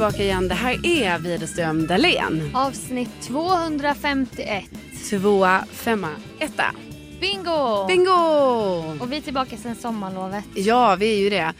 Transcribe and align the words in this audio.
tillbaka 0.00 0.22
igen. 0.22 0.48
Det 0.48 0.54
här 0.54 0.86
är 0.86 1.18
Widerström 1.18 1.86
Dahlén. 1.86 2.50
Avsnitt 2.54 3.10
251. 3.22 4.64
Tvåa, 5.10 5.64
femma, 5.72 6.08
etta. 6.38 6.64
Bingo! 7.20 7.86
Bingo! 7.88 8.12
Och 9.00 9.12
vi 9.12 9.16
är 9.16 9.20
tillbaka 9.20 9.56
sen 9.56 9.74
sommarlovet. 9.76 10.44
Ja, 10.54 10.96
vi 10.96 11.12
är 11.12 11.18
ju 11.18 11.30
det. 11.30 11.52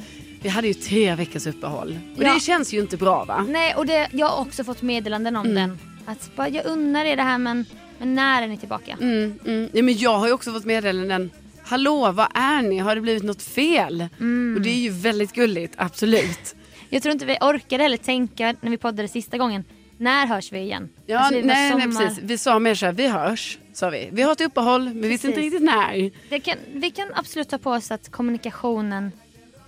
Vi 0.43 0.49
hade 0.49 0.69
ju 0.69 0.75
tre 0.75 1.15
veckors 1.15 1.47
uppehåll. 1.47 1.99
Och 2.17 2.23
Ja. 2.23 2.35
det 2.35 2.41
känns 2.41 2.73
ju 2.75 2.81
inte 2.81 2.97
bra 2.97 3.25
va? 3.25 3.45
Nej, 3.49 3.75
och 3.75 3.87
det, 3.87 4.09
jag 4.13 4.27
har 4.27 4.41
också 4.41 4.65
fått 4.65 4.83
meddelanden 4.83 5.37
om 5.37 5.55
den. 5.55 5.79
Att 6.07 6.31
bara, 6.37 6.49
jag 6.49 6.67
unnar 6.67 7.05
er 7.05 7.17
det 7.17 7.23
här 7.23 7.39
men, 7.39 7.65
men 7.99 8.15
när 8.15 8.43
är 8.43 8.47
ni 8.49 8.57
tillbaka? 8.59 8.97
Mm, 9.01 9.39
mm. 9.47 9.69
Ja, 9.73 9.83
men 9.83 9.99
jag 9.99 10.19
har 10.19 10.27
ju 10.27 10.33
också 10.33 10.53
fått 10.53 10.65
meddelanden. 10.65 11.31
Hallå, 11.63 12.13
vad 12.13 12.29
är 12.35 12.63
ni? 12.63 12.79
Har 12.79 12.95
det 12.95 13.01
blivit 13.01 13.23
något 13.23 13.43
fel? 13.43 14.09
Och 14.57 14.61
det 14.63 14.71
är 14.71 14.81
ju 14.81 14.91
väldigt 14.91 15.33
gulligt, 15.33 15.75
absolut. 15.77 16.55
Jag 16.91 17.03
tror 17.03 17.13
inte 17.13 17.25
vi 17.27 17.37
orkade 17.41 17.83
heller 17.83 17.97
tänka 17.97 18.55
när 18.61 18.71
vi 18.71 18.77
poddade 18.77 19.09
sista 19.09 19.39
gången. 19.39 19.65
När 19.99 20.27
hörs 20.27 20.53
vi 20.53 20.59
igen? 20.59 20.89
Ja, 21.07 21.19
Alltså, 21.19 21.35
var 21.35 21.43
nej, 21.43 21.75
nej, 21.75 21.83
sommar. 21.83 22.07
precis. 22.07 22.25
Vi 22.25 22.39
sa 22.39 22.59
mer 22.59 22.75
så 22.75 22.87
här, 22.87 22.93
vi 22.93 23.09
hörs, 23.09 23.59
sa 23.73 23.91
vi. 23.91 24.09
Vi 24.13 24.23
har 24.23 24.33
ett 24.33 24.41
uppehåll, 24.41 24.85
men 24.85 25.01
vi 25.03 25.09
visste 25.09 25.27
inte 25.29 25.41
riktigt 25.41 25.63
när. 25.63 26.11
Kan, 26.41 26.57
vi 26.75 26.91
kan 26.91 27.09
absolut 27.15 27.49
ta 27.49 27.59
på 27.59 27.71
oss 27.71 27.91
att 27.91 28.11
kommunikationen 28.11 29.13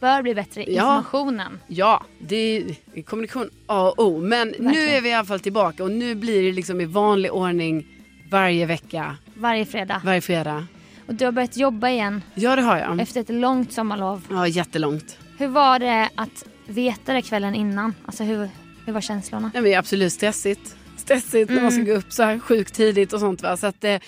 bör 0.00 0.22
bli 0.22 0.34
bättre. 0.34 0.62
Ja. 0.62 0.70
Informationen. 0.70 1.60
Ja, 1.66 2.04
det 2.18 2.64
är 2.94 3.02
kommunikation 3.02 3.50
A 3.66 3.88
och 3.96 4.06
O. 4.06 4.20
Men 4.20 4.48
nu 4.48 4.64
Verkligen. 4.64 4.88
är 4.96 5.00
vi 5.00 5.08
i 5.08 5.12
alla 5.12 5.24
fall 5.26 5.40
tillbaka 5.40 5.84
och 5.84 5.90
nu 5.90 6.14
blir 6.14 6.42
det 6.42 6.52
liksom 6.52 6.80
i 6.80 6.84
vanlig 6.84 7.32
ordning 7.32 7.86
varje 8.30 8.66
vecka, 8.66 9.16
Varje 9.34 9.64
fredag. 9.66 10.02
varje 10.04 10.20
fredag. 10.20 10.66
Och 11.12 11.18
du 11.18 11.24
har 11.24 11.32
börjat 11.32 11.56
jobba 11.56 11.88
igen 11.90 12.22
Ja, 12.34 12.56
det 12.56 12.62
har 12.62 12.78
jag. 12.78 13.00
efter 13.00 13.20
ett 13.20 13.28
långt 13.28 13.72
sommarlov. 13.72 14.26
Ja, 14.30 14.48
jättelångt. 14.48 15.18
Hur 15.38 15.48
var 15.48 15.78
det 15.78 16.08
att 16.14 16.44
veta 16.66 17.12
det 17.12 17.22
kvällen 17.22 17.54
innan? 17.54 17.94
Alltså 18.04 18.24
hur, 18.24 18.48
hur 18.86 18.92
var 18.92 19.00
känslorna? 19.00 19.50
Nej, 19.54 19.62
men 19.62 19.64
det 19.64 19.74
är 19.74 19.78
absolut 19.78 20.12
stressigt. 20.12 20.76
Stressigt 20.96 21.50
när 21.50 21.62
man 21.62 21.72
ska 21.72 21.82
gå 21.82 21.92
upp 21.92 22.12
så 22.12 22.22
här 22.22 22.38
sjukt 22.38 22.74
tidigt 22.74 23.12
och 23.12 23.20
sånt. 23.20 23.42
Va? 23.42 23.56
Så 23.56 23.66
att, 23.66 23.84
eh, 23.84 23.98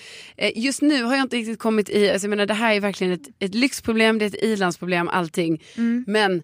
just 0.55 0.81
nu 0.81 1.03
har 1.03 1.15
jag 1.15 1.21
inte 1.25 1.35
riktigt 1.35 1.59
kommit 1.59 1.89
i, 1.89 2.09
alltså, 2.09 2.25
jag 2.25 2.29
menar, 2.29 2.45
det 2.45 2.53
här 2.53 2.73
är 2.75 2.79
verkligen 2.79 3.13
ett, 3.13 3.27
ett 3.39 3.55
lyxproblem, 3.55 4.19
det 4.19 4.25
är 4.25 4.27
ett 4.27 4.43
ilandsproblem, 4.43 5.07
allting. 5.07 5.63
Men 6.07 6.43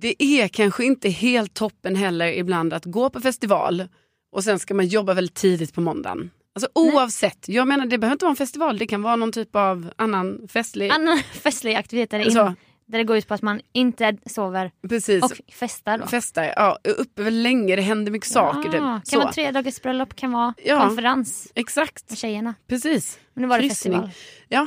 det 0.00 0.22
är 0.22 0.48
kanske 0.48 0.84
inte 0.84 1.08
helt 1.08 1.54
toppen 1.54 1.96
heller 1.96 2.26
ibland 2.32 2.72
att 2.72 2.84
gå 2.84 3.10
på 3.10 3.20
festival 3.20 3.88
och 4.32 4.44
sen 4.44 4.58
ska 4.58 4.74
man 4.74 4.86
jobba 4.86 5.14
väldigt 5.14 5.34
tidigt 5.36 5.74
på 5.74 5.80
måndagen. 5.80 6.30
Alltså 6.54 6.68
oavsett, 6.74 7.48
jag 7.48 7.68
menar 7.68 7.86
det 7.86 7.98
behöver 7.98 8.12
inte 8.14 8.24
vara 8.24 8.30
en 8.32 8.36
festival, 8.36 8.78
det 8.78 8.86
kan 8.86 9.02
vara 9.02 9.16
någon 9.16 9.32
typ 9.32 9.56
av 9.56 9.90
annan 9.96 10.48
festlig... 10.48 10.90
Annan 10.90 11.18
festlig 11.42 11.74
aktivitet 11.74 12.10
där, 12.10 12.18
in, 12.18 12.32
Så. 12.32 12.54
där 12.86 12.98
det 12.98 13.04
går 13.04 13.16
ut 13.16 13.28
på 13.28 13.34
att 13.34 13.42
man 13.42 13.60
inte 13.72 14.16
sover 14.26 14.70
Precis. 14.88 15.22
och 15.24 15.40
festar 15.52 15.98
då. 15.98 16.06
Festar, 16.06 16.52
ja, 16.56 16.78
uppe 16.98 17.30
länge, 17.30 17.76
det 17.76 17.82
händer 17.82 18.12
mycket 18.12 18.28
saker. 18.28 18.68
Ah, 18.68 18.72
Typ. 18.72 18.80
kan 18.80 19.00
Så. 19.04 19.18
vara 19.20 19.32
tre 19.32 19.50
dagars 19.50 19.82
bröllop, 19.82 20.14
kan 20.16 20.32
vara 20.32 20.54
Ja. 20.64 20.80
konferens 20.86 21.52
Exakt, 21.54 22.10
med 22.10 22.18
tjejerna. 22.18 22.54
precis. 22.68 23.18
Men 23.34 23.42
nu 23.42 23.48
var 23.48 23.58
det 23.58 23.68
Kryssning. 23.68 23.92
festival. 23.92 24.10
Ja, 24.48 24.66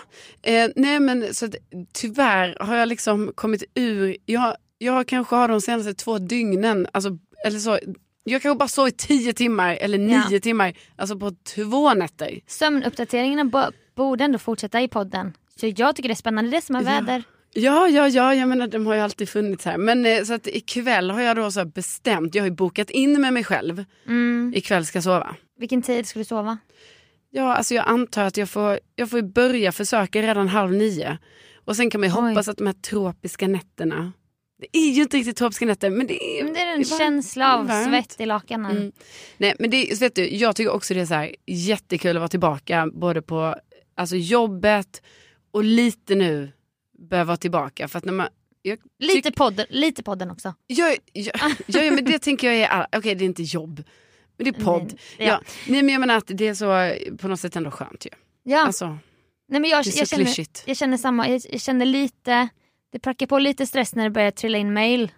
eh, 0.52 0.70
nej 0.76 1.00
men 1.00 1.34
så 1.34 1.46
att, 1.46 1.56
tyvärr 1.94 2.58
har 2.60 2.76
jag 2.76 2.88
liksom 2.90 3.32
kommit 3.36 3.64
ur, 3.76 4.18
jag, 4.26 4.56
jag 4.78 5.08
kanske 5.08 5.36
har 5.36 5.48
de 5.48 5.62
senaste 5.62 5.94
två 5.94 6.18
dygnen, 6.18 6.88
alltså, 6.94 7.18
eller 7.46 7.60
så, 7.60 7.80
jag 8.28 8.42
kanske 8.42 8.58
bara 8.58 8.68
sov 8.68 8.88
i 8.88 8.92
tio 8.92 9.34
timmar 9.34 9.78
eller 9.82 9.98
nio 9.98 10.24
Ja. 10.32 10.40
timmar, 10.40 10.74
alltså 10.96 11.20
på 11.20 11.32
två 11.56 11.94
nätter. 11.94 12.40
Sömnuppdateringarna 12.48 13.46
bo- 13.46 13.72
borde 13.96 14.24
ändå 14.24 14.38
fortsätta 14.40 14.82
i 14.82 14.88
podden. 14.88 15.34
Så 15.60 15.74
jag 15.76 15.96
tycker 15.96 16.10
det 16.10 16.14
är 16.14 16.16
spännande. 16.16 16.52
Det 16.52 16.62
som 16.62 16.76
är 16.76 16.84
väder. 16.84 17.24
Ja, 17.54 17.88
ja, 17.88 18.08
ja, 18.10 18.36
jag 18.36 18.50
menar 18.50 18.68
de 18.68 18.86
har 18.88 18.94
ju 18.96 19.00
alltid 19.02 19.30
funnits 19.30 19.66
här. 19.66 19.78
Men 19.78 20.06
eh, 20.06 20.24
så 20.24 20.34
att 20.34 20.48
ikväll 20.48 21.12
har 21.12 21.22
jag 21.22 21.36
då 21.36 21.52
så 21.52 21.66
bestämt, 21.66 22.36
jag 22.36 22.44
har 22.44 22.48
ju 22.48 22.56
bokat 22.56 22.90
in 22.90 23.22
med 23.22 23.34
mig 23.34 23.44
själv, 23.44 23.86
Mm. 24.08 24.54
ikväll 24.56 24.86
ska 24.86 24.98
jag 24.98 25.04
sova. 25.04 25.36
Vilken 25.60 25.82
tid 25.82 26.08
ska 26.08 26.20
du 26.20 26.26
sova? 26.26 26.58
Ja, 27.32 27.56
alltså 27.56 27.74
jag 27.74 27.88
antar 27.88 28.24
att 28.24 28.38
jag 28.38 28.50
får, 28.50 28.80
jag 28.96 29.10
får 29.10 29.22
börja 29.22 29.72
försöka 29.72 30.22
redan 30.22 30.48
halv 30.48 30.72
nio. 30.72 31.18
Och 31.66 31.76
sen 31.76 31.90
kan 31.90 32.02
man 32.02 32.10
ju 32.10 32.16
Oj. 32.16 32.30
hoppas 32.30 32.48
att 32.48 32.58
de 32.58 32.66
här 32.68 32.74
tropiska 32.74 33.48
nätterna, 33.48 34.12
det 34.58 34.78
är 34.78 34.92
ju 34.92 35.02
inte 35.02 35.18
riktigt 35.18 35.38
tropiska 35.38 35.66
nätter 35.66 35.90
men 35.90 36.08
det 36.08 36.40
är, 36.40 36.44
Men 36.44 36.54
det 36.54 36.60
är 36.60 36.74
en 36.74 36.82
det 36.82 36.94
är 36.94 36.98
känsla 36.98 37.56
av 37.58 37.68
varmt. 37.68 37.88
svett 37.88 38.22
i 38.22 38.26
lakanen. 38.26 38.72
Mm. 38.78 38.92
Nej 39.38 39.56
men 39.60 39.70
det, 39.70 40.02
vet 40.02 40.16
du, 40.16 40.30
jag 40.36 40.56
tycker 40.56 40.72
också 40.72 40.94
det 40.94 41.00
är 41.02 41.06
så 41.06 41.14
här, 41.14 41.36
jättekul 41.46 42.16
att 42.18 42.22
vara 42.22 42.28
tillbaka 42.28 42.88
både 42.94 43.22
på 43.22 43.56
alltså, 43.96 44.16
jobbet 44.16 45.02
och 45.52 45.64
lite 45.64 46.16
nu 46.16 46.52
börja 47.10 47.24
vara 47.24 47.38
tillbaka. 47.38 47.88
För 47.88 47.98
att 47.98 48.06
när 48.06 48.14
man, 48.14 48.28
jag, 48.62 48.80
Lite, 49.00 49.32
podden, 49.32 49.66
lite 49.70 50.04
podden 50.04 50.32
också. 50.32 50.54
jag, 50.68 50.98
jag, 51.14 51.36
ja, 51.68 51.82
ja, 51.84 51.92
men 51.92 52.06
det 52.06 52.20
tänker 52.20 52.48
jag 52.48 52.56
är, 52.58 52.68
all- 52.68 52.86
okej 52.96 53.16
det 53.16 53.24
är 53.24 53.26
inte 53.26 53.44
jobb, 53.44 53.84
men 54.38 54.46
det 54.52 54.60
är 54.60 54.64
podd. 54.64 54.84
Nej, 54.84 54.98
ja. 55.18 55.26
ja. 55.26 55.42
Nej 55.68 55.84
men 55.84 55.94
jag 55.94 56.00
menar 56.00 56.18
att 56.18 56.28
det 56.28 56.48
är 56.48 56.54
så 56.54 56.96
på 57.18 57.28
något 57.28 57.40
sätt 57.40 57.56
ändå 57.56 57.72
skönt 57.72 58.06
ju. 58.06 58.10
Ja. 58.44 58.66
Alltså, 58.66 58.98
Nej, 59.48 59.60
men 59.62 59.70
jag, 59.70 59.84
det 59.84 59.90
är 59.90 59.92
så 59.92 60.00
jag, 60.00 60.08
känner, 60.08 60.48
jag 60.66 60.78
känner 60.78 60.98
samma. 60.98 61.30
Jag, 61.30 61.42
jag 61.52 61.62
känner 61.62 61.86
lite, 61.86 62.48
det 62.96 63.00
prackar 63.00 63.26
på 63.26 63.40
lite 63.40 63.66
stress 63.66 63.96
när 63.96 64.04
det 64.04 64.10
börjar 64.10 64.32
trilla 64.32 64.58
in 64.58 64.74
mail. 64.74 65.12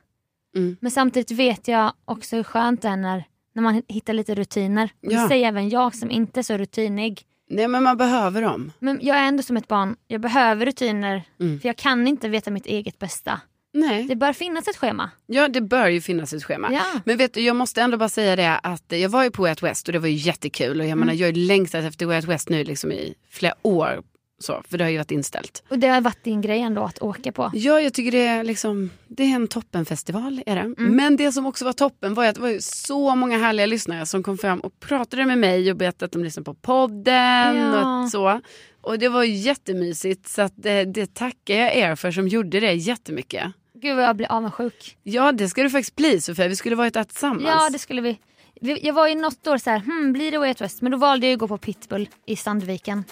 Mm. 0.56 0.78
Men 0.82 0.92
samtidigt 0.92 1.32
vet 1.32 1.68
jag 1.68 1.94
också 2.06 2.36
hur 2.36 2.44
skönt 2.44 2.82
det 2.82 2.88
är 2.88 2.98
när, 2.98 3.24
när 3.54 3.64
man 3.64 3.84
hittar 3.88 4.14
lite 4.14 4.36
rutiner. 4.36 4.90
Ja. 5.02 5.22
Det 5.22 5.28
säger 5.28 5.48
även 5.48 5.70
jag 5.70 5.96
som 5.96 6.12
inte 6.12 6.40
är 6.40 6.44
så 6.44 6.58
rutinig. 6.58 7.22
Nej 7.50 7.68
men 7.68 7.84
man 7.84 7.98
behöver 7.98 8.42
dem. 8.42 8.72
Men 8.80 9.00
jag 9.02 9.18
är 9.18 9.28
ändå 9.28 9.44
som 9.44 9.58
ett 9.58 9.68
barn, 9.68 9.96
jag 10.08 10.22
behöver 10.22 10.66
rutiner. 10.66 11.24
Mm. 11.40 11.60
För 11.60 11.70
jag 11.70 11.76
kan 11.76 12.08
inte 12.08 12.30
veta 12.30 12.52
mitt 12.52 12.66
eget 12.66 13.00
bästa. 13.00 13.42
Nej. 13.74 14.04
Det 14.04 14.16
bör 14.16 14.34
finnas 14.34 14.68
ett 14.68 14.78
schema. 14.78 15.10
Ja 15.26 15.48
det 15.48 15.62
bör 15.62 15.88
ju 15.88 16.02
finnas 16.02 16.34
ett 16.34 16.44
schema. 16.44 16.70
Ja. 16.74 17.02
Men 17.06 17.18
vet 17.18 17.34
du 17.34 17.42
jag 17.42 17.56
måste 17.56 17.82
ändå 17.82 17.98
bara 17.98 18.10
säga 18.10 18.36
det 18.36 18.58
att 18.58 18.86
jag 18.88 19.10
var 19.10 19.24
ju 19.24 19.32
på 19.32 19.42
Way 19.42 19.52
Out 19.52 19.64
West 19.64 19.88
och 19.88 19.94
det 19.94 20.00
var 20.00 20.08
ju 20.08 20.16
jättekul. 20.16 20.80
Och 20.80 20.88
jag 20.88 20.98
menar 20.98 21.14
jag 21.14 21.28
har 21.28 21.34
ju 21.34 21.48
längtat 21.48 21.84
efter 21.84 22.06
Way 22.06 22.16
Out 22.16 22.26
West 22.26 22.50
nu 22.50 22.64
liksom 22.64 22.92
i 22.92 23.14
flera 23.30 23.54
år. 23.62 24.04
Så, 24.40 24.64
för 24.70 24.78
det 24.78 24.84
har 24.84 24.92
ju 24.92 24.98
varit 24.98 25.12
inställt. 25.12 25.64
Och 25.70 25.80
det 25.80 25.88
har 25.88 26.02
varit 26.02 26.24
din 26.24 26.42
grej 26.42 26.62
ändå 26.62 26.84
att 26.84 27.02
åka 27.02 27.32
på. 27.32 27.52
Ja 27.54 27.82
jag 27.82 27.94
tycker 27.94 28.12
det 28.12 28.26
är 28.26 28.44
liksom, 28.44 28.90
det 29.08 29.24
är 29.24 29.36
en 29.36 29.48
toppenfestival 29.48 30.44
är 30.46 30.56
det. 30.56 30.62
Mm. 30.62 30.76
Men 30.96 31.16
det 31.18 31.32
som 31.32 31.46
också 31.46 31.66
var 31.66 31.74
toppen 31.74 32.14
var 32.14 32.26
att 32.26 32.36
det 32.36 32.42
var 32.42 32.58
så 32.60 33.16
många 33.16 33.38
härliga 33.38 33.66
lyssnare 33.66 34.06
som 34.06 34.24
kom 34.24 34.38
fram 34.38 34.60
och 34.60 34.80
pratade 34.80 35.26
med 35.26 35.38
mig 35.38 35.72
och 35.72 35.78
berättade 35.78 36.06
att 36.06 36.12
de 36.12 36.24
lyssnade 36.24 36.46
på 36.46 36.54
podden 36.54 37.56
Ja. 37.56 38.04
och 38.04 38.10
så. 38.10 38.42
Och 38.82 39.00
det 39.00 39.10
var 39.10 39.24
jättemysigt 39.24 40.28
så 40.28 40.50
det, 40.56 40.86
det 40.86 41.14
tackar 41.14 41.56
jag 41.56 41.76
er 41.76 41.96
för 41.96 42.12
som 42.12 42.28
gjorde 42.28 42.60
det 42.60 42.74
jättemycket. 42.74 43.52
Gud 43.74 43.96
vad 43.96 44.06
jag 44.06 44.16
blir 44.16 44.32
avundsjuk. 44.32 44.98
Ja 45.04 45.32
det 45.32 45.50
ska 45.50 45.64
du 45.64 45.70
faktiskt 45.70 45.96
bli 45.96 46.22
Sofia, 46.22 46.48
vi 46.48 46.56
skulle 46.56 46.76
varit 46.76 46.94
där 46.94 47.04
tillsammans. 47.04 47.46
Ja 47.48 47.70
det 47.70 47.80
skulle 47.80 48.02
vi. 48.02 48.20
Jag 48.62 48.94
var 48.94 49.08
ju 49.08 49.16
något 49.16 49.48
år 49.48 49.58
så 49.58 49.70
här, 49.70 49.80
hmm, 49.80 50.14
blir 50.14 50.32
det 50.32 50.38
Way 50.38 50.54
West? 50.60 50.82
Men 50.82 50.92
då 50.92 50.98
valde 50.98 51.28
jag 51.28 51.34
att 51.34 51.40
gå 51.40 51.48
på 51.48 51.58
Pitbull 51.58 52.10
i 52.26 52.36
Sandviken. 52.36 53.04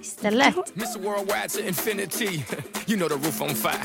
Istället. 0.00 0.54
Mr. 0.74 0.98
Worldwide 1.02 1.48
to 1.48 1.60
infinity. 1.66 2.24
you 2.86 2.96
know 2.96 3.08
the 3.08 3.14
roof 3.26 3.40
on 3.40 3.48
fire. 3.54 3.82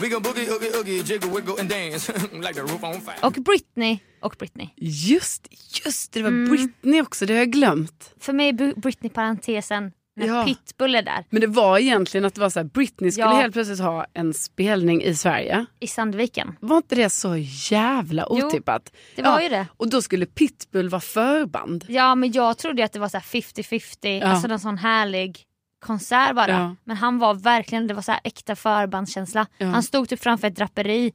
We 0.00 0.08
gon' 0.08 0.22
boogie, 0.22 0.48
oogie, 0.50 0.76
oogie, 0.78 1.02
jiggle, 1.02 1.30
wiggle 1.30 1.60
and 1.60 1.68
dance 1.68 2.12
like 2.32 2.54
the 2.54 2.60
roof 2.62 2.84
on 2.84 3.00
fire. 3.00 3.18
Och 3.22 3.32
Britney. 3.32 3.98
Och 4.20 4.34
Britney. 4.38 4.68
Just, 4.76 5.48
just 5.84 6.12
det, 6.12 6.18
det 6.18 6.22
var 6.22 6.28
Mm. 6.30 6.50
Britney 6.50 7.00
också, 7.02 7.26
det 7.26 7.32
har 7.32 7.38
jag 7.38 7.50
glömt. 7.52 8.14
För 8.20 8.32
mig 8.32 8.48
är 8.48 8.80
Britney 8.80 9.10
parentesen 9.10 9.92
Ja. 10.18 10.44
Pitbull 10.44 10.94
är 10.94 11.02
där 11.02 11.24
Men 11.30 11.40
det 11.40 11.46
var 11.46 11.78
egentligen 11.78 12.24
att 12.24 12.34
det 12.34 12.40
var 12.40 12.50
så 12.50 12.58
här, 12.58 12.64
Britney 12.64 13.10
skulle 13.10 13.26
Ja. 13.26 13.34
helt 13.36 13.52
plötsligt 13.52 13.80
ha 13.80 14.06
en 14.14 14.34
spelning 14.34 15.02
i 15.02 15.14
Sverige. 15.14 15.66
i 15.80 15.86
Sandviken. 15.86 16.56
Var 16.60 16.76
inte 16.76 16.94
det 16.94 17.10
så 17.10 17.36
jävla 17.70 18.26
Jo, 18.30 18.46
otippat? 18.46 18.92
det 19.16 19.22
var 19.22 19.40
ju 19.40 19.48
det. 19.48 19.66
Och 19.76 19.90
då 19.90 20.02
skulle 20.02 20.26
Pitbull 20.26 20.88
vara 20.88 21.00
förband. 21.00 21.84
Ja 21.88 22.14
men 22.14 22.32
jag 22.32 22.58
trodde 22.58 22.84
att 22.84 22.92
det 22.92 22.98
var 22.98 23.08
så 23.08 23.16
här 23.16 23.24
50-50, 23.24 24.18
Ja. 24.20 24.26
alltså 24.26 24.48
en 24.50 24.60
sån 24.60 24.78
härlig 24.78 25.42
konsert 25.86 26.34
bara. 26.34 26.50
Ja. 26.50 26.76
Men 26.84 26.96
han 26.96 27.18
var 27.18 27.34
verkligen, 27.34 27.86
det 27.86 27.94
var 27.94 28.02
så 28.02 28.12
här 28.12 28.20
äkta 28.24 28.56
förbandskänsla. 28.56 29.46
Ja. 29.58 29.66
Han 29.66 29.82
stod 29.82 30.08
typ 30.08 30.20
framför 30.22 30.48
ett 30.48 30.56
draperi 30.56 31.12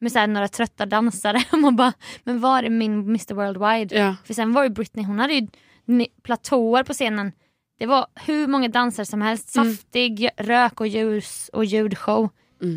med 0.00 0.12
så 0.12 0.18
här 0.18 0.26
några 0.26 0.48
trötta 0.48 0.86
dansare. 0.86 1.44
Och 1.52 1.58
man 1.58 1.76
bara, 1.76 1.92
men 2.24 2.40
var 2.40 2.62
är 2.62 2.70
min 2.70 2.92
Mr 3.00 3.34
Worldwide? 3.34 3.98
Ja. 3.98 4.16
För 4.24 4.34
sen 4.34 4.52
var 4.52 4.62
ju 4.62 4.68
Britney, 4.70 5.04
hon 5.04 5.18
hade 5.18 5.34
ju 5.34 5.46
platåer 6.22 6.82
på 6.82 6.92
scenen. 6.92 7.32
Det 7.78 7.86
var 7.86 8.06
hur 8.14 8.46
många 8.46 8.68
dansare 8.68 9.06
som 9.06 9.22
helst. 9.22 9.56
Mm. 9.56 9.72
Saftig 9.74 10.28
rök 10.36 10.80
och 10.80 10.86
ljus 10.86 11.50
och 11.52 11.64
ljudshow. 11.64 12.28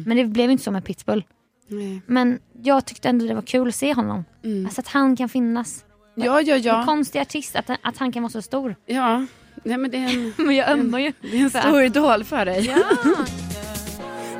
Men 0.05 0.17
det 0.17 0.25
blev 0.25 0.51
inte 0.51 0.63
så 0.63 0.71
med 0.71 0.85
Pitbull. 0.85 1.25
Nej. 1.67 2.01
Men 2.07 2.39
jag 2.63 2.85
tyckte 2.85 3.09
ändå 3.09 3.25
det 3.25 3.33
var 3.33 3.41
kul 3.41 3.67
att 3.67 3.75
se 3.75 3.93
honom. 3.93 4.25
Mm. 4.43 4.65
Alltså 4.65 4.81
att 4.81 4.87
han 4.87 5.15
kan 5.15 5.29
finnas. 5.29 5.85
Ja, 6.15 6.41
ja, 6.41 6.55
En 6.55 6.61
ja. 6.61 6.83
konstig 6.85 7.19
artist, 7.19 7.55
att, 7.55 7.69
att 7.81 7.97
han 7.97 8.11
kan 8.11 8.23
vara 8.23 8.31
så 8.31 8.41
stor. 8.41 8.75
ja. 8.85 9.25
Nej, 9.63 9.77
men 9.77 9.91
det 9.91 9.97
är 9.97 10.09
en, 10.09 10.33
Men 10.45 10.55
jag 10.55 10.69
ömmar 10.69 10.99
ju. 10.99 11.13
det 11.21 11.37
är 11.37 11.43
en 11.43 11.49
stor 11.49 11.81
idol 11.83 12.23
för 12.23 12.45
dig. 12.45 12.65
Ja. 12.65 12.77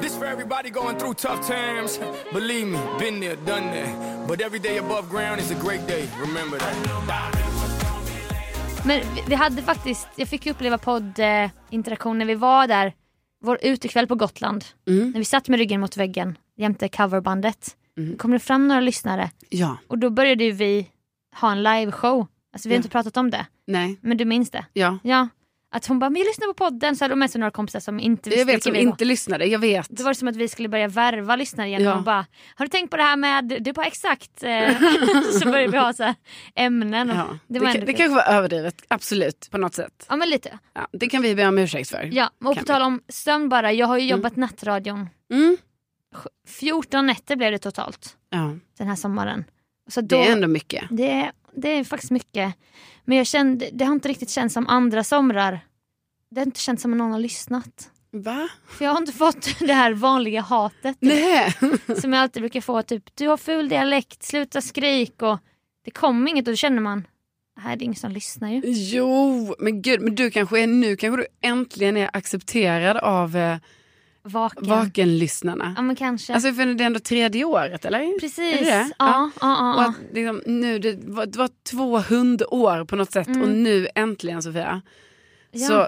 This 0.02 0.16
for 0.18 0.26
everybody 0.26 0.70
going 0.70 0.98
through 0.98 1.16
tough 1.16 1.42
times. 1.48 2.00
Believe 2.34 2.68
me, 2.68 2.78
been 3.00 3.20
there, 3.22 3.36
done 3.36 3.72
that. 3.72 4.28
But 4.28 4.42
every 4.42 4.60
day 4.60 4.78
above 4.78 5.10
ground 5.10 5.40
is 5.42 5.52
a 5.52 5.56
great 5.64 5.88
day. 5.88 6.08
Remember 6.22 6.58
that. 6.60 7.57
Men 8.88 9.00
vi, 9.16 9.24
vi 9.28 9.36
hade 9.36 9.62
faktiskt, 9.62 10.08
jag 10.16 10.28
fick 10.28 10.46
uppleva 10.46 10.78
poddinteraktion 10.78 12.18
när 12.18 12.26
vi 12.26 12.36
var 12.36 12.68
där, 12.68 12.94
vår 13.44 13.60
utekväll 13.62 14.08
på 14.08 14.16
Gotland. 14.16 14.66
Mm. 14.88 15.12
När 15.12 15.20
vi 15.20 15.26
satt 15.26 15.48
med 15.50 15.60
ryggen 15.60 15.82
mot 15.82 15.98
väggen 15.98 16.38
jämte 16.58 16.88
coverbandet. 16.90 17.76
kom 18.18 18.32
det 18.32 18.40
fram 18.40 18.68
några 18.68 18.82
lyssnare 18.82 19.32
Ja, 19.50 19.78
och 19.88 19.98
då 19.98 20.10
började 20.10 20.52
vi 20.52 20.88
ha 21.42 21.52
en 21.52 21.64
liveshow. 21.64 22.28
Alltså 22.54 22.70
vi 22.70 22.76
har 22.76 22.78
Ja. 22.78 22.80
inte 22.80 22.90
pratat 22.90 23.18
om 23.18 23.30
det, 23.32 23.46
nej, 23.68 23.98
men 24.02 24.18
du 24.18 24.26
minns 24.26 24.50
det? 24.50 24.66
ja. 24.74 24.98
Ja. 25.04 25.28
Att 25.78 25.86
hon 25.86 26.00
bara, 26.00 26.10
men 26.10 26.20
jag 26.22 26.26
lyssnar 26.28 26.48
på 26.48 26.54
podden, 26.54 26.96
så 26.96 27.04
hade 27.04 27.12
hon 27.12 27.20
med 27.20 27.32
sig 27.32 27.40
några 27.40 27.52
kompisar 27.52 27.80
som 27.80 28.00
inte 28.00 28.30
visste 28.30 28.40
Jag 28.40 28.46
vet 28.46 28.64
som 28.64 28.74
vi 28.74 28.86
var. 28.86 28.92
inte 28.92 29.06
lyssnade, 29.06 29.46
jag 29.46 29.60
vet. 29.60 29.90
Då 29.90 30.04
var 30.04 30.12
det 30.12 30.16
som 30.16 30.28
att 30.28 30.36
vi 30.36 30.48
skulle 30.48 30.70
börja 30.70 30.88
värva 30.88 31.36
lyssnare 31.36 31.68
igen 31.68 31.82
Ja. 31.82 31.96
och 31.96 32.04
bara, 32.04 32.26
har 32.56 32.66
du 32.66 32.70
tänkt 32.70 32.92
på 32.92 32.98
det 32.98 33.04
här 33.04 33.18
med, 33.18 33.46
det 33.46 33.70
är 33.70 33.74
bara 33.74 33.86
exakt. 33.86 34.44
eh, 34.44 34.80
så 35.42 35.46
började 35.52 35.72
vi 35.72 35.78
ha 35.78 35.94
så 35.94 36.14
ämnen. 36.56 37.10
Och 37.10 37.16
Ja. 37.18 37.28
Det 37.48 37.60
Det, 37.60 37.66
var 37.66 37.74
det 37.74 37.80
kul. 37.86 37.96
kanske 37.96 38.16
var 38.16 38.24
överdrivet, 38.38 38.82
absolut, 38.88 39.48
på 39.52 39.58
något 39.58 39.74
sätt. 39.74 40.06
Ja 40.10 40.16
men 40.16 40.30
lite. 40.30 40.60
Ja, 40.74 40.88
det 40.92 41.10
kan 41.10 41.22
vi 41.22 41.36
be 41.36 41.48
om 41.48 41.58
ursäkt 41.58 41.90
för. 41.90 42.10
Ja, 42.14 42.30
och 42.46 42.58
på 42.58 42.64
tal 42.64 42.82
om 42.82 43.02
sömn 43.10 43.50
bara, 43.50 43.72
jag 43.74 43.88
har 43.88 43.98
ju 43.98 44.08
jobbat 44.08 44.36
nattradion. 44.36 45.10
Mm. 45.34 45.58
14 46.48 47.06
nätter 47.06 47.36
blev 47.36 47.52
det 47.52 47.60
totalt 47.60 48.18
ja. 48.30 48.56
den 48.78 48.88
här 48.88 48.96
sommaren. 48.96 49.44
Så 49.88 50.02
Det 50.02 50.16
då, 50.16 50.22
är 50.22 50.32
ändå 50.32 50.48
mycket. 50.48 50.84
det, 50.92 51.12
är, 51.12 51.32
det 51.56 51.70
är 51.70 51.84
faktiskt 51.84 52.12
mycket. 52.12 52.54
Men 53.06 53.18
jag 53.18 53.28
kände, 53.28 53.70
det 53.74 53.86
har 53.86 53.94
inte 53.94 54.10
riktigt 54.10 54.30
känts 54.30 54.54
som 54.54 54.68
andra 54.68 55.04
somrar. 55.04 55.60
Det 56.32 56.40
har 56.40 56.46
inte 56.46 56.60
känts 56.60 56.82
som 56.82 56.92
att 56.94 56.98
någon 56.98 57.12
har 57.12 57.20
lyssnat. 57.20 57.90
Va? 58.12 58.50
För 58.68 58.86
jag 58.86 58.92
har 58.92 58.98
inte 58.98 59.14
fått 59.14 59.60
det 59.60 59.74
här 59.74 59.94
vanliga 59.94 60.42
hatet 60.42 60.98
Nej. 61.00 61.54
som 62.02 62.14
jag 62.14 62.22
alltid 62.22 62.42
brukar 62.42 62.62
få. 62.62 62.82
Typ, 62.82 63.16
du 63.16 63.28
har 63.28 63.38
ful 63.38 63.70
dialekt, 63.70 64.24
sluta 64.24 64.62
skrik. 64.62 65.22
Och 65.22 65.38
det 65.86 65.92
kommer 65.92 66.32
inget 66.32 66.48
och 66.48 66.52
då 66.52 66.56
känner 66.58 66.82
man, 66.82 67.08
här 67.60 67.72
är 67.74 67.76
det 67.76 67.84
ingen 67.86 67.96
som 67.96 68.12
lyssnar 68.12 68.50
ju. 68.52 68.62
Jo, 68.66 69.56
men 69.60 69.82
gud, 69.82 70.02
men 70.02 70.16
du 70.16 70.32
kanske 70.32 70.60
är 70.60 70.68
nu 70.68 70.96
kanske 70.96 71.22
du 71.22 71.28
äntligen 71.42 71.98
är 71.98 72.10
accepterad 72.14 72.98
av 72.98 73.38
eh, 73.38 73.58
Vaken. 74.28 74.68
Vakenlyssnarna. 74.70 75.74
Ja 75.78 75.82
men 75.82 75.96
kanske. 75.96 76.34
Alltså 76.34 76.54
för 76.54 76.66
det 76.66 76.84
är 76.84 76.86
ändå 76.86 77.00
tredje 77.00 77.44
året 77.44 77.86
eller? 77.86 78.20
Precis. 78.20 78.40
Är 78.40 78.58
det 78.58 78.72
det? 78.72 78.90
Ja, 79.00 79.32
ja, 79.42 79.48
ja, 79.60 79.76
ja. 79.78 79.86
att 79.90 80.16
liksom, 80.16 80.42
nu, 80.46 80.80
det, 80.80 81.00
var, 81.04 81.26
det 81.26 81.38
var 81.38 81.50
två 81.72 82.00
hundår 82.00 82.86
på 82.86 82.96
något 82.96 83.12
sätt 83.12 83.28
och 83.28 83.50
nu 83.50 83.88
äntligen 83.96 84.42
Sofia 84.44 84.82
Ja. 85.52 85.68
så, 85.68 85.88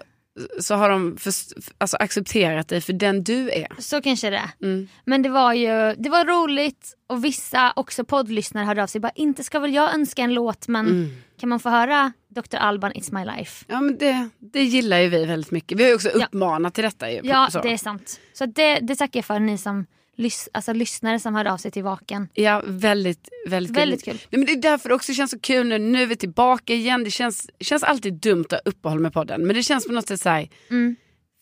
så 0.60 0.76
har 0.76 0.90
de 0.90 1.18
för, 1.18 1.34
alltså, 1.78 1.98
accepterat 1.98 2.68
dig 2.68 2.82
för 2.82 2.94
den 2.94 3.24
du 3.24 3.50
är. 3.52 3.68
Så 3.82 4.02
kanske 4.02 4.30
det 4.30 4.38
är. 4.38 4.50
Mm. 4.68 4.88
Men 5.06 5.22
det 5.22 5.30
var 5.30 5.54
ju 5.54 5.96
det 5.98 6.10
var 6.10 6.26
roligt 6.26 6.94
och 7.08 7.26
vissa 7.26 7.74
också 7.76 8.04
poddlyssnare 8.06 8.66
hörde 8.66 8.84
av 8.84 8.88
sig. 8.88 9.02
Bara, 9.02 9.12
inte 9.16 9.44
ska 9.44 9.60
väl 9.60 9.74
jag 9.74 9.94
önska 9.94 10.22
en 10.22 10.34
låt 10.34 10.68
men 10.68 10.86
Mm. 10.88 11.10
Kan 11.40 11.50
man 11.50 11.60
få 11.60 11.70
höra 11.70 12.12
Dr. 12.30 12.56
Alban 12.58 12.92
It's 12.94 13.14
My 13.14 13.38
Life? 13.38 13.66
Ja 13.68 13.82
men 13.82 13.98
det, 13.98 14.30
det 14.40 14.64
gillar 14.64 15.00
ju 15.00 15.10
vi 15.10 15.26
väldigt 15.26 15.52
mycket. 15.52 15.78
Vi 15.80 15.84
har 15.84 15.90
ju 15.90 15.96
också 15.96 16.10
Ja. 16.16 16.26
uppmanat 16.26 16.74
till 16.74 16.84
detta. 16.84 17.12
Ju, 17.12 17.20
Ja 17.24 17.48
så. 17.52 17.62
det 17.62 17.74
är 17.74 17.78
sant. 17.78 18.20
Så 18.34 18.46
det, 18.46 18.80
det 18.80 18.96
tackar 18.96 19.18
jag 19.18 19.26
för 19.26 19.40
ni 19.40 19.58
som 19.58 19.86
lys- 20.18 20.48
alltså, 20.54 20.74
lyssnare 20.74 21.20
som 21.20 21.36
hörde 21.36 21.52
av 21.52 21.58
sig 21.58 21.72
till 21.72 21.84
Vaken. 21.84 22.28
Ja, 22.34 22.62
väldigt, 22.66 23.30
väldigt, 23.48 23.78
Väldigt 23.78 24.06
kul. 24.06 24.14
Nej, 24.14 24.40
men 24.40 24.46
det 24.46 24.52
är 24.52 24.62
därför 24.62 24.90
det 24.90 24.96
också 24.96 25.14
känns 25.14 25.32
så 25.32 25.40
kul 25.40 25.68
nu. 25.68 25.78
Nu 25.78 26.02
är 26.02 26.06
vi 26.08 26.16
tillbaka 26.16 26.74
igen. 26.74 27.04
Det 27.04 27.12
känns, 27.12 27.50
känns 27.60 27.84
alltid 27.84 28.14
dumt 28.14 28.46
att 28.46 28.52
ha 28.52 28.60
uppehåll 28.66 29.00
med 29.00 29.14
podden. 29.14 29.48
Men 29.48 29.56
det 29.56 29.64
känns 29.64 29.88
på 29.88 29.94
något 29.94 30.08
sätt 30.08 30.22
så 30.22 30.30
här, 30.30 30.50
Mm. 30.70 30.96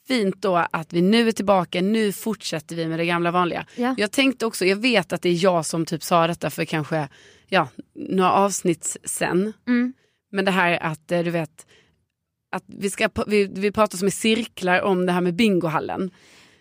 fint 0.08 0.42
då 0.42 0.56
att 0.72 0.94
vi 0.94 1.02
nu 1.02 1.28
är 1.28 1.32
tillbaka. 1.32 1.82
Nu 1.82 2.12
fortsätter 2.12 2.76
vi 2.76 2.88
med 2.88 3.00
det 3.00 3.06
gamla 3.06 3.32
vanliga. 3.32 3.66
Ja. 3.76 3.96
Jag 3.98 4.12
tänkte 4.12 4.46
också, 4.46 4.66
jag 4.66 4.76
vet 4.76 5.14
att 5.14 5.22
det 5.22 5.30
är 5.30 5.44
jag 5.44 5.66
som 5.66 5.86
typ 5.86 6.04
sa 6.04 6.28
detta 6.28 6.50
för 6.50 6.66
kanske 6.66 7.10
ja, 7.50 7.68
några 7.94 8.32
avsnitt 8.32 8.98
sen. 9.04 9.54
Mm. 9.68 9.94
Men 10.32 10.46
det 10.46 10.52
här 10.52 10.84
att 10.84 11.12
eh, 11.12 11.24
du 11.24 11.32
vet, 11.32 11.68
att 12.52 12.64
vi, 12.68 12.90
ska, 12.90 13.10
vi, 13.28 13.46
vi 13.56 13.72
pratar 13.72 13.98
som 13.98 14.08
i 14.08 14.12
cirklar 14.12 14.82
om 14.82 15.06
det 15.06 15.12
här 15.12 15.22
med 15.22 15.36
bingohallen. 15.36 16.12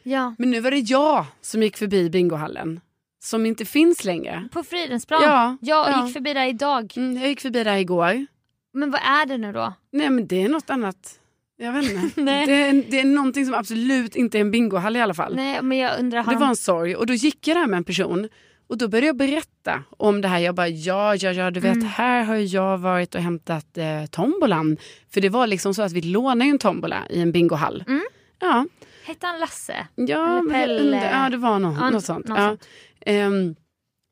Ja. 0.03 0.35
Men 0.39 0.51
nu 0.51 0.61
var 0.61 0.71
det 0.71 0.79
jag 0.79 1.25
som 1.41 1.63
gick 1.63 1.77
förbi 1.77 2.11
bingohallen. 2.11 2.81
Som 3.25 3.47
inte 3.47 3.65
finns 3.65 4.05
längre. 4.05 4.49
På 4.53 4.63
Fridhemsplan. 4.63 5.23
Ja, 5.23 5.57
jag 5.61 5.91
ja. 5.91 6.05
gick 6.05 6.13
förbi 6.15 6.35
där 6.35 6.47
idag. 6.49 6.93
Mm, 6.97 7.17
jag 7.21 7.29
gick 7.29 7.41
förbi 7.41 7.65
där 7.65 7.77
igår. 7.77 8.27
Men 8.73 8.91
vad 8.91 9.01
är 9.01 9.27
det 9.27 9.39
nu 9.39 9.53
då? 9.53 9.73
Nej 9.93 10.11
men 10.11 10.27
det 10.27 10.43
är 10.43 10.49
något 10.49 10.71
annat. 10.71 11.21
Jag 11.59 11.73
vet 11.73 11.93
inte. 11.93 12.21
Nej. 12.21 12.47
det, 12.47 12.53
är, 12.53 12.85
det 12.91 13.01
är 13.01 13.05
någonting 13.05 13.45
som 13.45 13.55
absolut 13.55 14.17
inte 14.17 14.39
är 14.39 14.41
en 14.41 14.51
bingohall 14.51 14.97
i 14.97 15.01
alla 15.01 15.15
fall. 15.15 15.37
Nej 15.37 15.63
men 15.63 15.79
jag 15.79 15.99
undrar, 16.01 16.23
har 16.23 16.33
Det 16.33 16.39
de- 16.39 16.41
var 16.41 16.49
en 16.49 16.57
sorg 16.57 16.97
och 16.97 17.07
då 17.07 17.15
gick 17.15 17.49
jag 17.49 17.57
där 17.57 17.67
med 17.67 17.77
en 17.77 17.85
person 17.85 18.29
och 18.69 18.79
då 18.79 18.89
började 18.89 19.07
jag 19.07 19.17
berätta 19.17 19.83
om 19.97 20.21
det 20.21 20.29
här. 20.29 20.39
Jag 20.39 20.55
bara 20.55 20.69
ja, 20.69 21.15
ja, 21.17 21.33
ja, 21.33 21.51
du 21.51 21.61
vet 21.61 21.75
Mm. 21.77 21.89
här 21.89 22.25
har 22.25 22.37
jag 22.37 22.79
varit 22.79 23.15
och 23.15 23.21
hämtat 23.21 23.79
eh, 23.79 24.07
tombolan. 24.11 24.77
För 25.15 25.21
det 25.21 25.29
var 25.29 25.47
liksom 25.47 25.75
så 25.75 25.83
att 25.83 25.93
vi 25.93 26.01
lånade 26.03 26.51
en 26.51 26.59
tombola 26.59 27.07
i 27.11 27.21
en 27.21 27.33
bingohall. 27.33 27.85
Mm. 27.87 28.05
Ja, 28.41 28.67
Hette 29.07 29.27
han 29.27 29.41
Lasse? 29.41 29.87
ja, 29.95 30.39
Eller 30.39 30.51
Pelle. 30.53 31.11
ja, 31.13 31.29
det 31.29 31.37
var 31.37 31.59
något, 31.59 31.77
Ja, 31.81 31.91
något 31.91 32.05
sånt. 32.05 32.29
något 32.29 32.39
ja. 32.39 32.49
sånt. 32.49 32.67
Ehm, 33.07 33.55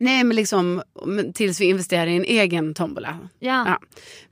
nej, 0.01 0.25
men 0.25 0.37
liksom 0.37 0.83
tills 1.35 1.61
vi 1.61 1.65
investerade 1.65 2.11
i 2.11 2.17
en 2.17 2.25
egen 2.25 2.75
tombola. 2.75 3.19
Ja. 3.39 3.65
Ja. 3.67 3.79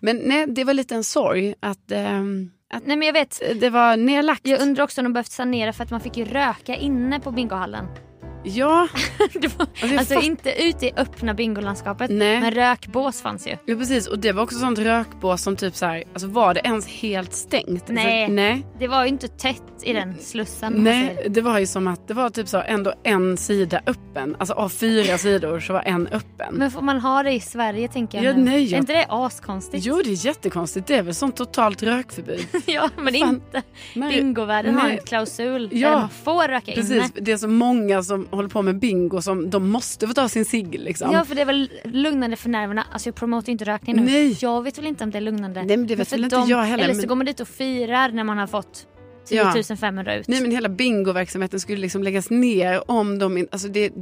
Men 0.00 0.16
nej, 0.16 0.46
det 0.48 0.64
var 0.64 0.75
lite 0.75 0.94
en 0.94 1.04
sorg 1.04 1.54
att, 1.60 1.90
ehm, 1.92 2.50
att 2.75 2.86
Nej 2.86 2.96
men 2.96 3.06
jag 3.06 3.12
vet, 3.12 3.42
det 3.60 3.70
var 3.70 3.96
nedlagt. 3.96 4.40
jag 4.46 4.60
undrar 4.62 4.84
också 4.84 5.00
om 5.00 5.04
de 5.04 5.12
behövt 5.12 5.30
sanera 5.30 5.72
för 5.72 5.84
att 5.84 5.90
man 5.90 6.00
fick 6.00 6.16
ju 6.16 6.25
röka 6.25 6.76
inne 6.76 7.20
på 7.20 7.30
bingohallen. 7.30 7.86
Ja, 8.44 8.88
var, 9.58 9.66
jag 9.74 9.96
alltså 9.98 10.14
fatt- 10.14 10.24
inte 10.24 10.62
ute 10.62 10.86
i 10.86 10.92
öppna 10.96 11.34
bingolandskapet 11.34 12.10
Nej. 12.10 12.40
men 12.40 12.50
rökbås 12.50 13.22
fanns 13.22 13.46
ju. 13.46 13.56
ja, 13.66 13.76
precis. 13.76 14.06
Och 14.06 14.18
det 14.18 14.32
var 14.32 14.42
också 14.42 14.58
sånt 14.58 14.78
rökbås 14.78 15.42
som 15.42 15.56
typ 15.56 15.76
så 15.76 15.86
här, 15.86 16.04
alltså 16.12 16.28
var 16.28 16.54
det 16.54 16.60
ens 16.64 16.86
helt 16.88 17.32
stängt? 17.34 17.88
Nej. 17.88 18.22
Alltså, 18.24 18.34
nej. 18.34 18.66
Det 18.78 18.88
var 18.88 19.02
ju 19.02 19.08
inte 19.08 19.28
tätt 19.28 19.62
i 19.82 19.92
den 19.92 20.18
slussen. 20.18 20.72
Nej, 20.72 21.26
det 21.30 21.40
var 21.40 21.58
ju 21.58 21.66
som 21.66 21.88
att 21.88 22.08
det 22.08 22.14
var 22.14 22.30
typ 22.30 22.48
så 22.48 22.58
ändå 22.66 22.92
en 23.02 23.36
sida 23.36 23.80
öppen. 23.86 24.36
Alltså 24.38 24.54
av 24.54 24.68
fyra 24.68 25.18
sidor 25.18 25.60
så 25.60 25.72
var 25.72 25.82
en 25.82 26.06
öppen. 26.06 26.54
Men 26.54 26.70
får 26.70 26.82
man 26.82 27.00
ha 27.00 27.22
det 27.22 27.32
i 27.32 27.40
Sverige 27.40 27.88
tänker 27.88 28.18
jag 28.18 28.32
Ja, 28.32 28.36
nu? 28.36 28.44
nej, 28.44 28.62
jag- 28.64 28.72
Är 28.72 28.78
inte 28.78 28.92
det 28.92 29.06
askonstigt? 29.08 29.84
Jo, 29.86 30.00
det 30.04 30.10
är 30.10 30.26
jättekonstigt. 30.26 30.86
Det 30.86 30.94
är 30.94 31.02
väl 31.02 31.14
sånt 31.14 31.36
totalt 31.36 31.82
rökförbud. 31.82 32.46
ja 32.66 32.90
men 32.96 33.14
Fan. 33.14 33.28
inte. 33.28 33.62
Bingovärlden 33.94 34.74
har 34.74 34.88
en 34.88 34.98
klausul 34.98 35.68
Ja. 35.72 35.90
där 35.90 35.96
man 35.96 36.08
får 36.08 36.48
röka 36.48 36.72
inne. 36.72 36.82
Precis, 36.82 37.12
det 37.14 37.32
är 37.32 37.36
så 37.36 37.48
många 37.48 38.02
som 38.02 38.28
håller 38.32 38.49
på 38.49 38.62
med 38.62 38.79
bingo 38.79 39.23
som 39.23 39.50
de 39.50 39.70
måste 39.70 40.06
få 40.08 40.14
ta 40.14 40.29
sin 40.29 40.44
cigg 40.44 40.75
liksom. 40.81 41.12
Ja 41.12 41.25
för 41.25 41.34
det 41.34 41.40
är 41.40 41.46
väl 41.46 41.70
lugnande 41.84 42.37
för 42.37 42.49
nerverna. 42.49 42.87
Alltså 42.93 43.08
jag 43.08 43.14
promotar 43.14 43.52
inte 43.52 43.64
rökning 43.64 43.96
nu. 43.96 44.02
Nej. 44.02 44.37
Jag 44.40 44.62
vet 44.62 44.79
väl 44.79 44.87
inte 44.87 45.05
om 45.05 45.11
det 45.11 45.19
är 45.19 45.23
lugnande. 45.23 45.62
Nej, 45.62 45.76
men 45.76 45.87
det 45.87 45.96
vet 45.96 46.12
väl 46.12 46.25
inte 46.25 46.37
jag 46.46 46.62
heller, 46.62 46.84
Eller 46.84 46.94
så 46.94 47.00
men- 47.00 47.08
går 47.08 47.17
man 47.17 47.26
dit 47.26 47.40
och 47.40 47.49
firar 47.49 48.08
när 48.08 48.25
man 48.25 48.38
har 48.38 48.46
fått 48.46 48.87
Ja. 49.29 49.52
10 49.52 49.76
500 49.76 50.14
ut. 50.17 50.29
Nej 50.29 50.40
men 50.43 50.50
hela 50.50 50.68
bingoverksamheten 50.68 51.61
skulle 51.61 51.78
liksom 51.80 52.02
läggas 52.02 52.30
ner 52.30 52.90
om 52.90 53.18
de 53.18 53.47
alltså 53.52 53.68
det, 53.68 53.92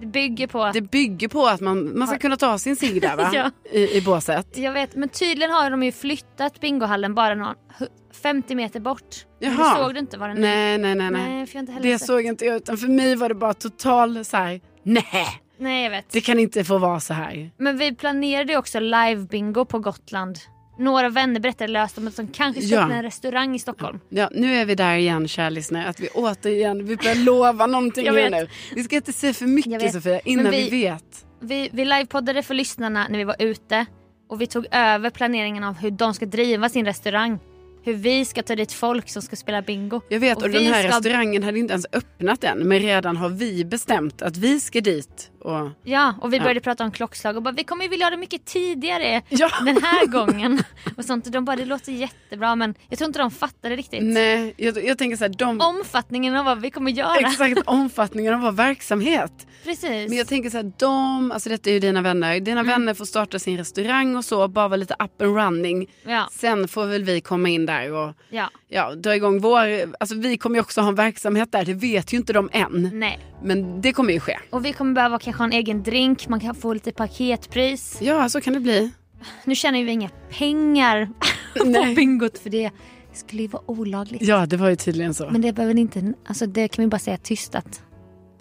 Det 0.00 0.06
bygger 0.06 0.46
på... 0.46 0.70
det 0.74 0.80
bygger 0.80 1.28
på 1.28 1.46
att 1.46 1.60
man, 1.60 1.98
man 1.98 2.08
ska 2.08 2.18
kunna 2.18 2.36
ta 2.36 2.58
sin 2.58 2.76
cigg 2.76 3.00
där 3.02 3.16
va? 3.16 3.30
Ja. 3.34 3.50
I, 3.72 3.96
I 3.98 4.02
båset. 4.02 4.58
Jag 4.58 4.72
vet, 4.72 4.94
men 4.96 5.08
tydligen 5.08 5.50
har 5.50 5.70
de 5.70 5.82
ju 5.82 5.92
flyttat 5.92 6.60
bingohallen 6.60 7.14
bara 7.14 7.34
någon, 7.34 7.54
50 8.22 8.54
meter 8.54 8.80
bort. 8.80 9.26
Jaha. 9.38 9.74
du 9.78 9.82
såg 9.84 9.94
du 9.94 10.00
inte 10.00 10.18
var 10.18 10.28
den? 10.28 10.40
Nej 10.40 10.78
nej 10.78 10.94
nej 10.94 11.10
nej. 11.10 11.30
Nej, 11.30 11.46
för 11.46 11.56
jag 11.56 11.62
inte 11.62 11.72
heller 11.72 11.88
Det 11.92 11.98
sett. 11.98 12.06
såg 12.06 12.22
inte 12.22 12.44
jag 12.44 12.56
utan 12.56 12.76
för 12.78 12.88
mig 12.88 13.16
var 13.16 13.28
det 13.28 13.34
bara 13.34 13.54
total 13.54 14.24
så 14.24 14.36
här. 14.36 14.60
nej 14.82 15.04
Nej 15.58 15.82
jag 15.84 15.90
vet. 15.90 16.04
det 16.10 16.20
kan 16.20 16.38
inte 16.38 16.64
få 16.64 16.78
vara 16.78 17.00
så 17.00 17.14
här. 17.14 17.50
Men 17.58 17.78
vi 17.78 17.94
planerade 17.94 18.56
också 18.56 18.78
live-bingo 18.80 19.64
på 19.64 19.78
Gotland. 19.78 20.38
Några 20.78 21.08
vänner 21.08 21.40
berättade 21.40 21.72
löst 21.72 21.98
om 21.98 22.08
att 22.08 22.16
de 22.16 22.28
kanske 22.28 22.62
ska 22.62 22.74
Ja. 22.74 22.90
en 22.92 23.02
restaurang 23.02 23.54
i 23.54 23.58
Stockholm. 23.58 24.00
Ja, 24.08 24.28
nu 24.32 24.54
är 24.56 24.64
vi 24.64 24.74
där 24.74 24.94
igen 24.96 25.28
kära 25.28 25.48
lyssnare, 25.50 25.86
att 25.88 26.00
vi 26.00 26.08
återigen, 26.08 26.86
vi 26.86 26.96
börjar 26.96 27.14
lova 27.14 27.66
någonting 27.66 28.06
Jag 28.06 28.12
här 28.14 28.30
vet. 28.30 28.32
nu. 28.32 28.48
Vi 28.74 28.82
ska 28.84 28.96
inte 28.96 29.12
säga 29.12 29.34
för 29.34 29.46
mycket. 29.46 29.92
Sofia 29.92 30.20
innan 30.20 30.50
vi... 30.50 30.70
vi- 30.70 30.82
vet. 30.82 31.26
Vi, 31.40 31.70
vi 31.72 31.84
livepoddade 31.84 32.42
för 32.42 32.54
lyssnarna 32.54 33.06
när 33.10 33.18
vi 33.18 33.24
var 33.24 33.36
ute 33.38 33.86
och 34.28 34.40
vi 34.40 34.46
tog 34.46 34.66
över 34.70 35.10
planeringen 35.10 35.64
av 35.64 35.74
hur 35.74 35.90
de 35.90 36.14
ska 36.14 36.26
driva 36.26 36.68
sin 36.68 36.84
restaurang. 36.84 37.38
Hur 37.84 37.94
vi 37.94 38.24
ska 38.24 38.42
ta 38.42 38.56
dit 38.56 38.72
folk 38.72 39.08
som 39.08 39.22
ska 39.22 39.36
spela 39.36 39.62
bingo. 39.62 40.00
Jag 40.08 40.20
vet 40.20 40.36
och, 40.38 40.42
Och 40.42 40.50
den 40.50 40.64
här 40.66 40.88
ska- 40.88 40.96
restaurangen 40.98 41.42
hade 41.42 41.58
inte 41.58 41.72
ens 41.72 41.86
öppnat 41.92 42.44
än 42.44 42.58
men 42.68 42.78
redan 42.78 43.16
har 43.16 43.28
vi 43.28 43.64
bestämt 43.64 44.22
att 44.22 44.36
vi 44.36 44.60
ska 44.60 44.80
dit. 44.80 45.30
Och... 45.40 45.70
Ja, 45.82 46.14
och 46.20 46.32
vi 46.32 46.36
Ja. 46.36 46.42
började 46.42 46.60
prata 46.60 46.84
om 46.84 46.90
klockslag 46.92 47.36
och 47.36 47.42
bara 47.42 47.54
vi 47.54 47.64
kommer 47.64 47.82
ju 47.84 47.88
vilja 47.90 48.06
ha 48.06 48.10
det 48.10 48.16
mycket 48.16 48.44
tidigare 48.44 49.22
Ja. 49.28 49.50
den 49.64 49.82
här 49.82 50.06
gången. 50.26 50.62
Och 50.96 51.04
sånt. 51.04 51.26
Och 51.26 51.32
de 51.32 51.44
bara 51.44 51.56
det 51.56 51.64
låter 51.64 51.92
jättebra 51.92 52.54
men 52.56 52.74
jag 52.88 52.98
tror 52.98 53.06
inte 53.06 53.18
de 53.18 53.30
fattade 53.30 53.76
riktigt. 53.76 54.02
Nej, 54.02 54.54
jag, 54.56 54.84
jag 54.84 54.98
tänker 54.98 55.16
så 55.16 55.24
här, 55.24 55.34
de... 55.38 55.60
Omfattningen 55.60 56.36
av 56.36 56.44
vad 56.44 56.60
vi 56.60 56.70
kommer 56.70 56.90
göra. 56.92 57.16
Exakt 57.16 57.60
omfattningen 57.66 58.34
av 58.34 58.40
vår 58.40 58.52
verksamhet. 58.52 59.32
Precis. 59.64 60.08
Men 60.08 60.12
jag 60.18 60.28
tänker 60.28 60.50
så 60.50 60.56
här, 60.56 60.72
de, 60.78 61.32
alltså 61.32 61.48
detta 61.48 61.70
är 61.70 61.74
ju 61.74 61.80
dina 61.80 62.02
vänner, 62.02 62.40
dina 62.40 62.60
Mm. 62.60 62.66
vänner 62.72 62.94
får 62.94 63.04
starta 63.04 63.38
sin 63.38 63.56
restaurang 63.56 64.16
och 64.16 64.24
så, 64.24 64.48
bara 64.48 64.68
vara 64.68 64.76
lite 64.76 64.94
up 64.98 65.22
and 65.22 65.36
running. 65.36 65.86
Ja, 66.06 66.28
Sen 66.32 66.68
får 66.68 66.86
väl 66.86 67.04
vi 67.04 67.20
komma 67.20 67.48
in 67.48 67.66
där 67.66 67.73
och 67.82 68.14
ja, 68.30 68.50
ja, 68.68 68.94
dra 68.94 69.16
igång 69.16 69.40
vår, 69.40 69.60
alltså 70.00 70.14
vi 70.14 70.36
kommer 70.36 70.56
ju 70.56 70.60
också 70.60 70.80
ha 70.80 70.88
en 70.88 70.94
verksamhet 70.94 71.52
där, 71.52 71.64
det 71.64 71.74
vet 71.74 72.12
ju 72.12 72.16
inte 72.16 72.32
de 72.32 72.48
än. 72.52 72.90
nej. 72.92 73.18
Men 73.42 73.80
det 73.80 73.92
kommer 73.92 74.12
ju 74.12 74.20
ske. 74.20 74.38
Och 74.50 74.64
vi 74.64 74.72
kommer 74.72 74.92
behöva 74.94 75.18
kanske 75.18 75.40
ha 75.40 75.44
en 75.46 75.52
egen 75.52 75.82
drink, 75.82 76.28
man 76.28 76.40
kan 76.40 76.54
få 76.54 76.72
lite 76.74 76.92
paketpris. 76.92 77.98
Ja, 78.00 78.28
så 78.28 78.40
kan 78.40 78.52
det 78.54 78.60
bli. 78.60 78.90
Nu 79.44 79.54
tjänar 79.54 79.78
ju 79.78 79.84
vi 79.84 79.92
inga 79.92 80.08
pengar 80.38 81.08
på 81.58 81.94
bingot 81.96 82.38
för 82.38 82.50
det 82.50 82.70
skulle 83.12 83.42
ju 83.42 83.48
vara 83.48 83.62
olagligt. 83.70 84.22
Ja, 84.22 84.46
det 84.46 84.56
var 84.56 84.68
ju 84.68 84.76
tydligen 84.76 85.14
så. 85.14 85.30
Men 85.30 85.40
det 85.40 85.52
behöver 85.52 85.78
inte, 85.78 86.12
alltså 86.26 86.46
det 86.46 86.68
kan 86.68 86.84
vi 86.84 86.88
bara 86.88 86.98
säga 86.98 87.16
tyst 87.16 87.54
att 87.54 87.82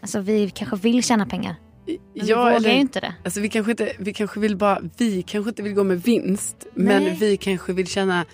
alltså 0.01 0.19
vi 0.19 0.49
kanske 0.49 0.75
vill 0.77 1.03
tjäna 1.03 1.25
pengar. 1.25 1.55
Men 1.85 1.97
vi 2.13 2.21
Ja, 2.29 2.37
vågar 2.37 2.51
eller- 2.55 2.69
ju 2.73 2.79
inte 2.79 2.99
det. 2.99 3.13
Alltså 3.25 3.39
vi 3.39 3.49
kanske 3.49 3.71
inte, 3.71 3.93
vi 3.99 4.13
kanske 4.13 4.39
vill 4.39 4.55
bara, 4.57 4.79
vi 4.97 5.21
kanske 5.21 5.49
inte 5.49 5.61
vill 5.63 5.73
gå 5.73 5.83
med 5.83 6.01
vinst. 6.03 6.65
Men 6.73 7.03
Nej. 7.03 7.17
vi 7.19 7.37
kanske 7.37 7.73
vill 7.73 7.87
känna, 7.87 8.25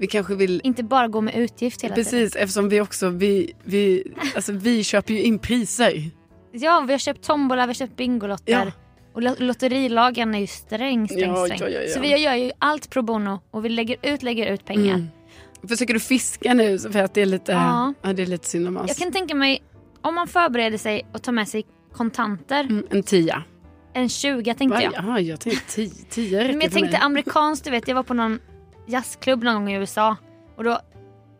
vi 0.00 0.06
kanske 0.06 0.34
vill 0.34 0.60
Inte 0.64 0.82
bara 0.82 1.08
gå 1.08 1.20
med 1.20 1.34
utgift 1.34 1.82
hela 1.84 1.94
tiden. 1.94 2.10
Precis, 2.10 2.36
eftersom 2.36 2.68
vi 2.68 2.80
också, 2.80 3.08
vi, 3.08 3.52
vi, 3.64 4.04
alltså 4.34 4.52
vi 4.52 4.84
köper 4.84 5.14
ju 5.14 5.22
in 5.22 5.38
priser. 5.38 6.10
Ja, 6.52 6.84
vi 6.86 6.92
har 6.92 6.98
köpt 6.98 7.22
tombola, 7.24 7.62
vi 7.62 7.68
har 7.68 7.74
köpt 7.74 7.96
bingolotter. 7.96 8.52
Ja. 8.52 8.72
Och 9.14 9.22
lo- 9.22 9.34
lotterilagen 9.38 10.34
är 10.34 10.38
ju 10.38 10.46
sträng, 10.46 11.08
sträng, 11.08 11.20
Ja, 11.20 11.44
sträng. 11.46 11.58
ja, 11.60 11.68
ja, 11.68 11.80
ja. 11.80 11.88
Så 11.94 12.00
vi 12.00 12.16
gör 12.16 12.34
ju 12.34 12.52
allt 12.58 12.90
pro 12.90 13.02
bono 13.02 13.40
och 13.50 13.64
vi 13.64 13.68
lägger 13.68 13.96
ut, 14.02 14.22
lägger 14.22 14.52
ut 14.52 14.64
pengar. 14.64 14.94
Mm. 14.94 15.06
Försöker 15.68 15.94
du 15.94 16.00
fiska 16.00 16.54
nu 16.54 16.78
för 16.78 16.98
att 17.02 17.14
det 17.14 17.20
är 17.22 17.26
lite, 17.26 17.52
Ja. 17.52 17.94
ja. 18.02 18.12
det 18.12 18.22
är 18.22 18.26
lite 18.26 18.48
synd 18.48 18.68
om 18.68 18.76
oss. 18.76 18.84
Jag 18.88 18.96
kan 18.96 19.12
tänka 19.12 19.34
mig, 19.34 19.62
om 20.02 20.14
man 20.14 20.28
förbereder 20.28 20.78
sig 20.78 21.06
och 21.12 21.22
tar 21.22 21.32
med 21.32 21.48
sig 21.48 21.64
kontanter, 21.92 22.60
Mm, 22.64 22.86
en 22.90 23.02
tia. 23.02 23.42
en 23.94 24.08
20 24.08 24.54
tänkte 24.54 24.66
Va? 24.78 24.82
jag. 24.82 24.92
Jaha, 24.96 25.20
jag 25.20 25.40
tänkte 25.40 25.72
tio, 25.74 25.90
tio 26.10 26.38
räcker 26.38 26.52
Men 26.52 26.60
jag 26.60 26.72
tänkte 26.72 26.98
amerikanskt, 26.98 27.64
du 27.64 27.70
vet 27.70 27.88
jag 27.88 27.94
var 27.94 28.02
på 28.02 28.14
någon 28.14 28.38
jazzklubb 28.86 29.42
någon 29.42 29.54
gång 29.54 29.70
i 29.70 29.76
USA 29.76 30.16
och 30.56 30.64
då 30.64 30.78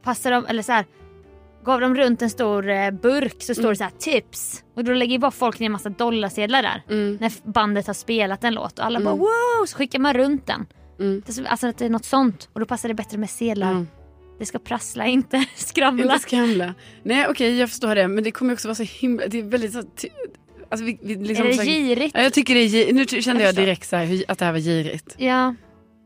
passade 0.03 0.35
de, 0.35 0.47
eller 0.47 0.63
så 0.63 0.73
här, 0.73 0.85
gav 1.65 1.81
de 1.81 1.95
runt 1.97 2.23
en 2.23 2.31
stor 2.31 2.69
eh, 2.69 2.91
burk 2.91 3.43
så 3.43 3.55
står 3.55 3.69
det 3.71 3.77
så 3.77 3.85
här 3.85 3.93
tips 3.99 4.65
och 4.77 4.85
då 4.85 4.93
lägger 4.93 5.13
ju 5.13 5.19
bara 5.19 5.31
folk 5.31 5.59
ner 5.59 5.67
en 5.67 5.73
massa 5.73 5.89
dollarsedlar 5.89 6.63
där 6.63 6.83
Mm. 6.91 7.19
när 7.21 7.33
bandet 7.53 7.87
har 7.87 7.95
spelat 7.95 8.45
en 8.45 8.55
låt 8.55 8.79
och 8.79 8.85
alla 8.85 9.01
bara 9.01 9.11
Mm. 9.15 9.19
wow 9.19 9.67
så 9.67 9.77
skickar 9.77 9.99
man 9.99 10.15
runt 10.15 10.47
den. 10.47 10.67
Mm. 11.01 11.23
Alltså 11.47 11.67
att 11.67 11.79
det 11.79 11.85
är 11.85 11.91
något 11.91 12.05
sånt 12.05 12.49
och 12.53 12.61
då 12.61 12.67
passar 12.67 12.89
det 12.89 12.95
bättre 12.95 13.19
med 13.19 13.31
sedlar. 13.31 13.71
Mm. 13.71 13.89
Det 14.39 14.47
ska 14.47 14.59
prassla, 14.59 15.07
inte 15.07 15.45
skramla. 15.57 16.03
Inte 16.05 16.19
skramla. 16.19 16.75
Nej 17.03 17.27
okej 17.29 17.59
jag 17.59 17.69
förstår 17.69 17.95
det 17.95 18.09
men 18.09 18.25
det 18.25 18.31
kommer 18.31 18.53
också 18.53 18.69
vara 18.69 18.75
så 18.75 18.83
himla, 18.83 19.27
det 19.27 19.39
är 19.39 19.43
väldigt 19.43 19.73
så, 19.73 19.83
alltså 20.71 20.85
vi, 20.85 20.99
vi 21.03 21.15
liksom 21.15 21.47
är 21.47 21.51
det 21.57 21.65
girigt? 21.65 22.15
ja, 22.17 22.23
Jag 22.23 22.33
tycker 22.33 22.55
det 22.55 22.61
är 22.61 22.93
nu 22.93 23.07
kände 23.07 23.43
Jag 23.43 23.49
jag 23.49 23.55
direkt 23.55 23.89
så 23.89 23.97
här, 23.97 24.25
att 24.29 24.39
det 24.39 24.45
här 24.45 24.53
var 24.53 24.59
girigt. 24.59 25.15
Ja, 25.19 25.55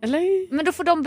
Eller? 0.03 0.55
men 0.55 0.64
då 0.64 0.73
får 0.73 0.85
de... 0.85 1.07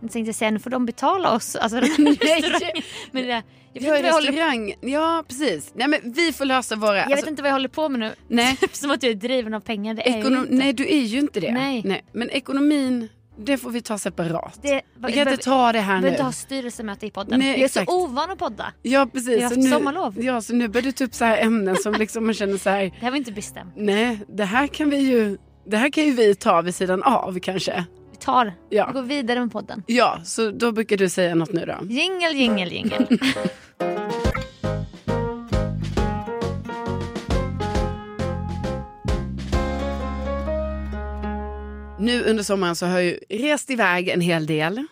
Jag 0.00 0.10
tänkte 0.12 0.50
nu 0.50 0.58
får 0.58 0.70
de 0.70 0.86
betala 0.86 1.34
oss. 1.34 1.56
Alltså, 1.56 1.78
restaurangen. 1.80 2.82
men 3.12 3.22
det, 3.26 3.42
jag, 3.72 3.82
vet 3.82 3.82
jag, 3.82 4.04
restaurang, 4.04 4.74
ja 4.80 5.24
precis. 5.28 5.72
Nej 5.74 5.88
men 5.88 6.12
vi 6.12 6.32
får 6.32 6.44
lösa 6.44 6.76
våra, 6.76 6.96
jag 6.96 7.02
alltså, 7.04 7.16
vet 7.16 7.30
inte 7.30 7.42
vad 7.42 7.48
jag 7.48 7.54
håller 7.54 7.68
på 7.68 7.88
med 7.88 8.00
nu. 8.00 8.12
nej. 8.28 8.56
Som 8.72 8.90
att 8.90 9.02
jag 9.02 9.10
är 9.10 9.16
driven 9.16 9.54
av 9.54 9.60
pengar. 9.60 9.94
Det 9.94 10.08
är 10.08 10.10
jag 10.10 10.18
Ekonom- 10.20 10.42
inte. 10.42 10.54
nej 10.54 10.72
du 10.72 10.86
är 10.88 11.02
ju 11.02 11.18
inte 11.18 11.40
det. 11.40 11.52
Nej. 11.52 12.02
Men 12.12 12.30
ekonomin, 12.30 13.08
det 13.38 13.58
får 13.58 13.70
vi 13.70 13.82
ta 13.82 13.98
separat. 13.98 14.58
Det, 14.62 14.82
vi 15.06 15.12
kan 15.12 15.28
inte 15.28 15.44
ta 15.44 15.72
det 15.72 15.80
här 15.80 15.94
Vi 15.96 16.00
behöver 16.00 16.00
nu. 16.02 16.08
inte 16.08 16.22
ha 16.22 16.32
styrelsemöte 16.32 17.06
i 17.06 17.10
podden. 17.10 17.38
Nej, 17.38 17.48
jag 17.50 17.58
är 17.60 17.64
exakt. 17.64 17.90
så 17.90 18.04
ovan 18.04 18.30
att 18.30 18.38
podda. 18.38 18.72
Ja 18.82 19.06
precis. 19.12 19.28
Vi 19.28 19.34
har 19.36 19.42
haft 19.42 19.56
nu, 19.56 19.70
sommarlov. 19.70 20.14
Ja 20.22 20.40
så 20.40 20.54
nu 20.54 20.68
börjar 20.68 20.84
du 20.84 20.92
ta 20.92 21.04
upp 21.04 21.14
så 21.14 21.24
här 21.24 21.38
ämnen 21.38 21.76
som 21.76 21.92
liksom 21.98 22.24
man 22.24 22.34
känner 22.34 22.56
så 22.58 22.70
här, 22.70 22.84
Det 22.84 22.92
här 23.00 23.10
var 23.10 23.16
inte 23.18 23.32
bestämt. 23.32 23.72
nej 23.76 24.18
det 24.28 24.44
här 24.44 24.66
kan 24.66 24.90
vi 24.90 24.96
ju, 24.96 25.38
det 25.66 25.76
här 25.76 25.90
kan 25.90 26.04
ju 26.04 26.10
vi 26.12 26.34
ta 26.34 26.60
vid 26.62 26.74
sidan 26.74 27.02
av 27.02 27.38
kanske. 27.38 27.84
Tar, 28.20 28.52
Ja. 28.70 28.86
vi 28.86 28.92
går 28.92 29.02
vidare 29.02 29.40
med 29.40 29.52
podden. 29.52 29.82
Ja, 29.86 30.20
så 30.24 30.50
då 30.50 30.72
brukar 30.72 30.96
du 30.96 31.08
säga 31.08 31.34
något 31.34 31.52
nu 31.52 31.64
då. 31.66 31.86
Jingel, 31.94 32.36
jingel, 32.36 32.72
jingel. 32.72 33.06
Nu 41.98 42.22
under 42.24 42.42
sommaren 42.42 42.76
så 42.76 42.86
har 42.86 43.00
jag 43.00 43.18
rest 43.28 43.70
iväg 43.70 44.08
en 44.08 44.20
hel 44.20 44.46
del. 44.46 44.84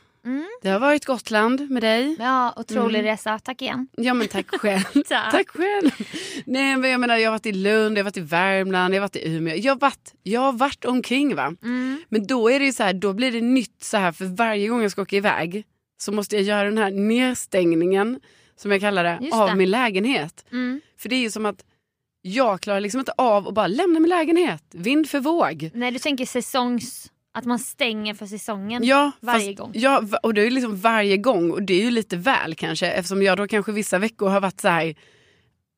Det 0.62 0.68
har 0.68 0.78
varit 0.78 1.04
Gotland 1.04 1.70
med 1.70 1.82
dig. 1.82 2.16
Ja, 2.18 2.52
otrolig 2.56 2.98
Mm. 2.98 3.10
resa. 3.12 3.38
Tack 3.38 3.62
igen. 3.62 3.88
Ja 3.96 4.14
men 4.14 4.28
tack 4.28 4.46
själv. 4.60 4.82
Tack. 5.08 5.30
Tack 5.32 5.48
själv. 5.48 5.90
Nej 6.46 6.76
men 6.76 6.90
jag 6.90 7.00
menar 7.00 7.16
jag 7.16 7.28
har 7.30 7.32
varit 7.34 7.46
i 7.46 7.52
Lund, 7.52 7.98
jag 7.98 8.00
har 8.02 8.04
varit 8.04 8.16
i 8.16 8.20
Värmland, 8.20 8.94
jag 8.94 9.00
har 9.00 9.04
varit 9.08 9.16
i 9.16 9.28
Umeå. 9.36 9.56
Jag 9.56 9.72
har 9.74 9.80
varit, 9.80 10.14
jag 10.22 10.40
har 10.40 10.52
varit 10.52 10.84
omkring 10.84 11.34
va. 11.36 11.54
Mm. 11.62 12.02
Men 12.08 12.26
då 12.26 12.50
är 12.50 12.60
det 12.60 12.72
så 12.72 12.82
här, 12.82 12.92
då 12.92 13.12
blir 13.12 13.32
det 13.32 13.40
nytt 13.40 13.84
så 13.84 13.96
här 13.96 14.12
för 14.12 14.24
varje 14.24 14.68
gång 14.68 14.82
jag 14.82 14.90
ska 14.90 15.02
åka 15.02 15.16
iväg 15.16 15.64
så 15.98 16.12
måste 16.12 16.36
jag 16.36 16.42
göra 16.44 16.64
den 16.64 16.78
här 16.78 16.90
nedstängningen 16.90 18.20
som 18.56 18.70
jag 18.70 18.80
kallar 18.80 19.04
det, 19.04 19.18
Just 19.22 19.34
av 19.34 19.48
det. 19.48 19.54
min 19.54 19.70
lägenhet. 19.70 20.44
Mm. 20.52 20.80
För 20.98 21.08
det 21.08 21.16
är 21.16 21.20
ju 21.20 21.30
som 21.30 21.46
att 21.46 21.64
jag 22.22 22.60
klarar 22.60 22.80
liksom 22.80 22.98
inte 23.00 23.12
av 23.18 23.48
att 23.48 23.54
bara 23.54 23.66
lämna 23.66 24.00
min 24.00 24.08
lägenhet, 24.08 24.62
vind 24.72 25.08
för 25.10 25.20
våg. 25.20 25.70
Nej, 25.74 25.90
du 25.90 25.98
tänker 25.98 26.26
säsongs... 26.26 27.10
Att 27.38 27.44
man 27.44 27.58
stänger 27.58 28.14
för 28.14 28.26
säsongen 28.26 28.84
Ja, 28.84 29.10
varje 29.20 29.46
fast, 29.46 29.58
gång. 29.58 29.70
Ja, 29.74 30.02
och 30.22 30.34
det 30.34 30.40
är 30.40 30.44
ju 30.44 30.50
liksom 30.50 30.76
varje 30.76 31.16
gång 31.16 31.50
och 31.50 31.62
det 31.62 31.74
är 31.74 31.84
ju 31.84 31.90
lite 31.90 32.16
väl 32.16 32.54
kanske 32.54 32.86
eftersom 32.90 33.22
jag 33.22 33.38
då 33.38 33.46
kanske 33.48 33.72
vissa 33.72 33.98
veckor 33.98 34.28
har 34.28 34.40
varit 34.40 34.60
så 34.60 34.68
här, 34.68 34.94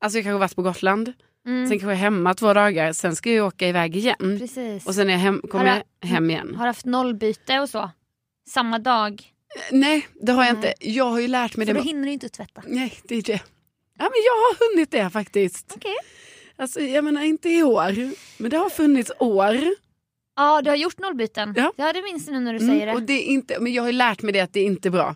alltså 0.01 0.17
jag 0.17 0.25
kanske 0.25 0.39
varit 0.39 0.55
på 0.55 0.61
Gotland, 0.61 1.13
Mm. 1.45 1.67
sen 1.69 1.79
kanske 1.79 1.85
jag 1.91 1.97
är 1.97 2.01
hemma 2.01 2.33
två 2.33 2.53
dagar, 2.53 2.93
sen 2.93 3.15
ska 3.15 3.31
jag 3.31 3.47
åka 3.47 3.67
iväg 3.67 3.95
igen 3.95 4.37
Precis. 4.39 4.87
och 4.87 4.95
sen 4.95 5.09
är 5.09 5.13
jag 5.13 5.19
hem, 5.19 5.41
kommer 5.51 5.65
Har 5.69 5.83
jag 6.01 6.07
hem 6.09 6.29
igen. 6.29 6.55
Har 6.55 6.67
haft 6.67 6.85
nollbyte 6.85 7.59
och 7.59 7.69
så. 7.69 7.91
Samma 8.49 8.79
dag. 8.79 9.23
Nej, 9.71 10.07
det 10.21 10.31
har 10.31 10.45
jag 10.45 10.57
Nej. 10.57 10.69
inte. 10.69 10.89
Jag 10.89 11.05
har 11.05 11.19
ju 11.19 11.27
lärt 11.27 11.57
mig 11.57 11.67
För 11.67 11.73
det. 11.73 11.79
då 11.79 11.83
hinner 11.85 12.05
du 12.05 12.11
inte 12.11 12.29
tvätta. 12.29 12.63
Nej, 12.67 12.93
det 13.03 13.15
är 13.15 13.21
det. 13.21 13.41
Ja, 13.97 14.03
men 14.03 14.21
jag 14.25 14.33
har 14.33 14.69
hunnit 14.71 14.91
det 14.91 15.09
faktiskt. 15.09 15.73
Okej. 15.75 15.95
Alltså, 16.57 16.79
jag 16.81 17.03
menar 17.03 17.21
inte 17.23 17.49
i 17.49 17.63
år, 17.63 18.11
men 18.37 18.51
det 18.51 18.57
har 18.57 18.69
funnits 18.69 19.11
år. 19.19 19.57
Ja, 20.39 20.61
du 20.61 20.69
har 20.69 20.77
gjort 20.77 20.99
nollbyten. 20.99 21.53
Ja. 21.57 21.73
ja 21.75 21.93
det 21.93 22.01
minns 22.01 22.27
jag 22.27 22.33
nu 22.33 22.39
när 22.39 22.53
du 22.53 22.59
Mm, 22.59 22.69
säger 22.75 22.85
det. 22.87 22.93
och 22.93 23.01
det 23.01 23.13
är 23.13 23.23
inte, 23.23 23.59
men 23.59 23.73
jag 23.73 23.83
har 23.83 23.87
ju 23.89 23.93
lärt 23.97 24.21
mig 24.21 24.33
det 24.33 24.39
att 24.39 24.53
det 24.53 24.59
är 24.59 24.65
inte 24.65 24.89
bra. 24.89 25.15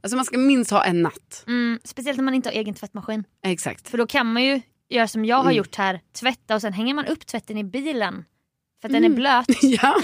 Alltså 0.00 0.16
man 0.16 0.24
ska 0.24 0.38
minst 0.38 0.70
ha 0.70 0.84
en 0.84 1.02
natt. 1.02 1.44
Mm, 1.46 1.80
speciellt 1.84 2.16
när 2.18 2.24
man 2.24 2.34
inte 2.34 2.48
har 2.48 2.54
egen 2.54 2.74
tvättmaskin. 2.74 3.24
Exakt. 3.44 3.88
För 3.88 3.98
då 3.98 4.06
kan 4.06 4.32
man 4.32 4.44
ju 4.44 4.60
göra 4.88 5.08
som 5.08 5.24
jag 5.24 5.36
har 5.36 5.42
Mm. 5.44 5.56
gjort 5.56 5.76
här. 5.76 6.00
Tvätta 6.20 6.54
och 6.54 6.60
sen 6.60 6.72
hänger 6.72 6.94
man 6.94 7.06
upp 7.06 7.26
tvätten 7.26 7.58
i 7.58 7.64
bilen. 7.64 8.24
För 8.80 8.88
att 8.88 8.92
den 8.92 9.02
är 9.04 9.06
Mm. 9.08 9.16
blöt. 9.16 9.46
Ja, 9.62 10.00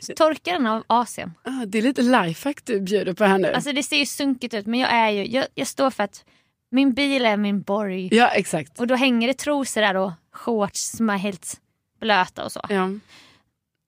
Så 0.00 0.12
torkar 0.14 0.52
den 0.52 0.66
av 0.66 0.82
AC'n. 0.86 1.30
Ah, 1.44 1.66
det 1.66 1.78
är 1.78 1.82
lite 1.82 2.02
lifehack 2.02 2.60
du 2.64 2.80
bjuder 2.80 3.12
på 3.14 3.24
här 3.24 3.38
nu. 3.38 3.52
Alltså 3.52 3.72
det 3.72 3.82
ser 3.82 3.96
ju 3.96 4.06
sunkigt 4.06 4.54
ut 4.54 4.66
men 4.66 4.80
jag 4.80 4.92
är 4.92 5.10
ju, 5.10 5.26
jag, 5.26 5.46
jag 5.54 5.66
står 5.66 5.90
för 5.90 6.02
att 6.02 6.24
min 6.70 6.92
bil 6.94 7.24
är 7.24 7.36
min 7.36 7.62
borg. 7.62 8.08
ja, 8.12 8.28
exakt. 8.28 8.80
Och 8.80 8.86
då 8.86 8.94
hänger 8.94 9.28
det 9.28 9.34
trosor 9.34 9.80
där 9.80 9.96
och 9.96 10.12
shorts 10.32 10.80
som 10.90 11.10
är 11.10 11.16
helt 11.18 11.60
blöta 12.04 12.44
och 12.44 12.52
så. 12.52 12.60
Ja. 12.68 12.90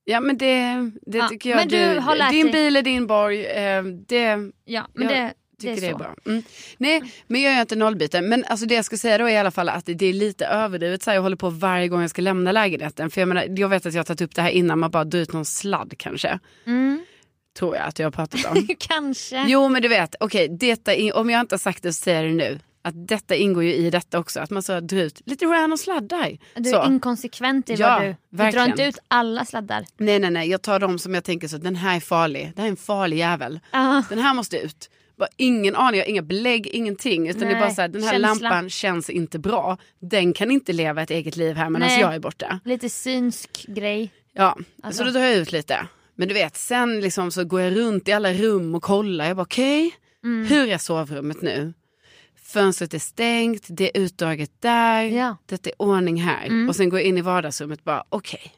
Ja 0.05 0.21
men 0.21 0.39
det, 0.39 0.91
det 1.07 1.19
Ja, 1.19 1.29
tycker 1.29 1.51
jag 1.51 1.69
du 1.69 1.99
har 2.01 2.17
lärt 2.17 2.31
Din 2.31 2.51
bil 2.51 2.77
är 2.77 2.83
din 2.83 3.07
borg. 3.07 3.45
Eh, 3.47 3.83
det 3.85 4.39
Ja, 4.65 4.87
men 4.95 5.09
Ja, 5.09 5.15
det, 5.15 5.35
tycker 5.61 5.75
det 5.75 5.81
det 5.81 5.87
är 5.87 5.89
är, 5.89 5.93
så. 5.93 5.99
bra. 5.99 6.15
Mm. 6.27 6.43
Nej, 6.79 7.03
men 7.27 7.43
jag 7.43 7.53
gör 7.55 7.61
inte 7.61 7.77
nollbyte. 7.77 8.21
Men 8.23 8.45
alltså 8.45 8.67
det 8.67 8.75
jag 8.75 8.85
ska 8.85 8.97
säga 8.97 9.19
då 9.19 9.25
är 9.29 9.33
i 9.33 9.37
alla 9.37 9.51
fall 9.51 9.69
att 9.69 9.87
det 9.87 10.07
är 10.07 10.13
lite 10.13 10.47
överdrivet. 10.47 11.03
Så 11.03 11.11
här, 11.11 11.17
jag 11.17 11.23
håller 11.23 11.37
på 11.37 11.51
varje 11.51 11.89
gång 11.89 12.01
jag 12.01 12.11
ska 12.11 12.23
lämna 12.23 12.53
lägenheten. 12.53 13.11
För 13.11 13.21
jag, 13.21 13.29
menar, 13.29 13.47
jag 13.59 13.69
vet 13.69 13.87
att 13.87 13.95
jag 13.95 13.99
har 14.01 14.05
tagit 14.05 14.21
upp 14.21 14.35
det 14.35 14.43
här 14.43 14.51
innan. 14.51 14.79
Man 14.79 14.91
bara 14.91 15.05
drar 15.05 15.21
ut 15.21 15.33
någon 15.33 15.45
sladd 15.45 15.95
kanske. 15.99 16.39
Mm. 16.67 17.05
Tror 17.59 17.77
jag 17.77 17.85
att 17.87 17.99
jag 17.99 18.07
har 18.07 18.11
pratat 18.11 18.45
om. 18.45 18.67
Kanske. 18.79 19.45
jo 19.49 19.69
men 19.69 19.83
du 19.83 19.89
vet, 19.89 20.15
okej, 20.21 20.49
detta 20.49 20.95
in, 20.95 21.13
om 21.13 21.31
jag 21.31 21.41
inte 21.41 21.53
har 21.55 21.59
sagt 21.59 21.83
det 21.83 21.93
så 21.93 22.03
säger 22.03 22.23
jag 22.25 22.31
det 22.33 22.37
nu. 22.37 22.59
Att 22.87 23.09
detta 23.09 23.35
ingår 23.35 23.65
ju 23.65 23.75
i 23.75 23.91
detta 23.91 24.19
också. 24.19 24.41
Att 24.41 24.51
man 24.51 24.63
så 24.63 24.81
drar 24.81 24.99
ut 24.99 25.23
lite 25.27 25.45
random 25.47 25.79
sladdar. 25.79 26.39
Du 26.55 26.71
så. 26.71 26.77
är 26.83 26.87
inkonsekvent 26.87 27.71
i 27.71 27.75
Ja, 27.75 27.89
vad 27.99 28.03
du... 28.03 28.07
Du 28.31 28.37
verkligen. 28.37 28.65
drar 28.65 28.71
inte 28.73 28.83
ut 28.85 28.99
alla 29.09 29.45
sladdar. 29.45 29.85
Nej 29.97 30.19
nej 30.19 30.31
nej, 30.31 30.49
jag 30.51 30.63
tar 30.63 30.79
dem 30.81 30.99
som 30.99 31.15
jag 31.15 31.25
tänker 31.25 31.49
så 31.49 31.57
den 31.59 31.77
här 31.77 31.97
är 31.97 32.01
farlig. 32.01 32.53
Det 32.57 32.61
här 32.63 32.67
är 32.69 32.71
en 32.71 32.77
farlig 32.77 33.19
jävel. 33.19 33.61
Ah, 33.71 34.03
Den 34.09 34.19
här 34.19 34.35
måste 34.35 34.59
ut. 34.59 34.91
Bara 35.19 35.29
ingen 35.37 35.77
aning, 35.77 35.99
jag 35.99 36.05
har 36.07 36.11
inga 36.11 36.23
belägg, 36.23 36.67
ingenting. 36.67 37.29
Utan 37.29 37.41
det 37.41 37.47
är 37.47 37.53
Nej, 37.53 37.61
bara 37.61 37.75
så 37.75 37.81
här, 37.81 37.89
den 37.89 38.03
här 38.03 38.13
känsla. 38.13 38.49
lampan 38.51 38.71
känns 38.71 39.11
inte 39.11 39.39
bra. 39.39 39.79
Den 40.01 40.33
kan 40.33 40.51
inte 40.51 40.73
leva 40.73 41.03
ett 41.03 41.11
eget 41.11 41.37
liv 41.37 41.57
här 41.57 41.71
medan 41.71 41.89
Nej. 41.89 42.01
jag 42.01 42.15
är 42.15 42.19
borta. 42.19 42.61
lite 42.65 42.89
synsk 42.89 43.67
grej. 43.69 44.13
Ja, 44.33 44.57
Alltså. 44.83 44.99
så 44.99 45.05
då 45.05 45.11
drar 45.11 45.21
jag 45.27 45.35
ut 45.37 45.53
lite. 45.53 45.87
Men 46.15 46.29
du 46.29 46.35
vet, 46.35 46.57
sen 46.57 47.01
liksom 47.01 47.31
så 47.31 47.45
går 47.45 47.61
jag 47.61 47.77
runt 47.77 48.09
i 48.09 48.13
alla 48.13 48.33
rum 48.33 48.75
och 48.75 48.83
kollar. 48.83 49.27
Jag 49.27 49.37
bara 49.37 49.43
okej, 49.43 49.95
Mm. 50.25 50.47
hur 50.47 50.69
är 50.69 50.79
sovrummet 50.79 51.43
nu? 51.43 51.73
Fönstret 52.47 52.95
är 52.95 52.99
stängt, 52.99 53.67
det 53.69 53.97
är 53.97 54.03
utdraget 54.03 54.51
där, 54.61 55.03
Ja. 55.03 55.37
det 55.47 55.67
är 55.67 55.73
ordning 55.83 56.21
här. 56.23 56.47
Mm. 56.47 56.69
Och 56.69 56.77
sen 56.77 56.89
går 56.89 56.99
jag 56.99 57.09
in 57.09 57.19
i 57.19 57.21
vardagsrummet 57.21 57.85
bara 57.85 58.05
okej. 58.09 58.53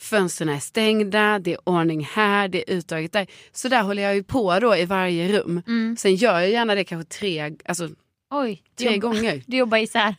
Fönstren 0.00 0.48
är 0.48 0.58
stängda, 0.58 1.38
det 1.38 1.52
är 1.52 1.68
ordning 1.68 2.04
här, 2.12 2.48
det 2.48 2.70
är 2.70 2.76
utdraget 2.76 3.12
där. 3.12 3.26
Så 3.52 3.68
där 3.68 3.82
håller 3.82 4.02
jag 4.02 4.14
ju 4.14 4.22
på 4.22 4.58
då 4.60 4.76
i 4.76 4.84
varje 4.84 5.38
rum. 5.40 5.62
Mm. 5.66 5.96
Sen 5.96 6.14
gör 6.14 6.40
jag 6.40 6.50
gärna 6.50 6.74
det 6.74 6.84
kanske 6.84 7.18
tre, 7.18 7.52
alltså, 7.64 7.88
Oj, 8.34 8.62
du 8.76 8.84
tre 8.84 8.94
jobbar, 8.94 9.08
gånger. 9.08 9.42
du 9.46 9.56
jobbar 9.56 9.78
i 9.78 9.86
så 9.86 9.98
här 9.98 10.14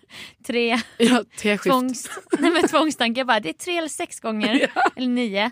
tre 0.47 0.79
Ja, 0.97 1.23
tre 1.37 1.57
tvångs, 1.57 2.09
nej, 2.39 2.51
men 2.51 2.67
tvångstankar. 2.67 3.23
Bara, 3.25 3.39
det 3.39 3.49
är 3.49 3.53
tre 3.53 3.77
eller 3.77 3.87
sex 3.87 4.19
gånger. 4.19 4.71
Eller 4.95 5.07
nio. 5.07 5.51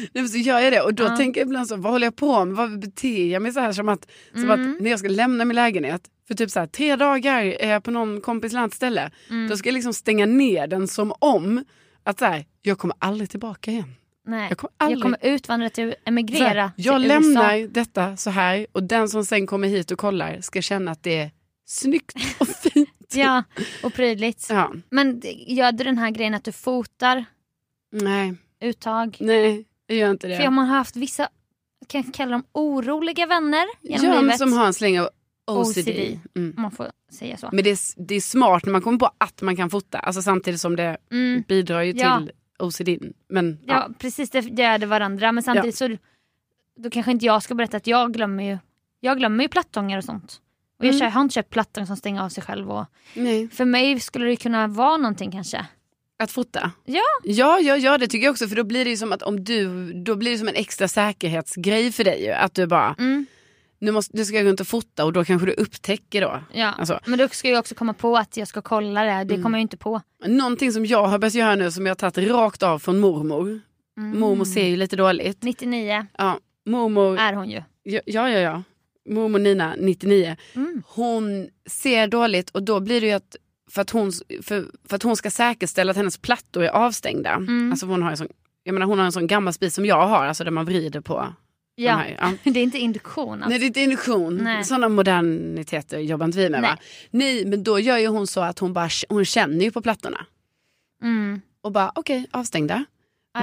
Nej, 0.00 0.08
men 0.12 0.28
så 0.28 0.38
gör 0.38 0.60
jag 0.60 0.72
det 0.72 0.80
och 0.80 0.94
då 0.94 1.02
Ja. 1.04 1.16
tänker 1.16 1.40
jag 1.40 1.46
ibland 1.46 1.68
så, 1.68 1.76
vad 1.76 1.92
håller 1.92 2.06
jag 2.06 2.16
på 2.16 2.44
med? 2.44 2.56
Vad 2.56 2.80
beter 2.80 3.26
jag 3.32 3.42
mig 3.42 3.52
så 3.52 3.60
här 3.60 3.72
som 3.72 3.88
att, 3.88 4.06
som 4.32 4.42
Mm. 4.50 4.74
att 4.74 4.80
när 4.82 4.90
jag 4.90 4.98
ska 4.98 5.08
lämna 5.08 5.44
min 5.44 5.54
lägenhet 5.54 6.02
för 6.28 6.34
typ 6.34 6.50
så 6.50 6.60
här, 6.60 6.66
tre 6.66 6.96
dagar 6.96 7.42
jag 7.66 7.84
på 7.84 7.90
någon 7.90 8.20
kompis 8.20 8.52
landställe. 8.52 9.10
Mm. 9.30 9.48
Då 9.48 9.56
ska 9.56 9.68
jag 9.68 9.74
liksom 9.74 9.94
stänga 9.94 10.26
ner 10.26 10.66
den 10.66 10.88
som 10.88 11.12
om 11.18 11.64
att 12.02 12.18
så 12.18 12.24
här, 12.24 12.44
jag 12.62 12.78
kommer 12.78 12.96
aldrig 12.98 13.30
tillbaka 13.30 13.70
igen. 13.70 13.94
Nej. 14.26 14.46
Jag 14.48 14.58
kommer 14.58 14.72
aldrig- 14.76 14.96
Jag 14.98 15.02
kommer 15.02 15.18
utvandra 15.22 15.70
till 15.70 15.94
emigrera 16.04 16.48
här, 16.62 16.70
jag 16.76 17.00
till 17.00 17.08
lämnar 17.08 17.56
USA. 17.56 17.68
detta 17.72 18.16
så 18.16 18.30
här 18.30 18.66
och 18.72 18.82
den 18.82 19.08
som 19.08 19.24
sen 19.24 19.46
kommer 19.46 19.68
hit 19.68 19.90
och 19.90 19.98
kollar 19.98 20.40
ska 20.40 20.62
känna 20.62 20.90
att 20.90 21.02
det 21.02 21.18
är 21.18 21.30
snyggt 21.66 22.14
och 22.38 22.48
fint. 22.72 22.88
Ja, 23.14 23.42
och 23.82 23.94
prydligt. 23.94 24.46
Ja. 24.50 24.72
Men 24.90 25.22
gör 25.46 25.72
du 25.72 25.84
den 25.84 25.98
här 25.98 26.10
grejen 26.10 26.34
att 26.34 26.44
du 26.44 26.52
fotar 26.52 27.24
Nej, 27.92 28.34
uttag? 28.60 29.16
nej, 29.20 29.64
jag 29.86 29.98
gör 29.98 30.10
inte 30.10 30.28
det. 30.28 30.36
För 30.36 30.50
man 30.50 30.66
har 30.68 30.76
haft 30.76 30.96
vissa, 30.96 31.28
kan 31.86 32.02
jag 32.04 32.14
kalla 32.14 32.32
dem 32.32 32.44
oroliga 32.52 33.26
vänner 33.26 33.64
genom 33.80 34.06
ja, 34.06 34.20
livet. 34.20 34.38
som 34.38 34.52
har 34.52 34.66
en 34.66 34.74
släng 34.74 35.00
av 35.00 35.10
OCD. 35.46 35.78
OCD. 35.78 36.18
Mm. 36.36 36.54
Om 36.56 36.62
man 36.62 36.70
får 36.70 36.90
säga 37.12 37.36
så. 37.36 37.48
Men 37.52 37.64
det 37.64 37.70
är, 37.70 37.78
det 38.06 38.14
är 38.14 38.20
smart 38.20 38.64
när 38.64 38.72
man 38.72 38.82
kommer 38.82 38.98
på 38.98 39.10
att 39.18 39.42
man 39.42 39.56
kan 39.56 39.70
fota. 39.70 39.98
Alltså 39.98 40.22
samtidigt 40.22 40.60
som 40.60 40.76
det 40.76 40.96
Mm. 41.12 41.42
bidrar 41.48 41.82
ju 41.82 41.92
Ja. 41.96 42.18
till 42.18 42.32
OCD. 42.58 42.88
Men 43.28 43.58
Ja, 43.66 43.74
ja. 43.74 43.94
precis 43.98 44.30
det 44.30 44.38
gör 44.40 44.78
det 44.78 44.86
varandra 44.86 45.32
men 45.32 45.42
samtidigt 45.42 45.76
så 45.76 45.96
då 46.76 46.90
kanske 46.90 47.12
inte 47.12 47.26
jag 47.26 47.42
ska 47.42 47.54
berätta 47.54 47.76
att 47.76 47.86
jag 47.86 48.12
glömmer 48.12 48.44
ju 48.44 48.58
jag 49.00 49.18
glömmer 49.18 49.44
ju 49.44 49.48
plattångar 49.48 49.98
och 49.98 50.04
sånt. 50.04 50.40
Och 50.78 50.84
jag, 50.86 50.94
Mm. 50.94 51.12
har 51.12 51.20
inte 51.22 51.34
köpt 51.34 51.50
plattång 51.50 51.86
som 51.86 51.96
stänger 51.96 52.22
av 52.22 52.28
sig 52.28 52.42
själv. 52.44 52.70
Och 52.70 52.84
nej. 53.14 53.48
för 53.48 53.64
mig 53.64 54.00
skulle 54.00 54.26
det 54.26 54.36
kunna 54.36 54.66
vara 54.66 54.96
någonting 54.96 55.30
kanske. 55.30 55.66
Att 56.18 56.30
fota? 56.30 56.70
Ja. 56.84 57.00
Ja, 57.24 57.58
ja, 57.60 57.76
ja, 57.76 57.98
det 57.98 58.06
tycker 58.08 58.24
jag 58.26 58.32
också. 58.32 58.48
För 58.48 58.56
då 58.56 58.64
blir 58.64 58.84
det 58.84 58.90
ju 58.90 58.96
som 58.96 59.12
att 59.12 59.22
om 59.22 59.44
du, 59.44 59.92
då 59.92 60.16
blir 60.16 60.30
det 60.32 60.38
som 60.38 60.48
en 60.48 60.54
extra 60.54 60.88
säkerhetsgrej 60.88 61.92
för 61.92 62.04
dig. 62.04 62.32
Att 62.32 62.54
du 62.54 62.66
bara, 62.66 62.94
Mm. 62.98 63.26
Nu, 63.82 63.92
måste, 63.92 64.16
nu 64.16 64.24
ska 64.24 64.36
jag 64.36 64.44
gå 64.44 64.48
runt 64.48 64.60
och 64.60 64.66
fota 64.66 65.04
och 65.04 65.12
då 65.12 65.24
kanske 65.24 65.46
du 65.46 65.52
upptäcker 65.52 66.20
då. 66.20 66.40
Ja. 66.52 66.66
Alltså. 66.66 67.00
Men 67.06 67.18
då 67.18 67.28
ska 67.28 67.48
jag 67.48 67.58
också 67.58 67.74
komma 67.74 67.94
på 67.94 68.16
att 68.16 68.36
jag 68.36 68.48
ska 68.48 68.62
kolla 68.62 69.04
det. 69.04 69.24
Det 69.24 69.42
kommer 69.42 69.58
jag 69.58 69.62
inte 69.62 69.76
på. 69.76 70.00
Någonting 70.26 70.72
som 70.72 70.86
jag 70.86 71.04
har 71.06 71.18
börjat 71.18 71.34
göra 71.34 71.54
nu 71.54 71.70
som 71.70 71.86
jag 71.86 72.02
har 72.02 72.10
tagit 72.10 72.30
rakt 72.30 72.62
av 72.62 72.78
från 72.78 72.98
mormor. 73.00 73.60
Mm. 73.96 74.20
Mormor 74.20 74.44
ser 74.44 74.66
ju 74.66 74.76
lite 74.76 74.96
dåligt. 74.96 75.42
99 75.42 76.06
Ja, 76.18 76.38
mormor, 76.66 77.18
är 77.18 77.32
hon 77.32 77.50
ju. 77.50 77.62
ja, 77.82 78.00
ja, 78.06 78.28
ja. 78.28 78.38
ja. 78.38 78.62
Mormor 79.08 79.38
Nina, 79.38 79.74
99. 79.78 80.36
Mm. 80.54 80.82
Hon 80.86 81.48
ser 81.66 82.06
dåligt 82.06 82.50
och 82.50 82.62
då 82.62 82.80
blir 82.80 83.00
det 83.00 83.06
ju 83.06 83.12
att 83.12 83.36
för 83.70 83.82
att 83.82 83.90
hon, 83.90 84.12
för, 84.42 84.66
för 84.88 84.96
att 84.96 85.02
hon 85.02 85.16
ska 85.16 85.30
säkerställa 85.30 85.90
att 85.90 85.96
hennes 85.96 86.18
plattor 86.18 86.64
är 86.64 86.68
avstängda. 86.68 87.30
Mm. 87.30 87.70
Alltså 87.70 87.86
hon 87.86 88.02
har 88.02 88.10
en 88.10 88.16
sån, 88.16 88.28
jag 88.62 88.72
menar 88.72 88.86
hon 88.86 88.98
har 88.98 89.06
en 89.06 89.12
sån 89.12 89.26
gammal 89.26 89.52
spis 89.52 89.74
som 89.74 89.86
jag 89.86 90.06
har, 90.08 90.26
alltså 90.26 90.44
där 90.44 90.50
man 90.50 90.64
vrider 90.64 91.00
på. 91.00 91.26
Ja. 91.74 91.94
här, 91.96 92.16
ja. 92.20 92.32
Det 92.52 92.60
är 92.60 92.62
inte 92.62 92.78
induktion 92.78 93.32
alltså. 93.32 93.48
Nej 93.48 93.58
det 93.58 93.64
är 93.64 93.66
inte 93.66 93.80
induktion, 93.80 94.36
Nej. 94.36 94.64
sådana 94.64 94.88
moderniteter 94.88 95.98
jobbar 95.98 96.26
inte 96.26 96.38
vi 96.38 96.50
med 96.50 96.62
va? 96.62 96.78
Nej 97.10 97.44
men 97.46 97.62
då 97.64 97.78
gör 97.80 97.98
ju 97.98 98.06
hon 98.06 98.26
så 98.26 98.40
att 98.40 98.58
hon 98.58 98.72
bara 98.72 98.88
hon 99.08 99.24
känner 99.24 99.64
ju 99.64 99.70
på 99.70 99.82
plattorna. 99.82 100.26
Mm. 101.02 101.40
Och 101.62 101.72
bara 101.72 101.92
okej 101.94 102.26
avstängda. 102.30 102.84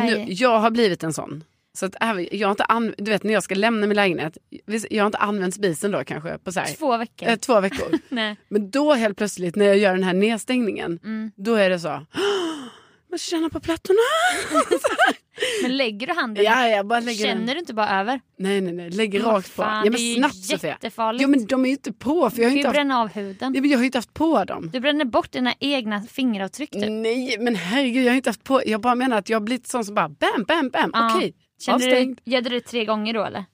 Nu, 0.05 0.25
jag 0.29 0.59
har 0.59 0.71
blivit 0.71 1.03
en 1.03 1.13
sån. 1.13 1.43
Så 1.77 1.86
att 1.86 1.95
jag 2.31 2.48
har 2.48 2.51
inte 2.51 2.63
an, 2.63 2.93
du 2.98 3.12
vet 3.12 3.24
när 3.24 3.33
jag 3.33 3.43
ska 3.43 3.55
lämna 3.55 3.88
min 3.88 3.95
lägenhet, 3.95 4.38
jag 4.89 5.03
har 5.03 5.05
inte 5.07 5.17
använt 5.17 5.55
spisen 5.55 5.91
då 5.91 6.03
kanske 6.03 6.38
på 6.38 6.51
så 6.51 6.59
här, 6.59 6.67
Två 6.74 6.98
veckor. 6.98 7.29
eh, 7.29 7.36
två 7.36 7.59
veckor. 7.62 7.88
Nej. 8.09 8.36
Men 8.48 8.69
då 8.71 8.93
helt 8.93 9.17
plötsligt 9.17 9.55
när 9.55 9.65
jag 9.65 9.77
gör 9.77 9.93
den 9.93 10.03
här 10.03 10.13
nedstängningen, 10.13 11.00
Mm. 11.03 11.31
då 11.36 11.55
är 11.55 11.69
det 11.69 11.79
så. 11.79 11.89
"Åh, 11.89 12.00
Man 13.09 13.19
känner 13.19 13.50
på 13.50 13.59
plattorna. 13.59 14.00
Men 15.63 15.77
lägger 15.77 16.08
du 16.08 16.13
handen 16.13 16.43
Ja, 16.46 16.67
jag 16.67 16.88
bara 16.88 17.00
lägger 17.00 17.25
Känner 17.25 17.46
den. 17.46 17.48
du 17.55 17.60
inte 17.60 17.74
bara 17.74 17.89
över? 18.00 18.19
Nej, 18.38 18.62
nej, 18.62 18.74
nej. 18.74 18.89
Lägger 18.89 19.24
Vad 19.24 19.34
rakt 19.36 19.55
på. 19.55 19.62
fan, 19.63 19.86
Ja, 19.86 19.91
det 19.91 19.98
är 19.98 20.01
ju 20.01 20.19
men 20.22 20.29
snabbt 20.29 20.46
Sofia. 20.46 20.69
jättefarligt. 20.69 21.22
Jo, 21.24 21.29
men 21.29 21.46
de 21.46 21.62
är 21.65 21.69
ju 21.69 21.72
inte 21.72 21.93
på. 21.93 22.29
För 22.29 22.41
jag 22.41 22.41
Du 22.41 22.43
har 22.43 22.50
kan 22.50 22.51
inte 22.51 22.60
ju 22.60 22.65
haft, 22.67 22.74
bränna 22.75 23.00
av 23.01 23.10
huden. 23.13 23.53
ja, 23.55 23.62
men 23.62 23.69
jag 23.69 23.77
har 23.77 23.84
ju 23.84 23.86
inte 23.86 23.98
haft 23.98 24.13
på 24.13 24.43
dem. 24.43 24.69
Du 24.74 24.79
bränner 24.79 25.05
bort 25.05 25.31
dina 25.31 25.53
egna 25.60 26.01
fingeravtryck 26.01 26.72
typ. 26.72 26.89
Nej, 26.89 27.38
men 27.39 27.55
herregud, 27.55 28.03
jag 28.05 28.12
har 28.12 28.15
inte 28.15 28.29
haft 28.29 28.43
på. 28.43 28.62
Jag 28.65 28.81
bara 28.81 28.96
menar 28.96 29.17
att 29.17 29.29
jag 29.29 29.36
har 29.39 29.46
blivit 29.46 29.67
sån 29.67 29.86
som 29.86 29.96
bara 29.96 30.10
bam, 30.10 30.43
bam, 30.48 30.69
bam. 30.69 30.91
Ja. 30.93 31.15
Okej, 31.15 31.34
Kände 31.65 31.86
du, 31.86 31.91
avstängd. 31.91 32.19
gör 32.25 32.41
du 32.41 32.50
det 32.50 32.62
tre 32.62 32.86
gånger 32.86 33.13
då 33.13 33.24
eller? 33.25 33.46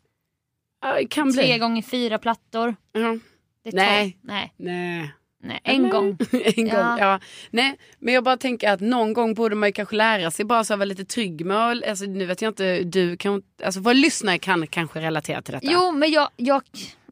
Ja, 0.81 0.93
det 0.95 1.07
kan 1.07 1.31
bli. 1.31 1.43
Tre 1.43 1.57
gånger 1.57 1.81
fyra 1.81 2.17
plattor. 2.19 2.75
Ja. 2.91 3.17
Det 3.63 3.69
är 3.69 3.73
Nej. 3.75 4.17
Nej. 4.21 4.53
Nej. 4.57 5.13
Nej. 5.45 5.59
En 5.63 5.89
gång. 5.89 6.17
en 6.31 6.63
gång, 6.63 6.67
Ja. 6.67 6.99
ja. 6.99 7.19
Nej, 7.49 7.77
men 7.99 8.13
jag 8.13 8.23
bara 8.23 8.37
tänker 8.37 8.71
att 8.71 8.79
någon 8.79 9.13
gång 9.13 9.33
borde 9.33 9.55
man 9.55 9.69
ju 9.69 9.73
kanske 9.73 9.95
lära 9.95 10.31
sig 10.31 10.45
bara 10.45 10.63
så 10.63 10.73
att 10.73 10.79
vara 10.79 10.85
lite 10.85 11.05
trygg 11.05 11.45
med 11.45 11.83
alltså, 11.87 12.05
nu 12.05 12.25
vet 12.25 12.41
jag 12.41 12.49
inte, 12.49 12.83
du 12.83 13.17
kan, 13.17 13.43
alltså 13.63 13.79
våra 13.79 13.93
lyssnare 13.93 14.37
kan 14.37 14.67
kanske 14.67 15.01
relatera 15.01 15.41
till 15.41 15.53
detta. 15.53 15.67
Jo 15.71 15.91
men 15.91 16.11
jag, 16.11 16.29
jag, 16.35 16.61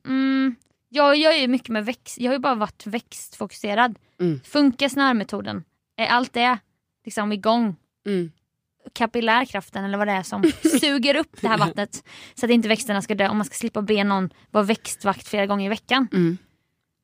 mm, 0.07 0.55
jag 0.89 1.15
gör 1.15 1.31
ju 1.31 1.47
mycket 1.47 1.69
med 1.69 1.85
växt. 1.85 2.19
Jag 2.19 2.29
har 2.31 2.35
ju 2.35 2.39
bara 2.39 2.55
varit 2.55 2.85
växtfokuserad. 2.87 3.95
Mm. 4.19 4.41
Funkar 4.43 4.89
snörmetoden? 4.89 5.63
Är 5.97 6.07
allt 6.07 6.33
det 6.33 6.57
liksom 7.05 7.31
igång? 7.31 7.75
Mm. 8.05 8.31
kapillärkraften 8.93 9.83
eller 9.85 9.97
vad 9.97 10.07
det 10.07 10.11
är 10.13 10.23
som 10.23 10.43
suger 10.81 11.15
upp 11.15 11.41
det 11.41 11.47
här 11.47 11.57
vattnet 11.57 12.03
så 12.33 12.45
att 12.45 12.51
inte 12.51 12.67
växterna 12.67 13.01
ska 13.01 13.15
dö 13.15 13.27
om 13.27 13.37
man 13.37 13.45
ska 13.45 13.55
slippa 13.55 13.81
be 13.81 14.03
någon 14.03 14.29
vara 14.51 14.63
växtvakt 14.63 15.27
flera 15.27 15.45
gånger 15.45 15.65
i 15.65 15.69
veckan. 15.69 16.07
Mm. 16.13 16.37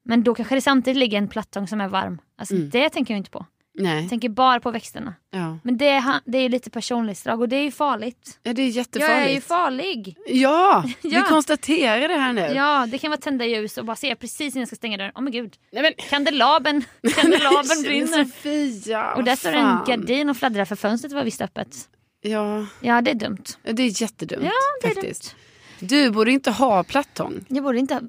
Men 0.06 0.24
då 0.24 0.36
kanske 0.36 0.56
det 0.56 0.62
samtidigt 0.62 0.98
ligger 0.98 1.18
en 1.18 1.28
plattång 1.28 1.68
som 1.68 1.82
är 1.82 1.88
varm. 1.88 2.22
Alltså 2.38 2.56
Mm. 2.56 2.70
det 2.70 2.90
tänker 2.90 3.14
jag 3.14 3.18
inte 3.20 3.32
på. 3.32 3.46
Nej. 3.80 4.02
Jag 4.02 4.10
tänker 4.10 4.30
bara 4.30 4.60
på 4.60 4.72
växterna. 4.72 5.14
Ja. 5.32 5.58
Men 5.64 5.78
det 5.78 6.20
det 6.26 6.38
är 6.38 6.50
lite 6.50 6.70
personlighetsdrag 6.70 7.42
och 7.42 7.50
det 7.50 7.56
är 7.56 7.64
ju 7.64 7.72
farligt. 7.72 8.40
ja, 8.44 8.54
det 8.54 8.62
är 8.62 8.66
Jag 8.66 8.72
jättefarligt. 8.72 9.30
är 9.30 9.34
ju 9.34 9.42
farlig. 9.42 10.18
Ja, 10.28 10.84
vi 11.02 11.10
Ja. 11.10 11.24
konstaterar 11.30 12.08
det 12.08 12.16
här 12.18 12.34
nu. 12.34 12.42
Ja, 12.42 12.88
det 12.92 12.98
kan 12.98 13.10
vara 13.12 13.20
tända 13.22 13.46
ljus 13.46 13.78
och 13.78 13.86
bara 13.86 13.96
se 13.96 14.16
precis 14.16 14.56
innan 14.56 14.62
jag 14.62 14.68
ska 14.68 14.76
stänga 14.76 14.98
dörren. 14.98 15.12
Åh 15.16 15.22
men 15.22 15.32
gud, 15.34 15.56
Nej, 15.72 15.84
men... 15.84 15.94
kandelabern, 16.10 16.84
kandelabern 17.16 17.84
brinner. 17.84 18.24
Sofia, 18.24 19.14
Och 19.14 19.24
där 19.24 19.36
står 19.36 19.52
en 19.54 19.78
gardin 19.88 20.30
och 20.30 20.38
fladdrar 20.38 20.66
för 20.66 20.76
fönstret 20.76 21.14
var 21.14 21.24
visst 21.24 21.42
öppet. 21.42 21.78
Ja, 22.22 22.66
Ja 22.82 23.02
det 23.02 23.12
är 23.12 23.16
dumt. 23.16 23.44
det 23.64 23.84
är 23.84 24.02
jättedumt 24.02 24.44
Ja 24.46 24.52
det 24.82 24.88
är 24.88 24.94
faktiskt. 24.96 25.36
dumt. 25.80 25.90
Du 25.90 26.12
borde 26.12 26.32
inte 26.32 26.52
ha 26.52 26.84
plattång. 26.84 27.46
Jag 27.48 27.64
borde 27.64 27.80
inte 27.80 28.02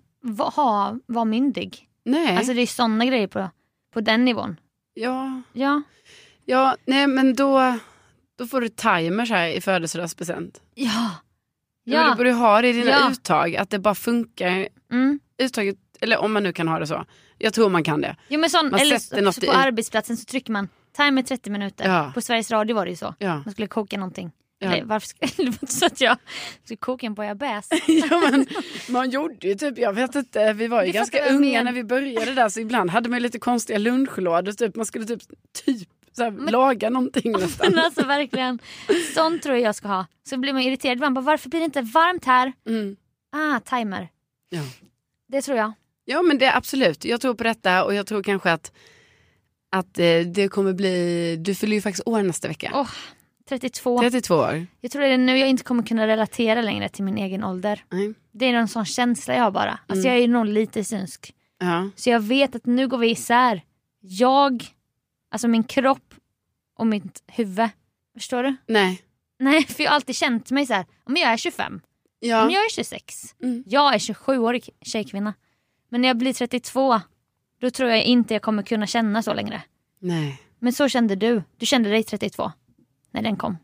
ha, 0.54 0.98
vara 1.06 1.24
myndig. 1.24 1.88
Nej. 2.04 2.36
Alltså 2.36 2.54
det 2.54 2.60
är 2.62 2.66
sådana 2.66 3.04
grejer 3.04 3.26
på, 3.26 3.50
på 3.92 4.00
den 4.00 4.24
nivån. 4.24 4.56
ja. 4.94 5.42
Ja. 5.52 5.82
ja, 6.44 6.76
nej 6.84 7.06
men 7.06 7.34
då, 7.34 7.78
då 8.38 8.46
får 8.46 8.60
du 8.60 8.68
timers 8.68 9.30
här 9.30 9.48
i 9.48 9.60
födelsedagspresent. 9.60 10.60
Ja. 10.74 11.10
Ja. 11.84 12.02
Du 12.02 12.08
Ja. 12.08 12.14
borde 12.16 12.32
ha 12.32 12.62
det 12.62 12.68
i 12.68 12.72
dina 12.72 12.90
Ja. 12.90 13.10
uttag, 13.10 13.56
att 13.56 13.70
det 13.70 13.78
bara 13.78 13.94
funkar. 13.94 14.68
Mm. 14.92 15.20
Uttaget, 15.42 15.76
eller 16.00 16.18
om 16.18 16.32
man 16.32 16.42
nu 16.42 16.52
kan 16.52 16.68
ha 16.68 16.78
det 16.78 16.86
så. 16.86 17.04
Jag 17.38 17.54
tror 17.54 17.68
man 17.70 17.84
kan 17.84 18.00
det. 18.00 18.16
Jo, 18.28 18.40
men 18.40 18.50
sån, 18.50 18.70
Man 18.70 18.80
eller 18.80 18.98
sätter 18.98 19.16
så, 19.16 19.22
något 19.24 19.34
så 19.34 19.42
i- 19.42 19.46
på 19.46 19.52
arbetsplatsen 19.52 20.16
så 20.16 20.24
trycker 20.24 20.52
man 20.52 20.68
timer 20.96 21.22
30 21.22 21.50
minuter. 21.50 21.88
Ja. 21.88 22.10
På 22.14 22.20
Sveriges 22.20 22.50
Radio 22.50 22.76
var 22.76 22.84
det 22.84 22.90
ju 22.90 22.96
så. 22.96 23.14
Ja. 23.18 23.34
Man 23.44 23.52
skulle 23.52 23.66
koka 23.68 23.96
någonting. 23.98 24.30
Ja. 24.62 24.72
Eller, 24.72 24.84
varför 24.84 25.06
ska, 25.08 25.18
det 25.36 25.42
var 25.44 25.46
inte 25.62 25.66
så 25.66 25.86
att 25.86 26.00
jag 26.00 26.16
skulle 26.64 26.76
koka 26.76 27.06
en 27.06 27.14
bouillabaisse. 27.14 27.74
ja, 27.86 28.20
men 28.30 28.46
man 28.88 29.10
gjorde 29.10 29.48
ju 29.48 29.54
typ, 29.54 29.78
jag 29.78 29.92
vet 29.92 30.14
inte, 30.14 30.52
vi 30.52 30.66
var 30.68 30.80
ju 30.82 30.86
Det 30.92 30.98
ganska 30.98 31.28
unga 31.30 31.52
men- 31.58 31.64
när 31.64 31.72
vi 31.72 31.84
började 31.84 32.34
där 32.34 32.48
så 32.48 32.60
ibland 32.60 32.90
hade 32.90 33.08
man 33.08 33.22
lite 33.22 33.38
konstiga 33.38 33.78
lunchlådor. 33.78 34.52
Typ, 34.52 34.76
man 34.76 34.86
skulle 34.86 35.04
typ, 35.04 35.22
typ 35.64 35.88
här, 36.18 36.50
laga 36.50 36.90
någonting 36.90 37.32
nästan. 37.32 37.70
Men 37.72 37.84
alltså 37.84 38.06
verkligen, 38.06 38.58
sånt 39.14 39.42
tror 39.42 39.54
jag 39.54 39.62
jag 39.64 39.74
ska 39.74 39.88
ha. 39.88 40.06
Så 40.28 40.36
blir 40.36 40.52
man 40.52 40.62
irriterad 40.62 40.96
ibland. 40.96 41.14
Bara, 41.14 41.20
Varför 41.24 41.48
blir 41.50 41.60
det 41.60 41.64
inte 41.64 41.82
varmt 41.82 42.24
här? 42.24 42.52
Mm. 42.68 42.96
Ah, 43.32 43.60
timer. 43.60 44.08
Ja. 44.50 44.60
Det 45.28 45.42
tror 45.42 45.58
jag. 45.58 45.72
ja 46.04 46.22
men 46.22 46.38
det 46.38 46.44
är 46.46 46.56
absolut, 46.56 47.04
jag 47.04 47.20
tror 47.20 47.34
på 47.34 47.44
detta 47.44 47.84
och 47.84 47.94
jag 47.94 48.06
tror 48.06 48.22
kanske 48.22 48.52
att, 48.52 48.72
att 49.72 49.98
eh, 49.98 50.20
det 50.20 50.48
kommer 50.48 50.72
bli, 50.72 51.36
du 51.36 51.54
fyller 51.54 51.74
ju 51.74 51.80
faktiskt 51.82 52.08
år 52.08 52.22
nästa 52.22 52.48
vecka. 52.48 52.70
Åh, 52.74 52.90
32. 53.58 53.98
32 54.00 54.34
år. 54.34 54.66
Jag 54.80 54.90
tror 54.92 55.02
det 55.02 55.08
är 55.08 55.18
nu 55.18 55.38
jag 55.38 55.48
inte 55.48 55.64
kommer 55.64 55.82
kunna 55.82 56.06
relatera 56.06 56.62
längre 56.62 56.88
till 56.88 57.04
min 57.04 57.18
egen 57.18 57.44
ålder. 57.44 57.84
Nej. 57.90 58.14
Det 58.32 58.46
är 58.46 58.52
någon 58.52 58.68
sån 58.68 58.84
känsla 58.84 59.34
jag 59.34 59.42
har 59.44 59.50
bara. 59.50 59.78
Alltså 59.86 60.06
Mm. 60.08 60.14
jag 60.16 60.24
är 60.24 60.28
nog 60.28 60.46
lite 60.46 60.84
synsk. 60.84 61.34
Ja. 61.58 61.90
Så 61.96 62.10
jag 62.10 62.20
vet 62.20 62.54
att 62.54 62.66
nu 62.66 62.88
går 62.88 62.98
vi 62.98 63.10
isär. 63.10 63.62
Jag, 64.00 64.64
alltså 65.30 65.48
min 65.48 65.64
kropp 65.64 66.14
och 66.78 66.86
mitt 66.86 67.22
huvud. 67.26 67.68
Förstår 68.14 68.42
du? 68.42 68.56
Nej. 68.66 69.02
Nej, 69.38 69.64
för 69.66 69.82
jag 69.84 69.90
har 69.90 69.94
alltid 69.94 70.16
känt 70.16 70.50
mig 70.50 70.66
så 70.66 70.74
här. 70.74 70.86
Om 71.04 71.16
jag 71.16 71.32
är 71.32 71.36
25, 71.36 71.80
Ja. 72.20 72.44
om 72.44 72.50
jag 72.50 72.64
är 72.64 72.68
26. 72.70 73.34
Mm. 73.42 73.64
Jag 73.66 73.94
är 73.94 73.98
27-årig 73.98 74.68
tjejkvinna. 74.82 75.34
Men 75.88 76.00
när 76.00 76.08
jag 76.08 76.16
blir 76.16 76.32
32, 76.32 77.00
då 77.60 77.70
tror 77.70 77.90
jag 77.90 78.04
inte 78.04 78.34
jag 78.34 78.42
kommer 78.42 78.62
kunna 78.62 78.86
känna 78.86 79.22
så 79.22 79.34
längre. 79.34 79.62
Nej. 80.00 80.40
Men 80.58 80.72
så 80.72 80.88
kände 80.88 81.14
du. 81.16 81.42
Du 81.56 81.66
kände 81.66 81.90
dig 81.90 82.04
32 82.04 82.52
när 83.12 83.22
den 83.22 83.36
kom. 83.36 83.56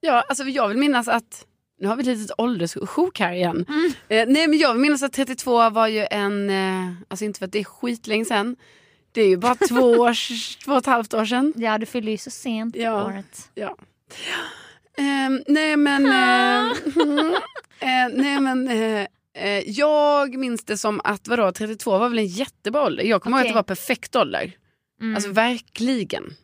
Ja, 0.00 0.24
alltså 0.28 0.44
jag 0.44 0.68
vill 0.68 0.76
minnas 0.78 1.08
att, 1.08 1.46
nu 1.80 1.88
har 1.88 1.96
vi 1.96 2.00
ett 2.00 2.18
litet 2.18 2.34
ålderssjok 2.38 3.18
här 3.20 3.32
igen. 3.32 3.64
Mm. 3.68 3.92
Eh, 4.08 4.34
nej 4.34 4.48
men 4.48 4.58
jag 4.58 4.72
vill 4.72 4.82
minnas 4.82 5.02
att 5.02 5.12
32 5.12 5.70
var 5.70 5.86
ju 5.86 6.06
en, 6.10 6.50
eh, 6.50 6.92
alltså 7.08 7.24
inte 7.24 7.38
för 7.38 7.46
att 7.46 7.52
det 7.52 7.58
är 7.58 7.64
skitlänge 7.64 8.24
sedan. 8.24 8.56
Det 9.12 9.20
är 9.20 9.28
ju 9.28 9.36
bara 9.36 9.54
två, 9.54 9.90
års, 10.00 10.56
två 10.56 10.72
och 10.72 10.78
ett 10.78 10.86
halvt 10.86 11.14
år 11.14 11.24
sedan. 11.24 11.52
Ja, 11.56 11.78
du 11.78 11.86
fyllde 11.86 12.10
ju 12.10 12.16
så 12.18 12.30
sent 12.30 12.76
Ja. 12.76 13.04
året. 13.06 13.50
Ja. 13.54 13.76
Ehm, 14.98 15.42
nej 15.46 15.76
men, 15.76 16.06
eh, 16.06 16.70
eh, 17.80 18.08
nej 18.14 18.40
men 18.40 18.68
eh, 18.68 19.06
eh, 19.44 19.70
jag 19.70 20.36
minns 20.38 20.64
det 20.64 20.78
som 20.78 21.00
att 21.04 21.28
vadå, 21.28 21.52
32 21.52 21.98
var 21.98 22.08
väl 22.08 22.18
en 22.18 22.26
jättebra 22.26 22.82
ålder. 22.82 23.04
Jag 23.04 23.22
kommer 23.22 23.36
ihåg 23.36 23.42
Okej. 23.42 23.48
att 23.50 23.54
det 23.54 23.72
var 23.72 23.76
perfekt 23.76 24.16
ålder. 24.16 24.52
Mm. 25.00 25.14
Alltså 25.14 25.30
verkligen. 25.32 26.34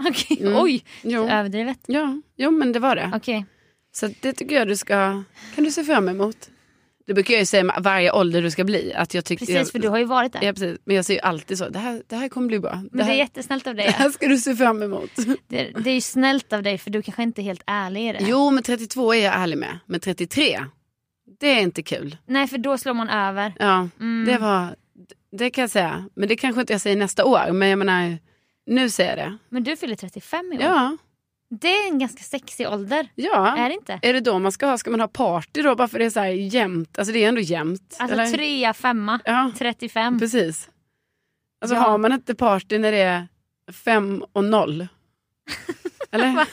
Okej, 0.08 0.38
Mm. 0.40 0.62
oj, 0.62 0.84
Jo. 1.02 1.28
överdrivet. 1.28 1.78
Ja, 1.86 2.20
jo 2.36 2.50
men 2.50 2.72
det 2.72 2.78
var 2.78 2.96
det. 2.96 3.10
Okej. 3.14 3.46
Så 3.92 4.10
det 4.20 4.32
tycker 4.32 4.54
jag 4.54 4.68
du 4.68 4.76
ska, 4.76 5.22
kan 5.54 5.64
du 5.64 5.70
se 5.70 5.84
fram 5.84 6.08
emot. 6.08 6.36
Det 7.06 7.14
brukar 7.14 7.34
jag 7.34 7.40
ju 7.40 7.46
säga 7.46 7.64
med 7.64 7.76
varje 7.82 8.12
ålder 8.12 8.42
du 8.42 8.50
ska 8.50 8.64
bli. 8.64 8.94
Att 8.94 9.14
jag 9.14 9.24
Precis 9.24 9.48
jag, 9.48 9.68
för 9.68 9.78
du 9.78 9.88
har 9.88 9.98
ju 9.98 10.04
varit 10.04 10.32
där. 10.32 10.42
Ja, 10.42 10.52
precis. 10.52 10.78
Men 10.84 10.96
jag 10.96 11.04
säger 11.04 11.20
ju 11.20 11.26
alltid 11.28 11.58
så, 11.58 11.68
det 11.68 11.78
här, 11.78 12.02
det 12.06 12.16
här 12.16 12.28
kommer 12.28 12.46
bli 12.48 12.58
bra. 12.60 12.74
Men 12.74 12.82
Det 12.84 12.96
det 12.96 13.02
är 13.02 13.06
här, 13.06 13.14
jättesnällt 13.14 13.66
av 13.66 13.74
det 13.76 13.82
dig. 13.82 13.90
här 13.92 14.10
ska 14.10 14.28
du 14.28 14.36
se 14.38 14.56
fram 14.56 14.82
emot. 14.82 15.10
Det, 15.48 15.70
det 15.84 15.90
är 15.90 15.94
ju 15.94 16.00
snällt 16.00 16.52
av 16.52 16.62
dig 16.62 16.78
för 16.78 16.90
du 16.90 17.02
kanske 17.02 17.22
inte 17.22 17.40
är 17.40 17.44
helt 17.44 17.62
ärlig 17.66 18.08
i 18.08 18.12
det. 18.12 18.18
Jo, 18.22 18.50
men 18.50 18.62
32 18.62 19.14
är 19.14 19.24
jag 19.24 19.34
ärlig 19.34 19.58
med. 19.58 19.78
Men 19.86 20.00
33, 20.00 20.60
det 21.40 21.46
är 21.46 21.60
inte 21.60 21.82
kul. 21.82 22.16
Nej 22.26 22.46
för 22.46 22.58
då 22.58 22.78
slår 22.78 22.94
man 22.94 23.08
över. 23.08 23.52
Ja, 23.58 23.88
Mm. 24.00 24.24
det 24.26 24.38
var, 24.38 24.76
det 25.38 25.50
kan 25.50 25.62
jag 25.62 25.70
säga. 25.70 26.04
Men 26.16 26.28
det 26.28 26.36
kanske 26.36 26.60
inte 26.60 26.72
jag 26.72 26.80
säger 26.80 26.96
nästa 26.96 27.24
år. 27.24 27.52
Men 27.52 27.68
jag 27.68 27.78
menar, 27.78 28.18
nu 28.66 28.90
säger 28.90 29.16
jag 29.16 29.28
det. 29.32 29.38
Men 29.48 29.62
du 29.64 29.76
fyller 29.76 29.94
35 29.96 30.52
i 30.52 30.56
år. 30.56 30.62
Ja, 30.62 30.96
Det 31.50 31.68
är 31.68 31.88
en 31.88 31.98
ganska 31.98 32.22
sexig 32.22 32.68
ålder. 32.68 33.08
ja. 33.14 33.56
Är 33.56 33.68
det 33.68 33.74
inte? 33.74 33.98
Är 34.02 34.12
det 34.12 34.20
då 34.20 34.38
man 34.38 34.52
ska 34.52 34.66
ha? 34.66 34.78
Ska 34.78 34.90
man 34.90 35.00
ha 35.00 35.08
party 35.08 35.62
då 35.62 35.74
bara 35.76 35.88
för 35.88 35.98
det 35.98 36.04
är 36.04 36.10
så 36.10 36.20
här 36.20 36.26
jämnt? 36.28 36.98
Alltså 36.98 37.12
det 37.12 37.24
är 37.24 37.28
ändå 37.28 37.40
jämnt. 37.40 37.96
Alltså 37.98 38.14
eller? 38.14 38.26
trea, 38.26 38.74
femma, 38.74 39.20
Ja, 39.24 39.52
35. 39.58 40.18
precis. 40.18 40.70
Alltså 41.60 41.74
Ja. 41.76 41.80
har 41.80 41.98
man 41.98 42.12
inte 42.12 42.34
party 42.34 42.78
när 42.78 42.92
det 42.92 42.98
är 42.98 43.28
fem 43.72 44.24
och 44.32 44.44
noll? 44.44 44.88
Eller? 46.12 46.46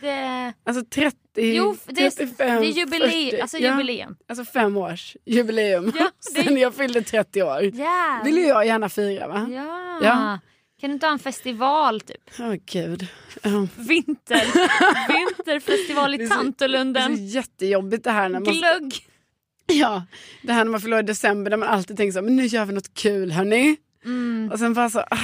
Det, 0.00 0.52
Alltså 0.64 0.84
30, 0.84 1.16
jo, 1.34 1.76
det 1.86 2.06
är, 2.06 2.10
35, 2.10 2.36
det 2.60 2.66
är 2.66 2.72
jubileum. 2.72 3.10
40. 3.30 3.40
Alltså 3.40 3.58
ja, 3.58 3.70
jubileum. 3.70 4.16
alltså 4.28 4.44
fem 4.44 4.76
års 4.76 5.16
jubileum. 5.26 5.92
Ja, 5.98 6.10
det- 6.34 6.42
Sen 6.44 6.56
jag 6.56 6.74
fyllde 6.74 7.02
30 7.02 7.42
år. 7.42 7.62
Ja. 7.74 8.20
vill 8.24 8.36
ju 8.36 8.42
jag 8.46 8.66
gärna 8.66 8.88
fira 8.88 9.28
va? 9.28 9.46
ja. 9.50 10.00
Ja. 10.02 10.38
Kan 10.82 10.90
du 10.90 10.94
inte 10.94 11.06
ha 11.06 11.12
en 11.12 11.18
festival 11.18 12.00
typ? 12.00 12.30
Åh 12.38 12.54
gud. 12.66 13.06
Ja. 13.42 13.66
Vinter. 13.76 14.42
Vinterfestival 15.12 16.14
i 16.14 16.16
så- 16.18 16.22
Det 16.22 16.34
är 16.34 16.36
Tantolunden. 16.36 17.16
så 17.16 17.22
jättejobbigt 17.22 18.04
det 18.04 18.10
här 18.10 18.28
när 18.28 18.40
man, 18.40 18.54
Glögg. 18.54 18.94
ja, 19.66 20.02
det 20.42 20.52
här 20.52 20.64
när 20.64 20.70
man 20.70 20.80
fyller 20.80 20.96
år 20.96 21.02
i 21.02 21.06
december 21.06 21.50
där 21.50 21.56
man 21.56 21.68
alltid 21.68 21.96
tänker 21.96 22.12
så 22.12 22.22
men 22.22 22.36
nu 22.36 22.46
gör 22.46 22.64
vi 22.64 22.72
något 22.72 22.94
kul 22.94 23.32
hörni. 23.32 23.76
Mm. 24.04 24.50
Och 24.52 24.58
sen 24.58 24.74
bara 24.74 24.90
så, 24.90 25.00
ah. 25.00 25.16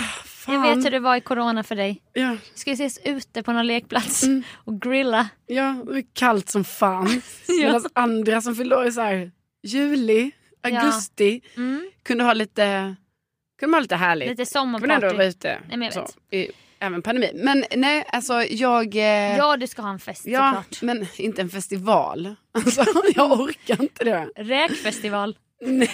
Jag 0.46 0.76
vet 0.76 0.86
hur 0.86 0.90
det 0.90 1.00
var 1.00 1.16
i 1.16 1.20
corona 1.20 1.62
för 1.62 1.76
dig. 1.76 2.02
Ja, 2.12 2.36
Vi 2.54 2.58
ska 2.60 2.70
ses 2.72 2.98
ute 3.04 3.42
på 3.42 3.52
någon 3.52 3.66
lekplats 3.66 4.22
Mm. 4.22 4.42
och 4.54 4.80
grilla. 4.82 5.28
ja, 5.46 5.84
det 5.86 5.98
är 5.98 6.04
kallt 6.12 6.48
som 6.48 6.64
fan. 6.64 7.22
Ja. 7.48 7.54
Medan 7.66 7.84
andra 7.92 8.40
som 8.40 8.54
fyller 8.54 8.76
år 8.76 8.86
i 8.86 8.92
så 8.92 9.00
här, 9.00 9.30
juli, 9.62 10.30
Ja. 10.62 10.80
augusti 10.80 11.40
Mm. 11.56 11.90
kunde 12.02 12.24
ha 12.24 12.32
lite, 12.32 12.96
kunde 13.58 13.76
ha 13.76 13.80
lite 13.80 13.96
härligt. 13.96 14.28
Lite 14.38 14.52
kunde 14.52 14.76
ändå 14.76 14.86
vara 14.88 15.00
sommarparty. 15.00 15.28
ute. 15.28 15.58
men 15.68 15.82
jag 15.82 15.92
så, 15.92 16.00
vet. 16.00 16.16
i, 16.30 16.50
även 16.78 17.02
pandemi. 17.02 17.30
Men 17.34 17.64
nej, 17.76 18.04
alltså 18.12 18.42
jag... 18.42 18.96
Eh, 18.96 19.36
Ja, 19.36 19.56
du 19.56 19.66
ska 19.66 19.82
ha 19.82 19.90
en 19.90 19.98
fest 19.98 20.26
ja, 20.26 20.62
såklart. 20.70 20.82
men 20.82 21.06
inte 21.16 21.42
en 21.42 21.50
festival. 21.50 22.34
Alltså, 22.52 22.84
jag 23.14 23.32
orkar 23.40 23.82
inte 23.82 24.04
det. 24.04 24.28
Räkfestival. 24.36 25.36
Nej, 25.60 25.90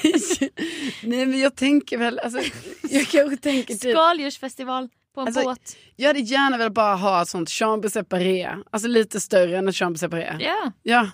nej 1.03 1.27
men 1.27 1.41
jag 1.41 1.57
tänker 1.57 1.99
väl, 1.99 2.19
alltså, 2.19 2.39
jag 2.91 3.07
kanske 3.07 3.37
tänker 3.37 3.75
typ, 3.75 3.93
Skaldjursfestival 3.97 4.89
på 5.15 5.21
en 5.21 5.27
Alltså, 5.27 5.43
båt. 5.43 5.77
jag 5.97 6.07
hade 6.07 6.21
gärna 6.21 6.57
velat 6.59 6.73
bara 6.73 6.95
ha 6.97 7.23
ett 7.23 7.29
sånt 7.29 7.51
chambre 7.51 7.91
separé, 7.91 8.49
alltså 8.71 8.89
lite 8.89 9.21
större 9.21 9.59
än 9.59 9.69
ett 9.69 9.77
chambre 9.77 9.99
separé. 9.99 10.37
Ja. 10.41 10.73
Ja. 10.83 11.11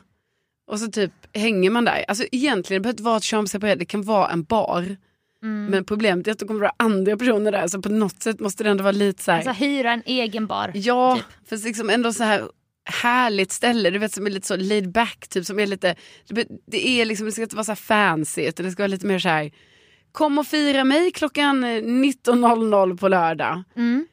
Och 0.67 0.81
så 0.81 0.91
typ 0.91 1.13
hänger 1.33 1.71
man 1.71 1.85
där. 1.85 2.05
Alltså 2.09 2.25
egentligen 2.33 2.83
det 2.83 2.85
behöver 2.85 2.95
inte 2.95 3.03
vara 3.03 3.17
ett 3.17 3.25
chambre 3.25 3.49
separé, 3.49 3.75
det 3.75 3.85
kan 3.85 4.03
vara 4.03 4.29
en 4.31 4.43
bar. 4.43 4.97
Mm. 5.43 5.67
Men 5.67 5.85
problemet 5.85 6.27
är 6.27 6.33
att 6.33 6.39
det 6.39 6.47
kommer 6.47 6.61
vara 6.61 6.73
andra 6.77 7.17
personer 7.17 7.53
där, 7.53 7.69
så 7.69 7.83
på 7.83 7.89
något 7.89 8.23
sätt 8.23 8.41
måste 8.41 8.65
det 8.65 8.71
ändå 8.71 8.83
vara 8.83 8.93
lite 8.93 9.23
så 9.23 9.31
här. 9.31 9.39
Alltså 9.39 9.65
hyra 9.65 9.93
en 9.93 10.03
egen 10.07 10.47
bar. 10.47 10.71
Ja, 10.75 11.17
typ. 11.17 11.49
för 11.49 11.57
liksom 11.57 11.91
ändå 11.91 12.13
så 12.13 12.25
här 12.25 12.49
härligt 12.85 13.53
ställe, 13.53 13.91
du 13.91 13.99
vet 13.99 14.13
som 14.13 14.27
är 14.27 14.31
lite 14.31 14.47
så 14.47 14.57
laid 14.57 14.93
back, 14.93 15.29
typ 15.29 15.47
som 15.47 15.59
är 15.59 15.67
lite, 15.67 15.95
det 16.67 16.89
är 16.89 17.05
liksom, 17.05 17.27
det 17.27 17.33
ska 17.33 17.43
inte 17.43 17.57
vara 17.57 17.65
så 17.65 17.71
här 17.71 17.77
fancy 17.77 18.43
utan 18.43 18.67
det 18.67 18.73
ska 18.73 18.83
vara 18.83 18.89
lite 18.89 19.07
mer 19.07 19.19
så 19.19 19.29
här, 19.29 19.51
kom 20.13 20.39
och 20.39 20.47
fira 20.47 20.85
mig 20.85 21.11
klockan 21.11 21.65
19.00 21.65 22.99
på 22.99 23.09
lördag. 23.09 23.63
Mm. 23.77 24.07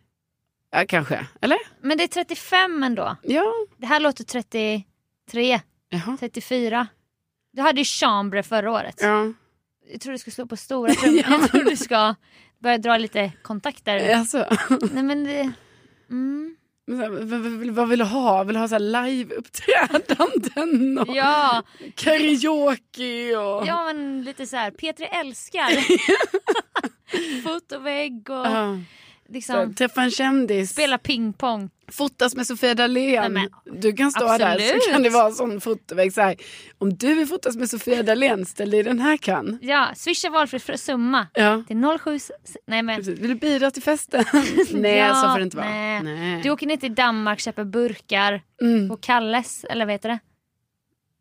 Ja 0.72 0.86
kanske, 0.88 1.28
eller? 1.42 1.58
Men 1.82 1.98
det 1.98 2.04
är 2.04 2.08
35 2.08 2.84
ändå. 2.84 3.16
Ja. 3.24 3.54
Det 3.78 3.86
här 3.86 4.00
låter 4.00 4.24
33, 4.24 5.62
Jaha. 5.90 6.18
34. 6.20 6.88
Du 7.54 7.62
hade 7.62 7.82
ju 7.82 7.86
chambre 7.86 8.44
förra 8.44 8.72
året. 8.72 8.96
Ja. 9.02 9.34
Jag 9.92 10.02
tror 10.02 10.14
du 10.14 10.20
ska 10.20 10.32
slå 10.32 10.46
på 10.46 10.58
stora 10.58 10.94
trummor. 10.94 11.24
Ja. 11.28 11.38
Jag 11.42 11.52
tror 11.52 11.64
du 11.64 11.78
ska 11.78 12.16
börja 12.60 12.78
dra 12.78 12.98
lite 12.98 13.32
kontakter. 13.42 14.16
Alltså. 14.16 14.46
Nej 14.92 15.04
men 15.04 15.24
det... 15.24 15.52
Mm. 16.10 16.56
Men 16.90 17.76
vad, 17.76 17.90
vill 17.90 18.00
du 18.00 18.06
ha? 18.06 18.44
Vill 18.44 18.54
du 18.54 18.60
ha 18.60 18.78
live-uppträdanden 18.78 21.00
och 21.00 21.16
Ja, 21.16 21.64
karaoke 21.96 23.38
och... 23.38 23.68
ja 23.68 23.84
men 23.86 24.24
lite 24.24 24.48
så 24.48 24.56
här. 24.56 24.72
Petri 24.72 25.06
älskar. 25.06 25.70
Fotovägg 27.44 28.30
och 28.30 28.48
Ja. 28.48 28.78
Liksom 29.30 29.74
träffa 29.76 30.02
en 30.02 30.12
kändis, 30.12 30.70
spela 30.72 30.98
pingpong. 30.98 31.70
fotas 31.92 32.36
med 32.36 32.48
Sofia 32.48 32.74
Dalén. 32.76 33.50
Du 33.66 33.94
kan 33.94 34.12
stå 34.12 34.38
där 34.38 34.54
absolut. 34.56 34.84
så 34.84 34.92
kan 34.92 35.04
det 35.04 35.10
vara 35.10 35.26
en 35.26 35.34
sån 35.34 35.62
fotovägg. 35.62 36.14
Så 36.14 36.22
här, 36.22 36.36
om 36.78 36.94
du 36.98 37.16
vill 37.16 37.28
fotas 37.28 37.56
med 37.56 37.70
Sofia 37.70 38.04
Dalén, 38.04 38.46
ställ 38.46 38.72
dig 38.72 38.80
i 38.80 38.84
den 38.84 39.00
här 39.00 39.18
kan. 39.18 39.60
Ja, 39.62 39.88
swisha 39.96 40.30
valfri 40.30 40.60
för 40.60 40.78
summa. 40.78 41.28
Ja. 41.34 41.64
Till 41.68 41.98
07... 42.04 42.20
Nej 42.68 42.82
men. 42.84 42.96
Precis. 42.96 43.20
Vill 43.20 43.30
du 43.30 43.36
bidra 43.36 43.72
till 43.72 43.84
festen? 43.84 44.24
nej, 44.72 44.98
Ja, 44.98 45.16
så 45.16 45.30
får 45.32 45.38
det 45.38 45.44
inte 45.44 45.58
vara. 45.58 45.70
nej. 45.70 46.04
Nej. 46.04 46.42
Du 46.44 46.50
åker 46.50 46.68
ner 46.68 46.78
till 46.78 46.96
Danmark, 46.96 47.40
köper 47.40 47.64
burkar 47.64 48.42
Mm. 48.62 48.90
på 48.90 48.98
Kalles, 48.98 49.64
eller 49.64 49.86
vad 49.86 49.94
heter 49.94 50.10
det? 50.10 50.20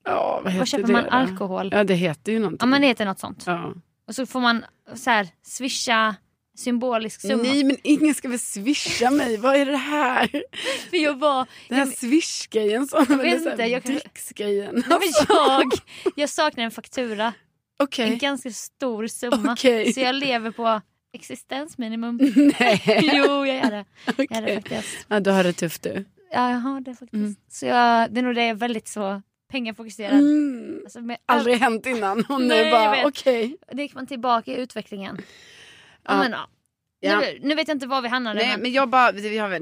Ja, 0.05 0.41
vad 0.45 0.53
heter 0.53 0.59
Var 0.59 0.67
köper 0.67 0.87
det 0.87 0.93
man 0.93 1.05
då? 1.05 1.11
alkohol? 1.11 1.69
Ja, 1.73 1.85
det 1.85 1.95
heter 1.95 2.33
ju 2.33 2.39
någonting. 2.39 2.59
Ja 2.61 2.67
men 2.67 2.81
det 2.81 2.87
heter 2.87 3.05
något 3.05 3.19
sånt. 3.19 3.45
Ja. 3.47 3.75
Och 4.09 4.15
så 4.15 4.27
får 4.27 4.41
man 4.41 4.65
så 4.95 5.11
här 5.11 5.29
swisha 5.43 6.15
symbolisk 6.57 7.21
summa. 7.21 7.43
Nej, 7.43 7.65
men 7.65 7.77
ingen 7.83 8.15
ska 8.15 8.29
väl 8.29 8.39
swisha 8.39 9.11
mig. 9.11 9.37
Vad 9.37 9.57
är 9.57 9.67
det 9.67 9.77
här? 9.77 10.27
För 10.91 10.97
jag 10.97 11.19
var... 11.19 11.47
Den 11.69 11.79
här 11.79 11.87
swish-grejen 11.87 12.89
jag 12.93 13.07
vet 13.17 13.47
inte, 13.47 13.63
jag 13.63 13.83
kan- 13.83 13.95
dricksgrejen. 13.95 14.85
Nej, 14.89 14.99
jag, 15.29 15.73
jag 16.17 16.29
saknar 16.29 16.65
en 16.65 16.71
faktura. 16.71 17.33
Okej. 17.79 18.09
En 18.13 18.19
ganska 18.19 18.51
stor 18.51 19.07
summa. 19.07 19.53
Okej. 19.53 19.93
Så 19.93 20.01
jag 20.01 20.15
lever 20.15 20.51
på 20.51 20.81
existensminimum. 21.13 22.17
Nej. 22.61 22.83
jo, 23.15 23.47
jag 23.47 23.57
gör 23.57 23.71
det. 23.71 23.85
Jag 24.17 24.27
gör 24.31 24.43
det 24.47 24.55
faktiskt. 24.55 25.07
Ja, 25.09 25.21
du 25.21 25.31
har 25.31 25.45
det 25.45 25.53
tufft 25.53 25.83
du. 25.83 26.05
Ja, 26.33 26.51
jag 26.51 26.59
har 26.59 26.81
det 26.81 26.91
faktiskt. 26.95 27.13
Mm. 27.15 27.37
Så 27.49 27.67
jag, 27.67 28.13
det 28.13 28.21
är 28.21 28.23
nog 28.23 28.35
det 28.35 28.41
jag 28.41 28.51
är 28.51 28.55
väldigt 28.55 28.89
så 28.89 29.23
pengafokuserad. 29.51 30.13
Mm. 30.19 30.81
Alltså 30.85 31.01
med 31.01 31.17
Aldrig 31.27 31.57
hänt 31.57 31.87
innan. 31.87 32.25
Och 32.29 32.41
Nej, 32.41 32.49
nu 32.49 32.55
jag 32.55 32.73
bara 32.73 33.07
okej. 33.09 33.57
Det 33.73 33.83
gick 33.83 33.95
man 33.95 34.07
tillbaka 34.07 34.53
i 34.53 34.57
utvecklingen. 34.57 35.19
Ja. 36.09 36.17
Men, 36.19 36.33
ja. 36.33 36.49
Ja. 37.01 37.21
Nu, 37.21 37.39
nu 37.43 37.55
vet 37.55 37.69
jag 37.69 37.75
inte 37.75 37.87
var 37.87 38.03
vi 38.03 38.09
hamnade. 38.09 38.39
Nej 38.41 38.49
men 38.49 38.61
men 38.63 38.73
jag 38.73 38.89
bara, 38.89 39.13
jag, 39.13 39.25
jag, 39.35 39.61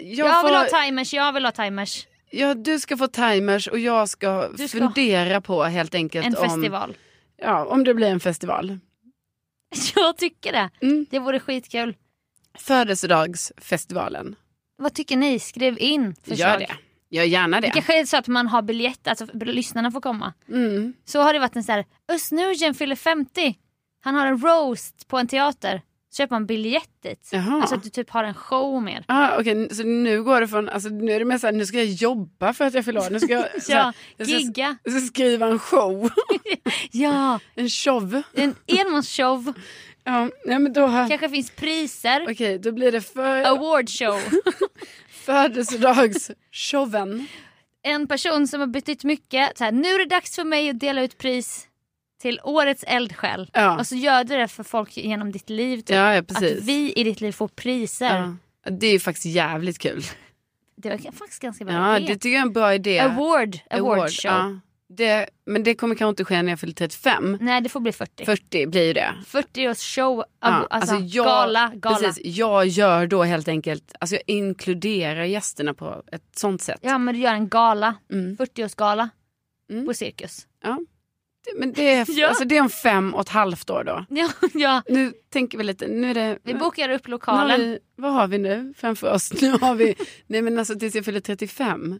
jag 0.00 0.40
får, 0.40 0.48
vill 0.48 0.56
ha 0.56 0.64
timers, 0.82 1.12
jag 1.14 1.32
vill 1.32 1.44
ha 1.44 1.52
timers. 1.52 2.06
ja, 2.30 2.54
du 2.54 2.80
ska 2.80 2.96
få 2.96 3.06
timers 3.08 3.66
och 3.68 3.78
jag 3.78 4.08
ska, 4.08 4.48
ska- 4.56 4.68
fundera 4.68 5.40
på 5.40 5.64
helt 5.64 5.94
enkelt 5.94 6.26
En 6.26 6.36
om, 6.36 6.42
festival. 6.50 6.96
ja, 7.36 7.64
om 7.64 7.84
det 7.84 7.94
blir 7.94 8.08
en 8.08 8.20
festival. 8.20 8.78
Jag 9.94 10.16
tycker 10.16 10.52
det. 10.52 10.70
Mm. 10.82 11.06
Det 11.10 11.18
vore 11.18 11.40
skitkul. 11.40 11.94
Födelsedagsfestivalen. 12.58 14.36
Vad 14.78 14.94
tycker 14.94 15.16
ni? 15.16 15.38
Skriv 15.38 15.76
in 15.78 16.14
förslag. 16.14 16.38
Gör 16.38 16.58
det. 16.58 16.76
Gör 17.10 17.24
gärna 17.24 17.60
Det 17.60 17.66
det. 17.66 17.72
kanske 17.72 18.00
är 18.00 18.04
så 18.04 18.16
att 18.16 18.26
man 18.26 18.46
har 18.46 18.62
biljett, 18.62 19.08
alltså 19.08 19.26
lyssnarna 19.34 19.90
får 19.90 20.00
komma. 20.00 20.32
Mm. 20.48 20.94
Så 21.04 21.22
har 21.22 21.32
det 21.32 21.38
varit 21.38 21.56
en 21.56 21.64
så 21.64 21.72
här, 21.72 21.84
Özz 22.12 22.78
fyller 22.78 22.96
50. 22.96 23.54
Han 24.06 24.14
har 24.14 24.26
en 24.26 24.38
roast 24.40 25.08
på 25.08 25.18
en 25.18 25.28
teater. 25.28 25.82
Så 26.10 26.16
köper 26.22 26.34
man 26.34 26.46
biljett 26.46 27.02
dit. 27.02 27.28
Jaha. 27.32 27.60
Alltså 27.60 27.74
att 27.74 27.82
du 27.82 27.90
typ 27.90 28.10
har 28.10 28.24
en 28.24 28.34
show 28.34 28.82
mer. 28.82 29.04
Ah, 29.08 29.38
Okej, 29.40 29.74
så 29.74 29.82
nu 29.82 30.22
går 30.22 30.40
det 30.40 30.48
från, 30.48 30.68
alltså, 30.68 30.88
nu 30.88 31.12
är 31.12 31.18
det 31.18 31.24
mer 31.24 31.38
såhär, 31.38 31.54
nu 31.54 31.66
ska 31.66 31.76
jag 31.76 31.86
jobba 31.86 32.52
för 32.52 32.64
att 32.64 32.74
jag 32.74 32.84
fyller. 32.84 33.10
Nu 33.10 33.20
ska 33.20 33.32
jag, 33.32 33.46
Ja, 33.68 33.92
jag 34.16 34.28
ska, 34.28 34.38
gigga. 34.38 34.76
jag 34.82 34.92
ska 34.92 35.00
skriva 35.06 35.46
en 35.46 35.58
show. 35.58 36.10
Ja, 36.92 37.40
En 37.54 37.68
show. 37.70 38.22
en 38.34 38.54
enmansshow. 38.66 39.52
Ja, 40.04 40.28
nej, 40.46 40.58
men 40.58 40.72
då, 40.72 40.86
har- 40.86 41.08
Kanske 41.08 41.28
finns 41.28 41.50
priser. 41.50 42.26
okej, 42.30 42.58
då 42.58 42.72
blir 42.72 42.92
det 42.92 43.00
för, 43.00 43.42
Awardshow. 43.44 44.20
födelsedagsshowen. 45.10 47.26
En 47.82 48.06
person 48.06 48.48
som 48.48 48.60
har 48.60 48.66
betytt 48.66 49.04
mycket. 49.04 49.58
Så 49.58 49.64
här, 49.64 49.72
nu 49.72 49.88
är 49.88 49.98
det 49.98 50.04
dags 50.04 50.36
för 50.36 50.44
mig 50.44 50.70
att 50.70 50.80
dela 50.80 51.02
ut 51.02 51.18
pris 51.18 51.66
till 52.20 52.40
årets 52.44 52.84
eldsjäl. 52.86 53.50
Ja. 53.52 53.78
Och 53.78 53.86
så 53.86 53.94
gör 53.94 54.24
du 54.24 54.36
det 54.36 54.48
för 54.48 54.62
folk 54.64 54.96
genom 54.96 55.32
ditt 55.32 55.50
liv. 55.50 55.76
Typ. 55.76 55.90
Ja, 55.96 56.14
ja, 56.14 56.20
Att 56.28 56.42
vi 56.42 56.92
i 56.92 57.04
ditt 57.04 57.20
liv 57.20 57.32
får 57.32 57.48
priser. 57.48 58.36
Det 58.70 58.86
är 58.86 58.92
ju 58.92 59.00
faktiskt 59.00 59.26
jävligt 59.26 59.78
kul. 59.78 60.02
Det 60.76 60.88
var 60.90 61.12
faktiskt 61.12 61.42
ganska 61.42 61.64
bra 61.64 61.74
Ja, 61.74 61.98
idé. 61.98 62.06
det 62.06 62.14
tycker 62.14 62.28
jag 62.28 62.38
är 62.38 62.42
en 62.46 62.52
bra 62.52 62.74
idé. 62.74 62.98
Award, 62.98 63.58
awardshow. 63.70 64.30
ja. 64.32 64.60
det, 64.88 65.28
men 65.46 65.62
det 65.62 65.74
kommer 65.74 65.94
kanske 65.94 66.10
inte 66.10 66.24
ske 66.24 66.42
när 66.42 66.52
jag 66.52 66.60
fyller 66.60 66.74
35. 66.74 67.38
Nej 67.40 67.60
det 67.60 67.68
får 67.68 67.80
bli 67.80 67.92
40. 67.92 68.24
40 68.24 68.66
blir 68.66 68.82
ju 68.86 68.92
det. 68.92 69.14
40 69.26 69.68
års 69.68 69.78
show, 69.96 70.24
Ja, 70.40 70.48
aw- 70.48 70.66
alltså, 70.70 70.94
jag, 70.96 71.26
gala, 71.26 71.72
gala. 71.74 71.98
Precis, 71.98 72.36
jag 72.36 72.66
gör 72.66 73.06
då 73.06 73.22
helt 73.22 73.48
enkelt, 73.48 73.94
alltså 74.00 74.16
jag 74.16 74.22
inkluderar 74.26 75.24
gästerna 75.24 75.74
på 75.74 76.02
ett 76.12 76.22
sånt 76.36 76.62
sätt. 76.62 76.78
Ja 76.82 76.98
men 76.98 77.14
du 77.14 77.20
gör 77.20 77.32
en 77.32 77.48
gala, 77.48 77.94
Mm. 78.12 78.36
40-årsgala 78.36 79.08
Mm. 79.70 79.86
på 79.86 79.94
Cirkus. 79.94 80.46
Ja. 80.62 80.78
Men 81.56 81.72
det 81.72 81.94
är, 81.94 82.06
Ja. 82.08 82.28
alltså, 82.28 82.44
det 82.44 82.56
är 82.56 82.60
om 82.60 82.70
fem 82.70 83.14
och 83.14 83.20
ett 83.20 83.28
halvt 83.28 83.70
år 83.70 83.84
då. 83.84 84.04
Ja, 84.08 84.28
ja. 84.54 84.82
Nu 84.88 85.12
tänker 85.32 85.58
vi 85.58 85.64
lite, 85.64 85.86
nu 85.86 86.10
är 86.10 86.14
det... 86.14 86.38
Vi 86.42 86.54
bokar 86.54 86.88
upp 86.88 87.08
lokalen. 87.08 87.60
vi, 87.60 87.78
vad 87.96 88.12
har 88.12 88.26
vi 88.26 88.38
nu 88.38 88.74
framför 88.76 89.12
oss? 89.12 89.32
Nu 89.42 89.50
har 89.50 89.74
vi, 89.74 89.94
nej 90.26 90.42
men 90.42 90.58
alltså 90.58 90.78
tills 90.78 90.94
jag 90.94 91.04
fyller 91.04 91.20
35. 91.20 91.98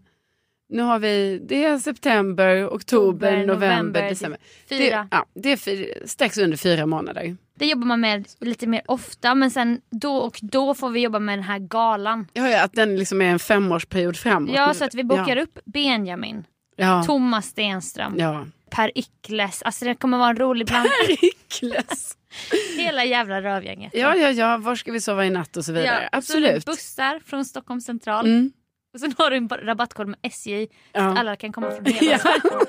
Nu 0.69 0.83
har 0.83 0.99
vi, 0.99 1.39
det 1.49 1.65
är 1.65 1.79
september, 1.79 2.67
oktober, 2.67 3.31
november, 3.33 3.55
november, 3.55 4.03
december. 4.03 4.41
Fyra. 4.69 4.79
Det, 4.79 5.09
ja, 5.11 5.27
det 5.35 5.53
är 5.53 5.57
fyra, 5.57 5.87
strax 6.07 6.39
under 6.39 6.57
fyra 6.57 6.87
månader. 6.87 7.37
Det 7.59 7.67
jobbar 7.67 7.87
man 7.87 8.01
med 8.01 8.29
lite 8.41 8.67
mer 8.67 8.83
ofta 8.87 9.35
men 9.35 9.51
sen 9.51 9.81
då 9.91 10.17
och 10.17 10.39
då 10.43 10.75
får 10.75 10.91
vi 10.91 11.01
jobba 11.01 11.19
med 11.19 11.39
den 11.39 11.45
här 11.45 11.59
galan. 11.59 12.27
Ja, 12.33 12.49
ja, 12.49 12.65
att 12.65 12.73
den 12.73 12.97
liksom 12.97 13.23
är 13.23 13.27
en 13.31 13.39
femårsperiod 13.39 14.17
framåt. 14.17 14.51
Ja 14.55 14.75
så 14.75 14.85
att 14.85 14.95
vi 14.95 15.05
bokar 15.05 15.37
ja. 15.37 15.43
upp 15.43 15.59
Benjamin, 15.65 16.45
Ja. 16.77 17.03
Thomas 17.07 17.47
Stenström, 17.47 18.15
Ja. 18.19 18.47
Per 18.71 18.91
Ickles. 18.95 19.63
Alltså 19.63 19.85
det 19.85 19.95
kommer 19.95 20.19
vara 20.19 20.31
en 20.31 20.37
rolig 20.37 20.67
bland 20.67 20.89
Rikles. 21.09 22.17
hela 22.79 23.05
jävla 23.05 23.43
rövgänget. 23.43 23.93
Ja, 23.95 24.17
ja, 24.17 24.31
ja, 24.31 24.57
var 24.57 24.75
ska 24.77 24.93
vi 24.93 25.01
sova 25.01 25.25
i 25.27 25.31
natt 25.31 25.57
och 25.57 25.65
så 25.65 25.73
vidare. 25.73 26.09
Ja, 26.13 26.19
Absolut. 26.19 26.65
Så 26.65 26.71
bussar 26.71 27.21
från 27.27 27.45
Stockholm 27.45 27.81
central. 27.81 28.27
Mm. 28.27 28.53
Och 28.95 29.01
sen 29.01 29.15
har 29.19 29.31
du 29.31 29.37
en 29.37 29.49
rabattkod 29.49 30.09
med 30.09 30.19
SJ. 30.23 30.67
Så 30.67 30.73
Ja. 30.93 31.01
att 31.09 31.19
alla 31.19 31.37
kan 31.37 31.53
komma 31.53 31.71
från 31.71 31.85
hela 31.85 32.21
Ja. 32.25 32.67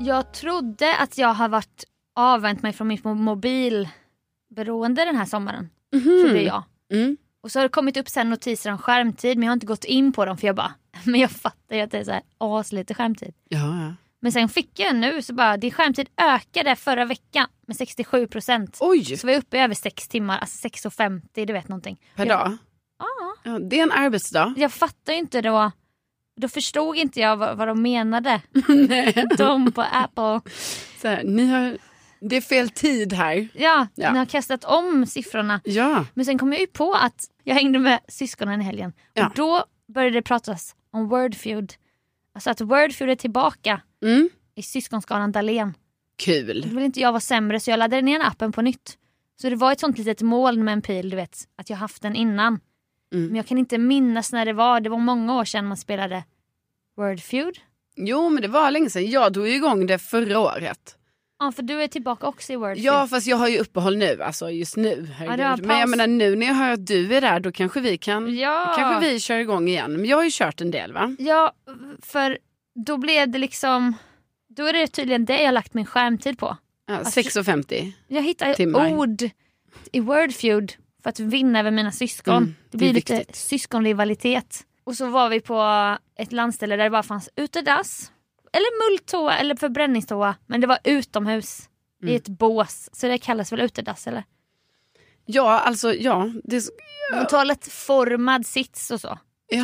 Jag 0.00 0.32
trodde 0.32 0.96
att 0.96 1.18
jag 1.18 1.28
har 1.34 1.48
varit 1.48 1.84
avvänt 2.16 2.62
mig 2.62 2.72
från 2.72 2.88
mitt 2.88 3.02
mo- 3.04 3.14
mobilberoende 3.14 5.04
den 5.04 5.16
här 5.16 5.24
sommaren. 5.24 5.70
Trodde 5.92 6.42
jag. 6.42 6.62
Mm. 6.92 7.16
Och 7.42 7.52
så 7.52 7.58
har 7.58 7.62
det 7.64 7.68
kommit 7.68 7.96
upp 7.96 8.08
sen 8.08 8.30
notiser 8.30 8.70
om 8.70 8.78
skärmtid 8.78 9.38
men 9.38 9.46
jag 9.46 9.50
har 9.50 9.56
inte 9.56 9.66
gått 9.66 9.84
in 9.84 10.12
på 10.12 10.24
dem 10.24 10.36
för 10.38 10.46
jag 10.46 10.56
bara, 10.56 10.74
men 11.04 11.20
jag 11.20 11.30
fattar 11.30 11.76
ju 11.76 11.82
att 11.82 11.90
det 11.90 11.98
är 11.98 12.04
så 12.04 12.12
här 12.12 12.22
aslite 12.38 12.94
skärmtid. 12.94 13.34
Ja, 13.48 13.58
ja. 13.58 13.94
Men 14.20 14.32
sen 14.32 14.48
fick 14.48 14.78
jag 14.78 14.96
nu 14.96 15.22
så 15.22 15.34
bara, 15.34 15.56
din 15.56 15.70
skärmtid 15.70 16.08
ökade 16.16 16.76
förra 16.76 17.04
veckan 17.04 17.46
med 17.66 17.76
67 17.76 18.26
procent. 18.26 18.78
Oj, 18.80 19.16
Så 19.16 19.26
vi 19.26 19.34
är 19.34 19.38
uppe 19.38 19.56
i 19.56 19.60
över 19.60 19.74
6 19.74 20.08
timmar, 20.08 20.38
alltså 20.38 20.68
6.50 20.68 21.46
du 21.46 21.52
vet 21.52 21.68
någonting. 21.68 22.00
per 22.14 22.26
jag, 22.26 22.38
dag. 22.38 22.56
Ja. 22.98 23.06
Ja, 23.44 23.58
det 23.58 23.78
är 23.78 23.82
en 23.82 23.92
arbetsdag. 23.92 24.54
Jag 24.56 24.72
fattar 24.72 25.12
ju 25.12 25.18
inte 25.18 25.40
då, 25.40 25.70
då 26.40 26.48
förstod 26.48 26.96
inte 26.96 27.20
jag 27.20 27.36
vad, 27.36 27.56
vad 27.56 27.68
de 27.68 27.82
menade. 27.82 28.40
De 29.38 29.72
på 29.72 29.82
Apple. 29.82 30.40
Så 31.00 31.08
här, 31.08 31.22
ni 31.24 31.46
har, 31.46 31.78
det 32.28 32.36
är 32.36 32.40
fel 32.40 32.68
tid 32.70 33.12
här. 33.12 33.48
Ja, 33.54 33.86
Ja. 33.94 34.12
ni 34.12 34.18
har 34.18 34.26
kastat 34.26 34.64
om 34.64 35.06
siffrorna. 35.06 35.60
Ja, 35.64 36.06
Men 36.14 36.24
sen 36.24 36.38
kom 36.38 36.52
jag 36.52 36.60
ju 36.60 36.66
på 36.66 36.94
att 36.94 37.24
jag 37.44 37.54
hängde 37.54 37.78
med 37.78 38.00
syskonen 38.08 38.60
i 38.60 38.64
helgen. 38.64 38.92
Ja. 39.14 39.26
Och 39.26 39.32
då 39.34 39.64
började 39.94 40.16
det 40.16 40.22
pratas 40.22 40.74
om 40.90 41.08
Wordfeud. 41.08 41.72
Alltså 42.34 42.50
att 42.50 42.60
Wordfeud 42.60 43.10
är 43.10 43.14
tillbaka 43.16 43.80
mm. 44.02 44.28
i 44.54 44.62
syskonskaran 44.62 45.32
Dahlén. 45.32 45.74
kul. 46.16 46.66
Då 46.68 46.74
vill 46.74 46.84
inte 46.84 47.00
jag 47.00 47.12
vara 47.12 47.20
sämre 47.20 47.60
så 47.60 47.70
jag 47.70 47.78
laddade 47.78 48.02
ner 48.02 48.20
appen 48.20 48.52
på 48.52 48.62
nytt. 48.62 48.98
Så 49.40 49.50
det 49.50 49.56
var 49.56 49.72
ett 49.72 49.80
sånt 49.80 49.98
litet 49.98 50.20
moln 50.22 50.64
med 50.64 50.72
en 50.72 50.82
pil, 50.82 51.10
du 51.10 51.16
vet, 51.16 51.38
att 51.56 51.70
jag 51.70 51.76
haft 51.76 52.02
den 52.02 52.16
innan. 52.16 52.60
Mm. 53.12 53.26
Men 53.26 53.36
jag 53.36 53.46
kan 53.46 53.58
inte 53.58 53.78
minnas 53.78 54.32
när 54.32 54.44
det 54.44 54.52
var, 54.52 54.80
det 54.80 54.88
var 54.90 54.98
många 54.98 55.38
år 55.38 55.44
sedan 55.44 55.66
man 55.66 55.76
spelade 55.76 56.24
Wordfeud. 56.96 57.58
Jo, 57.96 58.28
men 58.28 58.42
det 58.42 58.48
var 58.48 58.70
länge 58.70 58.90
sedan. 58.90 59.10
Jag 59.10 59.32
drog 59.32 59.48
igång 59.48 59.86
det 59.86 59.98
förra 59.98 60.38
året. 60.38 60.96
Ja, 61.42 61.52
för 61.52 61.62
du 61.62 61.82
är 61.82 61.88
tillbaka 61.88 62.26
också 62.26 62.52
i 62.52 62.56
Wordfeud. 62.56 62.84
Ja, 62.84 63.06
fast 63.06 63.26
jag 63.26 63.36
har 63.36 63.48
ju 63.48 63.58
uppehåll 63.58 63.96
nu, 63.96 64.22
alltså 64.22 64.50
just 64.50 64.76
nu. 64.76 65.08
har 65.18 65.56
men 65.66 65.78
jag 65.78 65.88
menar 65.88 66.06
nu 66.06 66.36
när 66.36 66.46
jag 66.46 66.54
hör 66.54 66.70
att 66.70 66.86
du 66.86 67.14
är 67.14 67.20
där, 67.20 67.40
då 67.40 67.52
kanske 67.52 67.80
vi 67.80 67.98
kan, 67.98 68.36
ja. 68.36 68.74
kanske 68.76 69.10
vi 69.10 69.20
kör 69.20 69.38
igång 69.38 69.68
igen. 69.68 69.92
Men 69.92 70.04
jag 70.04 70.16
har 70.16 70.24
ju 70.24 70.30
kört 70.32 70.60
en 70.60 70.70
del 70.70 70.92
va? 70.92 71.16
Ja, 71.18 71.52
för 72.02 72.38
då 72.86 72.96
blev 72.96 73.30
det 73.30 73.38
liksom, 73.38 73.94
då 74.56 74.66
är 74.66 74.72
det 74.72 74.86
tydligen 74.86 75.24
det 75.24 75.42
jag 75.42 75.54
lagt 75.54 75.74
min 75.74 75.86
skärmtid 75.86 76.38
på. 76.38 76.56
Ja, 76.86 76.96
Alltså, 76.96 77.20
6.50. 77.20 77.92
Jag 78.08 78.22
hittar 78.22 78.54
Timmar. 78.54 78.92
ord 78.92 79.22
i 79.92 80.00
Wordfeud 80.00 80.72
för 81.02 81.10
att 81.10 81.20
vinna 81.20 81.60
över 81.60 81.70
mina 81.70 81.92
syskon. 81.92 82.36
Mm, 82.36 82.46
det 82.46 82.54
det 82.70 82.78
blir 82.78 82.92
lite 82.92 83.16
viktigt. 83.16 83.36
syskonrivalitet. 83.36 84.60
Och 84.84 84.94
så 84.94 85.06
var 85.06 85.28
vi 85.28 85.40
på 85.40 85.96
ett 86.18 86.32
landställe 86.32 86.76
där 86.76 86.84
det 86.84 86.90
bara 86.90 87.02
fanns 87.02 87.28
utedass. 87.36 88.11
Eller 88.52 88.90
mulltoa 88.90 89.38
eller 89.38 89.56
förbränningstoa. 89.56 90.34
Men 90.46 90.60
det 90.60 90.66
var 90.66 90.78
utomhus. 90.84 91.68
I 92.02 92.04
Mm. 92.04 92.16
ett 92.16 92.28
bås. 92.28 92.88
Så 92.92 93.06
det 93.08 93.18
kallas 93.18 93.52
väl 93.52 93.60
utedass 93.60 94.06
eller? 94.06 94.24
Ja, 95.26 95.58
alltså 95.60 95.94
ja. 95.94 96.30
Det, 96.44 96.62
En 97.14 97.26
toalettformad 97.26 98.46
sits 98.46 98.90
och 98.90 99.00
så. 99.00 99.18
ja. 99.48 99.62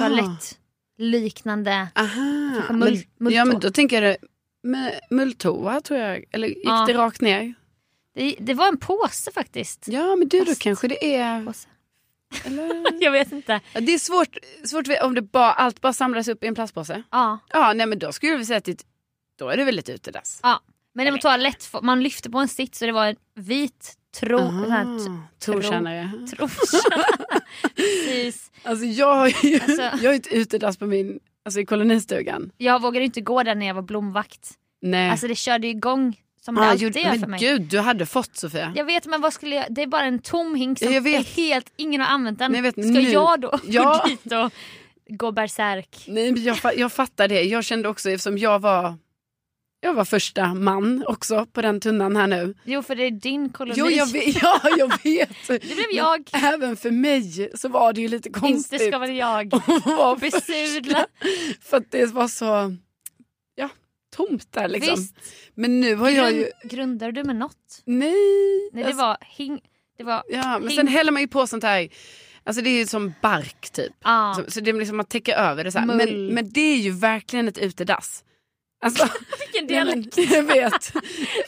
Toalettliknande. 0.99 1.89
Aha. 1.95 2.53
Kanske 2.55 2.73
Men, 2.73 2.89
mull- 2.89 3.33
ja, 3.33 3.45
men 3.45 3.61
då 3.61 3.71
tänker 3.71 4.03
jag 4.03 4.17
det, 4.63 5.01
mulltoa 5.11 5.81
tror 5.81 6.01
jag. 6.01 6.25
Eller 6.31 6.49
gick 6.49 6.59
Ja. 6.65 6.85
det 6.87 6.95
rakt 6.95 7.21
ner? 7.21 7.55
Det, 8.15 8.37
det 8.41 8.55
var 8.55 8.69
en 8.69 8.79
påse 8.79 9.33
faktiskt. 9.33 9.85
Ja, 9.89 10.17
men 10.17 10.29
du 10.29 10.39
då 10.39 10.45
Fast- 10.45 10.63
kanske 10.63 10.89
det 10.89 11.15
är... 11.17 11.45
Påse. 11.45 11.69
Eller? 12.45 13.01
Jag 13.05 13.13
vet 13.13 13.33
inte. 13.33 13.61
Det 13.73 13.95
är 13.95 13.99
svårt, 13.99 14.37
svårt 14.65 14.87
om 15.03 15.15
det 15.15 15.23
bara, 15.23 15.53
allt 15.53 15.81
bara 15.81 15.93
samlas 15.93 16.29
upp 16.29 16.45
i 16.45 16.47
en 16.47 16.55
plastpåse. 16.55 17.03
Ja. 17.11 17.39
Ja, 17.53 17.73
nej 17.73 17.87
men 17.87 17.99
då 17.99 18.13
skulle 18.13 18.37
vi 18.37 18.45
säga 18.47 18.57
att 18.59 18.65
det, 18.65 18.83
då 19.39 19.49
är 19.49 19.57
det 19.57 19.65
väl 19.65 19.79
ett 19.79 19.89
utedass. 19.89 20.41
ja. 20.43 20.61
Men 20.95 21.05
det 21.05 21.11
var 21.11 21.19
toalett, 21.19 21.71
man 21.83 22.03
lyfte 22.03 22.31
på 22.31 22.39
en 22.39 22.49
sits 22.49 22.83
och 22.83 22.87
det 22.87 22.93
var 22.93 23.07
en 23.07 23.17
vit 23.35 23.95
tro. 24.21 24.39
Aha, 24.39 24.99
Trotjänare. 25.45 26.11
trosor. 26.37 26.93
Precis. 27.77 28.51
Alltså 28.63 28.85
jag 28.85 29.15
har 29.17 29.29
ju 29.45 29.61
Alltså- 29.61 29.83
jag 30.03 30.11
har 30.11 30.15
ett 30.15 30.27
utedass 30.33 30.77
på 30.77 30.87
min, 30.87 31.21
alltså 31.45 31.61
i 31.61 31.67
kolonistugan. 31.67 32.51
Jag 32.57 32.83
vågade 32.83 33.05
inte 33.05 33.21
gå 33.21 33.43
där 33.43 33.55
när 33.55 33.67
jag 33.67 33.75
var 33.75 33.83
blomvakt. 33.83 34.51
Nej. 34.83 35.11
Alltså 35.11 35.29
det 35.29 35.35
körde 35.35 35.67
igång 35.67 36.21
som 36.41 36.59
ah, 36.59 36.65
alltid 36.65 36.83
gjorde- 36.83 37.01
gör 37.01 37.11
för 37.13 37.19
men 37.19 37.31
mig. 37.31 37.41
gud, 37.41 37.63
du 37.63 37.79
hade 37.79 38.07
fått 38.07 38.37
Sofia. 38.37 38.73
Jag 38.77 38.85
vet 38.85 39.07
men 39.07 39.21
vad 39.21 39.33
skulle 39.33 39.57
jag, 39.57 39.65
det 39.71 39.83
är 39.83 39.87
bara 39.87 40.05
en 40.05 40.19
tom 40.19 40.55
hink 40.55 40.79
som 40.79 40.89
Ja, 40.89 40.95
jag 40.95 41.01
vet. 41.03 41.21
är 41.21 41.43
helt, 41.43 41.73
ingen 41.77 42.01
har 42.01 42.09
använt 42.09 42.39
den. 42.39 42.53
Men 42.53 42.65
jag 42.65 42.73
vet, 42.73 42.85
Ska 42.85 42.93
nu- 42.95 43.01
jag 43.11 43.41
då 43.41 43.59
Ja. 43.65 44.01
gå 44.03 44.09
dit 44.09 44.33
och 44.33 44.53
gå 45.19 45.33
bärsärk? 45.33 46.05
Nej, 46.07 46.39
jag, 46.47 46.59
jag 46.77 46.93
fattar 46.93 47.29
det. 47.29 47.43
Jag 47.43 47.65
kände 47.65 47.89
också 47.89 48.11
eftersom 48.11 48.39
jag 48.39 48.59
var, 48.59 48.95
jag 49.81 49.95
var 49.95 50.05
första 50.05 50.55
man 50.55 51.05
också 51.07 51.47
på 51.47 51.63
den 51.63 51.81
tunnan 51.81 52.17
här 52.17 52.27
nu. 52.27 52.55
Jo 52.65 52.83
för 52.83 52.95
det 52.95 53.05
är 53.07 53.11
din 53.11 53.49
koloni. 53.49 53.75
Jo, 53.79 53.91
jag 53.91 54.13
vet. 54.13 54.37
Ja, 54.43 54.61
jag 54.79 54.89
vet. 55.05 55.31
Det 55.47 55.59
blev 55.75 55.91
jag. 55.93 56.29
Men 56.33 56.45
Även 56.45 56.77
för 56.77 56.91
mig 56.91 57.51
så 57.55 57.69
var 57.69 57.93
det 57.93 58.01
ju 58.01 58.09
lite 58.09 58.31
konstigt. 58.31 58.73
Inte 58.73 58.87
ska 58.87 58.99
väl 58.99 59.17
jag 59.17 59.49
besudla. 60.21 61.07
För 61.63 61.77
att 61.77 61.91
det 61.91 62.07
var 62.07 62.29
så 62.29 62.77
tomt 64.19 64.53
där 64.53 64.69
liksom. 64.69 64.95
Visst. 64.95 65.17
Men 65.55 65.81
nu 65.81 65.95
har 65.95 66.11
jag 66.11 66.33
ju... 66.33 66.39
Grund, 66.39 66.71
grundar 66.71 67.13
du 67.13 67.25
med 67.25 67.37
något? 67.37 67.83
Nej. 67.85 68.13
Nej 68.73 68.83
det 68.83 68.85
alltså, 68.85 69.03
var 69.03 69.17
hing... 69.21 69.61
Det 69.99 70.05
var... 70.05 70.23
ja, 70.29 70.59
men 70.59 70.69
hing- 70.69 70.77
sen 70.77 70.89
häller 70.89 71.13
man 71.13 71.23
ju 71.23 71.29
på 71.29 71.47
sånt 71.47 71.65
här, 71.65 71.89
alltså 72.45 72.63
det 72.63 72.71
är 72.71 72.79
ju 72.79 72.87
som 72.87 73.15
bark 73.23 73.71
typ. 73.71 73.93
Ah. 74.03 74.35
Så, 74.35 74.45
så 74.49 74.61
det 74.61 74.71
är 74.71 74.75
liksom 74.75 74.97
man 74.97 75.07
täcker 75.07 75.35
över 75.35 75.65
det 75.65 75.73
så. 75.73 75.81
Men, 75.81 76.27
men 76.27 76.51
det 76.51 76.61
är 76.61 76.77
ju 76.77 76.91
verkligen 76.91 77.49
ett 77.49 77.59
utedass. 77.59 78.25
Alltså, 78.81 79.03
Vilken 79.53 79.67
nej, 79.77 79.85
men, 79.85 80.03
dialekt. 80.03 80.33
jag 80.33 80.43
vet. 80.43 80.93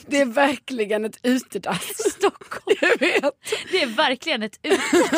Det 0.07 0.21
är 0.21 0.25
verkligen 0.25 1.05
ett 1.05 1.17
utedass. 1.23 1.87
Stockholm. 2.11 2.77
Jag 2.81 2.99
vet. 2.99 3.33
Det 3.71 3.81
är 3.81 3.87
verkligen 3.87 4.43
ett 4.43 4.59
ute. 4.63 4.81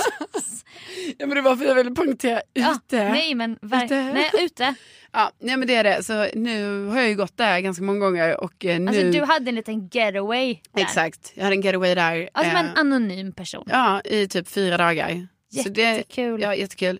Ja, 1.17 1.25
men 1.25 1.35
det 1.35 1.41
var 1.41 1.55
för 1.55 1.65
jag 1.65 1.75
ville 1.75 1.91
poängtera 1.91 2.41
Ja, 2.53 2.75
ute. 2.87 3.09
nej 3.09 3.35
men 3.35 3.51
Ute. 3.61 3.95
nej, 4.13 4.31
ute. 4.39 4.75
Ja, 5.11 5.31
nej 5.39 5.57
men 5.57 5.67
det 5.67 5.75
är 5.75 5.83
det. 5.83 6.03
Så 6.03 6.27
nu 6.35 6.85
har 6.85 6.99
jag 6.99 7.09
ju 7.09 7.15
gått 7.15 7.37
där 7.37 7.59
ganska 7.59 7.83
många 7.83 7.99
gånger 7.99 8.43
och 8.43 8.65
eh, 8.65 8.79
nu... 8.79 8.87
Alltså 8.87 9.03
du 9.03 9.21
hade 9.21 9.49
en 9.49 9.55
liten 9.55 9.87
getaway 9.91 10.59
där. 10.73 10.81
Exakt, 10.81 11.31
jag 11.35 11.43
hade 11.43 11.55
en 11.55 11.61
getaway 11.61 11.95
där. 11.95 12.29
Alltså 12.33 12.53
eh, 12.53 12.59
en 12.59 12.77
anonym 12.77 13.31
person. 13.31 13.63
Ja, 13.69 14.01
i 14.01 14.27
typ 14.27 14.47
fyra 14.47 14.77
dagar. 14.77 15.27
Så 15.63 15.69
det, 15.69 15.81
Jättekul. 15.81 16.41
ja, 16.41 16.55
jättekul. 16.55 16.99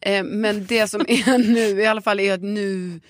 Eh, 0.00 0.22
men 0.24 0.66
det 0.66 0.88
som 0.88 1.00
är 1.08 1.38
nu 1.38 1.82
i 1.82 1.86
alla 1.86 2.00
fall 2.02 2.20
är 2.20 2.34
att 2.34 2.42
nu, 2.42 3.00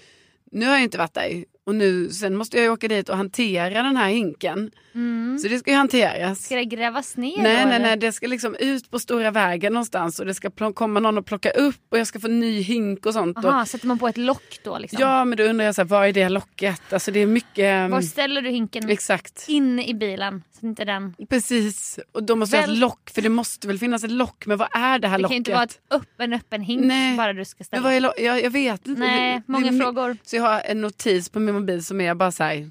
nu 0.55 0.67
har 0.67 0.73
jag 0.73 0.83
inte 0.83 0.99
varit 0.99 1.15
där. 1.15 1.45
Och 1.67 1.75
nu, 1.75 2.09
sen 2.11 2.37
måste 2.37 2.57
jag 2.57 2.65
ju 2.65 2.71
åka 2.71 2.89
dit 2.89 3.09
och 3.09 3.17
hantera 3.17 3.83
den 3.83 3.97
här 3.97 4.09
hinken. 4.09 4.71
Mm. 4.95 5.39
Så 5.39 5.49
det 5.49 5.59
ska 5.59 5.71
ju 5.71 5.77
hanteras. 5.77 6.45
Ska 6.45 6.57
det 6.57 6.65
grävas 6.65 7.17
ner 7.17 7.43
Nej, 7.43 7.63
då, 7.65 7.69
nej, 7.69 7.79
nej, 7.81 7.97
det 7.97 8.13
ska 8.13 8.27
liksom 8.27 8.57
ut 8.61 8.91
på 8.91 8.99
stora 8.99 9.31
vägen 9.31 9.73
någonstans 9.73 10.21
och 10.21 10.27
det 10.27 10.35
ska 10.35 10.51
komma 10.75 11.01
någon 11.01 11.19
och 11.19 11.27
plocka 11.27 11.51
upp 11.51 11.77
och 11.91 11.99
jag 11.99 12.07
ska 12.07 12.21
få 12.21 12.29
ny 12.29 12.61
hink 12.61 13.07
och 13.07 13.13
sånt. 13.13 13.39
Och, 13.39 13.45
Aha, 13.45 13.65
sätter 13.67 13.87
man 13.87 13.99
på 13.99 14.09
ett 14.09 14.17
lock 14.17 14.59
då 14.65 14.79
liksom? 14.79 14.99
ja, 15.01 15.25
men 15.25 15.39
då 15.39 15.45
undrar 15.45 15.65
jag 15.67 15.75
så 15.75 15.81
här, 15.81 15.89
vad 15.89 16.09
är 16.09 16.13
det 16.13 16.29
locket? 16.29 16.93
Alltså 16.93 17.11
det 17.11 17.21
är 17.21 17.27
mycket... 17.27 17.59
mm, 17.65 17.91
Var 17.91 18.01
ställer 18.01 18.43
du 18.43 18.51
hinken 18.51 18.91
Exakt. 18.91 19.45
inne 19.49 19.87
i 19.87 19.95
bilen? 19.95 20.43
Så 20.61 20.67
inte 20.67 20.85
den... 20.85 21.15
Precis, 21.29 21.99
och 22.13 22.23
då 22.23 22.37
måste 22.37 22.57
jag 22.57 22.63
ha 22.63 22.67
Väl- 22.67 22.75
ett 22.77 22.81
lock 22.81 23.11
för 23.15 23.23
det 23.23 23.29
måste 23.29 23.67
väl 23.67 23.79
finnas 23.79 24.05
ett 24.05 24.11
lock. 24.11 24.47
Men 24.47 24.59
vad 24.59 24.69
är 24.77 24.99
det 24.99 25.09
här 25.09 25.19
Det 25.19 25.23
kan 25.23 25.23
locket? 25.23 25.35
ju 25.35 25.37
inte 25.37 25.53
vara 25.53 25.63
ett 25.65 25.81
öppen 25.91 26.33
öppen 26.33 26.61
hink 26.63 26.85
Nej. 26.85 27.17
bara 27.17 27.33
du 27.33 27.45
ska 27.45 27.57
Men 27.59 27.65
ställa. 27.65 27.83
vad 27.83 27.93
är 27.95 28.01
lo- 28.01 28.13
jag, 28.19 28.43
jag 28.45 28.51
vet 28.51 28.87
inte. 28.87 29.01
Nej, 29.01 29.35
Det- 29.47 29.53
många 29.53 29.71
det 29.71 29.79
frågor. 29.79 30.17
Så 30.23 30.37
jag 30.37 30.43
har 30.43 30.61
en 30.65 30.81
notis 30.81 31.29
på 31.29 31.41
min 31.41 31.54
mobil 31.55 31.85
som 31.85 32.01
är 32.01 32.15
bara 32.15 32.33
så 32.33 32.45
här. 32.45 32.71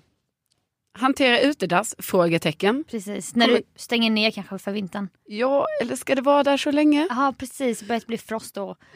Hantera 0.95 1.39
utedass? 1.39 1.95
Frågetecken. 1.99 2.83
Precis, 2.91 3.35
när 3.35 3.47
du 3.47 3.61
stänger 3.75 4.09
ner 4.09 4.31
kanske 4.31 4.57
för 4.57 4.71
vintern. 4.71 5.09
Ja, 5.27 5.67
eller 5.81 5.95
ska 5.95 6.15
det 6.15 6.21
vara 6.21 6.43
där 6.43 6.57
så 6.57 6.71
länge? 6.71 7.07
Ja 7.09 7.33
precis, 7.37 7.83
börjat 7.83 8.07
bli 8.07 8.17
frost 8.17 8.55
då. 8.55 8.75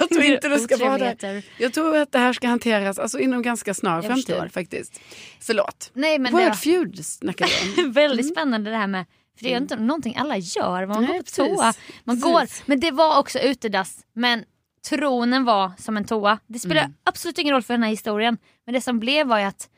jag 0.00 0.08
tror 0.08 0.22
inte 0.22 0.48
det 0.48 0.58
ska 0.68 0.76
vara 0.76 1.14
där. 1.14 1.42
Jag 1.58 1.72
tror 1.72 1.96
att 1.96 2.12
det 2.12 2.18
här 2.18 2.32
ska 2.32 2.48
hanteras 2.48 2.98
alltså, 2.98 3.18
inom 3.18 3.42
ganska 3.42 3.74
snar 3.74 3.94
Jag 3.94 4.04
framtid 4.04 4.26
förstår. 4.26 4.48
faktiskt. 4.48 5.00
Förlåt. 5.40 5.90
Nej 5.94 6.18
men 6.18 6.34
det 6.34 6.44
Wordfeud 6.44 7.06
snackar 7.06 7.46
vi 7.76 7.82
om. 7.82 7.92
väldigt 7.92 8.28
spännande 8.32 8.70
det 8.70 8.76
här 8.76 8.86
med 8.86 9.04
för 9.36 9.44
det 9.44 9.48
är 9.48 9.56
ju 9.56 9.62
inte 9.62 9.76
någonting 9.76 10.16
alla 10.16 10.36
gör. 10.36 10.86
Man 10.86 11.04
Nej, 11.04 11.12
går 11.12 11.18
på 11.18 11.56
toa. 11.56 11.74
Man 12.04 12.16
Precis. 12.16 12.32
går. 12.32 12.68
Men 12.68 12.80
det 12.80 12.90
var 12.90 13.18
också 13.18 13.38
utedass. 13.38 13.98
Men 14.12 14.44
tronen 14.88 15.44
var 15.44 15.72
som 15.78 15.96
en 15.96 16.04
toa. 16.04 16.38
Det 16.46 16.58
spelar 16.58 16.82
Mm. 16.82 16.94
absolut 17.04 17.38
ingen 17.38 17.54
roll 17.54 17.62
för 17.62 17.74
den 17.74 17.82
här 17.82 17.90
historien. 17.90 18.38
Men 18.64 18.74
det 18.74 18.80
som 18.80 18.98
blev 19.00 19.26
var 19.26 19.38
ju 19.38 19.44
att 19.44 19.68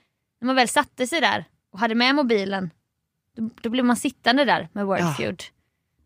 när 0.40 0.46
man 0.46 0.56
väl 0.56 0.68
satte 0.68 1.06
sig 1.06 1.20
där 1.20 1.44
och 1.72 1.78
hade 1.78 1.94
med 1.94 2.14
mobilen 2.14 2.70
då, 3.36 3.50
då 3.62 3.70
blev 3.70 3.84
man 3.84 3.96
sittande 3.96 4.44
där 4.44 4.68
med 4.72 4.86
Wordfeud. 4.86 5.42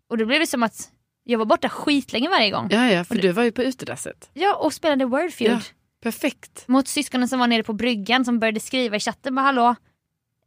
Och 0.08 0.18
då 0.18 0.26
blev 0.26 0.40
det 0.40 0.46
som 0.46 0.62
att 0.62 0.90
jag 1.24 1.38
var 1.38 1.46
borta 1.46 1.68
skitlänge 1.68 2.28
varje 2.28 2.50
gång. 2.50 2.68
Ja, 2.70 2.90
ja, 2.90 3.04
för 3.04 3.14
du 3.14 3.32
var 3.32 3.42
ju 3.42 3.52
på 3.52 3.62
utedasset. 3.62 4.30
Ja, 4.34 4.54
och 4.56 4.72
spelade 4.72 5.04
Wordfeud. 5.04 5.50
Ja. 5.50 5.60
Perfekt. 6.02 6.68
Mot 6.68 6.88
syskonen 6.88 7.28
som 7.28 7.38
var 7.38 7.46
nere 7.46 7.62
på 7.62 7.72
bryggan 7.72 8.24
som 8.24 8.38
började 8.38 8.60
skriva 8.60 8.96
i 8.96 9.00
chatten. 9.00 9.34
Bara, 9.34 9.42
Hallå, 9.42 9.74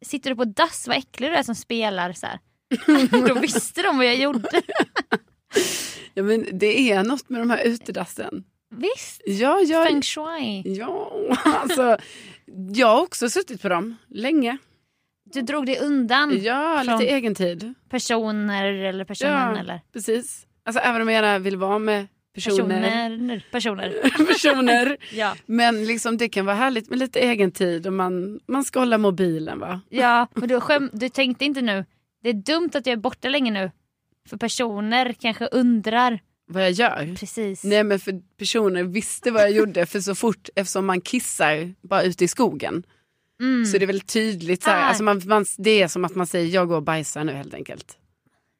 sitter 0.01 0.29
du 0.29 0.35
på 0.35 0.45
dass? 0.45 0.87
Vad 0.87 0.97
äcklig 0.97 1.31
du 1.31 1.35
är 1.35 1.43
som 1.43 1.55
spelar. 1.55 2.13
Så 2.13 2.25
här. 2.27 2.39
Då 3.27 3.39
visste 3.39 3.81
de 3.81 3.97
vad 3.97 4.05
jag 4.05 4.15
gjorde. 4.15 4.49
Ja, 6.13 6.23
men 6.23 6.45
det 6.53 6.91
är 6.91 7.03
något 7.03 7.29
med 7.29 7.41
de 7.41 7.49
här 7.49 7.63
utedassen. 7.63 8.43
Visst, 8.75 9.21
Ja, 9.25 9.59
ja, 9.59 9.85
feng 9.85 10.01
shui. 10.01 10.61
ja, 10.77 11.11
alltså. 11.45 11.97
Jag 12.73 12.87
har 12.87 13.01
också 13.01 13.29
suttit 13.29 13.61
på 13.61 13.69
dem 13.69 13.95
länge. 14.09 14.57
Du 15.33 15.41
drog 15.41 15.65
dig 15.65 15.79
undan 15.79 16.39
Ja, 16.43 16.83
lite 16.83 17.07
egen 17.13 17.35
tid. 17.35 17.73
personer 17.89 18.65
eller 18.73 19.05
personen 19.05 19.33
Ja, 19.33 19.57
eller 19.59 19.81
precis. 19.93 20.45
Alltså 20.65 20.81
även 20.81 21.01
om 21.01 21.09
jag 21.09 21.15
gärna 21.25 21.39
vill 21.39 21.57
vara 21.57 21.79
med 21.79 22.07
personer. 22.35 22.81
personer. 22.81 23.43
Personer. 23.51 24.25
personer. 24.27 24.97
Ja. 25.13 25.35
Men 25.45 25.85
liksom, 25.85 26.17
det 26.17 26.29
kan 26.29 26.45
vara 26.45 26.55
härligt 26.55 26.89
med 26.89 26.99
lite 26.99 27.19
egen 27.19 27.51
tid 27.51 27.87
och 27.87 27.93
man, 27.93 28.39
man 28.47 28.63
ska 28.63 28.79
hålla 28.79 28.97
mobilen 28.97 29.59
va. 29.59 29.81
ja, 29.89 30.27
och 30.35 30.47
du, 30.47 30.59
skäm, 30.59 30.89
du 30.93 31.09
tänkte 31.09 31.45
inte 31.45 31.61
nu, 31.61 31.85
det 32.23 32.29
är 32.29 32.33
dumt 32.33 32.69
att 32.73 32.85
jag 32.85 32.93
är 32.93 32.97
borta 32.97 33.29
länge 33.29 33.51
nu. 33.51 33.71
För 34.29 34.38
personer 34.38 35.13
kanske 35.19 35.45
undrar. 35.47 36.19
Vad 36.47 36.63
jag 36.63 36.71
gör. 36.71 37.15
Precis. 37.19 37.63
Nej 37.63 37.83
men 37.83 37.99
för 37.99 38.21
personer 38.38 38.83
visste 38.83 39.31
vad 39.31 39.41
jag 39.41 39.51
gjorde 39.51 39.86
för 39.86 39.99
så 39.99 40.15
fort 40.15 40.49
eftersom 40.55 40.86
man 40.86 41.01
kissar 41.01 41.73
bara 41.81 42.03
ute 42.03 42.23
i 42.23 42.27
skogen. 42.27 42.83
Mm. 43.41 43.65
Så 43.65 43.77
det 43.77 43.86
är 43.86 43.88
väldigt 43.88 44.07
tydligt 44.13 44.63
så 44.63 44.69
här, 44.69 44.77
Ah. 44.81 44.83
alltså 44.83 45.03
man, 45.03 45.21
man, 45.25 45.45
det 45.57 45.81
är 45.81 45.88
som 45.88 46.05
att 46.05 46.15
man 46.15 46.27
säger 46.27 46.47
jag 46.55 46.67
går 46.67 46.75
och 46.75 46.83
bajsar 46.83 47.23
nu 47.23 47.31
helt 47.33 47.53
enkelt. 47.53 47.97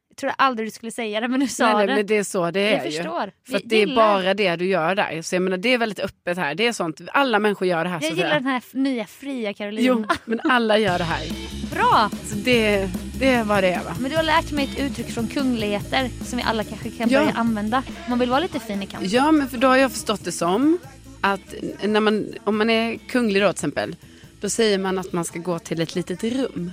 Jag 0.10 0.18
trodde 0.18 0.34
aldrig 0.34 0.68
du 0.68 0.72
skulle 0.72 0.92
säga 0.92 1.20
det 1.22 1.28
men 1.28 1.40
du 1.40 1.48
sa 1.48 1.66
Nej, 1.66 1.74
nej, 1.76 1.88
det. 1.88 1.96
men 1.96 2.06
det 2.06 2.18
är 2.18 2.24
så 2.24 2.52
det 2.52 2.60
är 2.60 2.78
jag 2.78 2.86
ju. 2.86 2.92
förstår. 2.92 3.32
För 3.50 3.62
det 3.66 3.76
är 3.76 3.80
gillar- 3.80 3.96
bara 3.96 4.34
det 4.34 4.56
du 4.56 4.66
gör 4.66 4.96
där. 4.96 5.22
Så 5.22 5.36
jag 5.36 5.42
menar 5.42 5.58
det 5.58 5.70
är 5.74 5.78
väldigt 5.78 6.00
öppet 6.00 6.38
här. 6.38 6.56
Det 6.56 6.68
är 6.68 6.72
sånt, 6.72 7.02
alla 7.14 7.40
människor 7.40 7.68
gör 7.68 7.84
det 7.84 7.90
här 7.90 8.02
Jag 8.02 8.10
Sofia. 8.10 8.26
gillar 8.26 8.40
den 8.40 8.46
här 8.46 8.64
nya 8.72 9.06
fria 9.06 9.54
Carolina. 9.54 9.88
Jo, 9.88 10.06
men 10.26 10.40
alla 10.44 10.78
gör 10.78 10.98
det 10.98 11.04
här. 11.04 11.28
Bra! 11.74 12.10
Så 12.30 12.36
det, 12.36 12.90
det 13.20 13.44
vad 13.44 13.64
det 13.64 13.80
va. 13.86 13.96
Men 14.00 14.10
du 14.12 14.16
har 14.18 14.24
lärt 14.24 14.52
mig 14.52 14.66
ett 14.74 14.80
uttryck 14.80 15.12
från 15.12 15.28
kungligheter 15.28 16.10
som 16.26 16.38
vi 16.38 16.44
alla 16.44 16.64
kanske 16.64 16.90
kan 16.90 17.10
Ja. 17.10 17.20
börja 17.20 17.34
använda. 17.34 17.84
Man 18.10 18.20
vill 18.20 18.30
vara 18.30 18.40
lite 18.40 18.60
fin 18.60 18.84
i 18.84 18.86
kanten. 18.86 19.10
Ja 19.12 19.32
men 19.32 19.50
för 19.50 19.58
då 19.58 19.68
har 19.68 19.78
jag 19.78 19.92
förstått 19.92 20.26
det 20.26 20.32
som 20.32 20.78
att 21.22 21.54
när 21.84 22.00
man, 22.00 22.26
om 22.44 22.58
man 22.58 22.70
är 22.70 22.96
kunglig 22.98 23.42
då 23.42 23.48
till 23.48 23.56
exempel. 23.58 23.96
Då 24.42 24.50
säger 24.50 24.78
man 24.78 24.98
att 25.00 25.14
man 25.14 25.26
ska 25.26 25.40
gå 25.40 25.60
till 25.60 25.82
ett 25.82 25.96
litet 25.96 26.24
rum. 26.24 26.72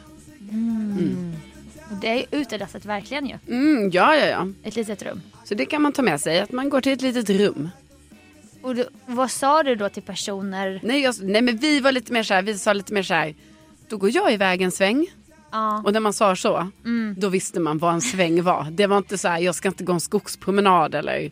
Och 1.91 1.97
det 1.97 2.09
är 2.09 2.25
utedasset 2.31 2.85
verkligen 2.85 3.27
ju. 3.27 3.35
Mm, 3.49 3.91
ja, 3.91 4.17
ja, 4.17 4.27
ja. 4.27 4.49
Ett 4.63 4.77
litet 4.77 5.03
rum. 5.03 5.21
Så 5.45 5.55
det 5.55 5.67
kan 5.67 5.83
man 5.83 5.93
ta 5.93 6.03
med 6.03 6.21
sig, 6.21 6.41
att 6.41 6.53
man 6.53 6.69
går 6.69 6.81
till 6.81 6.93
ett 6.93 7.03
litet 7.03 7.31
rum. 7.31 7.69
Och 8.63 8.75
du, 8.75 8.89
vad 9.07 9.31
sa 9.31 9.63
du 9.63 9.75
då 9.75 9.89
till 9.89 10.03
personer? 10.03 10.81
Nej, 10.83 11.01
jag, 11.01 11.15
nej 11.23 11.43
men 11.43 11.57
vi 11.57 11.81
var 11.81 11.93
lite 11.93 12.13
mer 12.13 12.23
så 12.23 12.35
här, 12.35 12.43
vi 12.43 12.59
sa 12.59 12.73
lite 12.73 12.93
mer 12.95 13.03
så 13.03 13.15
här. 13.15 13.35
Då 13.91 13.97
går 13.97 14.11
jag 14.17 14.33
iväg 14.33 14.63
en 14.63 14.71
sväng. 14.71 15.07
Ja. 15.53 15.83
Och 15.85 15.93
när 15.93 16.01
man 16.01 16.13
sa 16.13 16.37
så, 16.37 16.71
då 17.17 17.29
visste 17.29 17.61
man 17.61 17.79
vad 17.79 17.95
en 17.95 18.01
sväng 18.01 18.43
var. 18.43 18.67
Det 18.71 18.87
var 18.87 18.99
inte 18.99 19.19
så 19.19 19.29
här, 19.29 19.39
jag 19.39 19.55
ska 19.55 19.69
inte 19.69 19.85
gå 19.85 19.93
en 19.93 20.01
skogspromenad 20.01 20.95
eller 20.95 21.31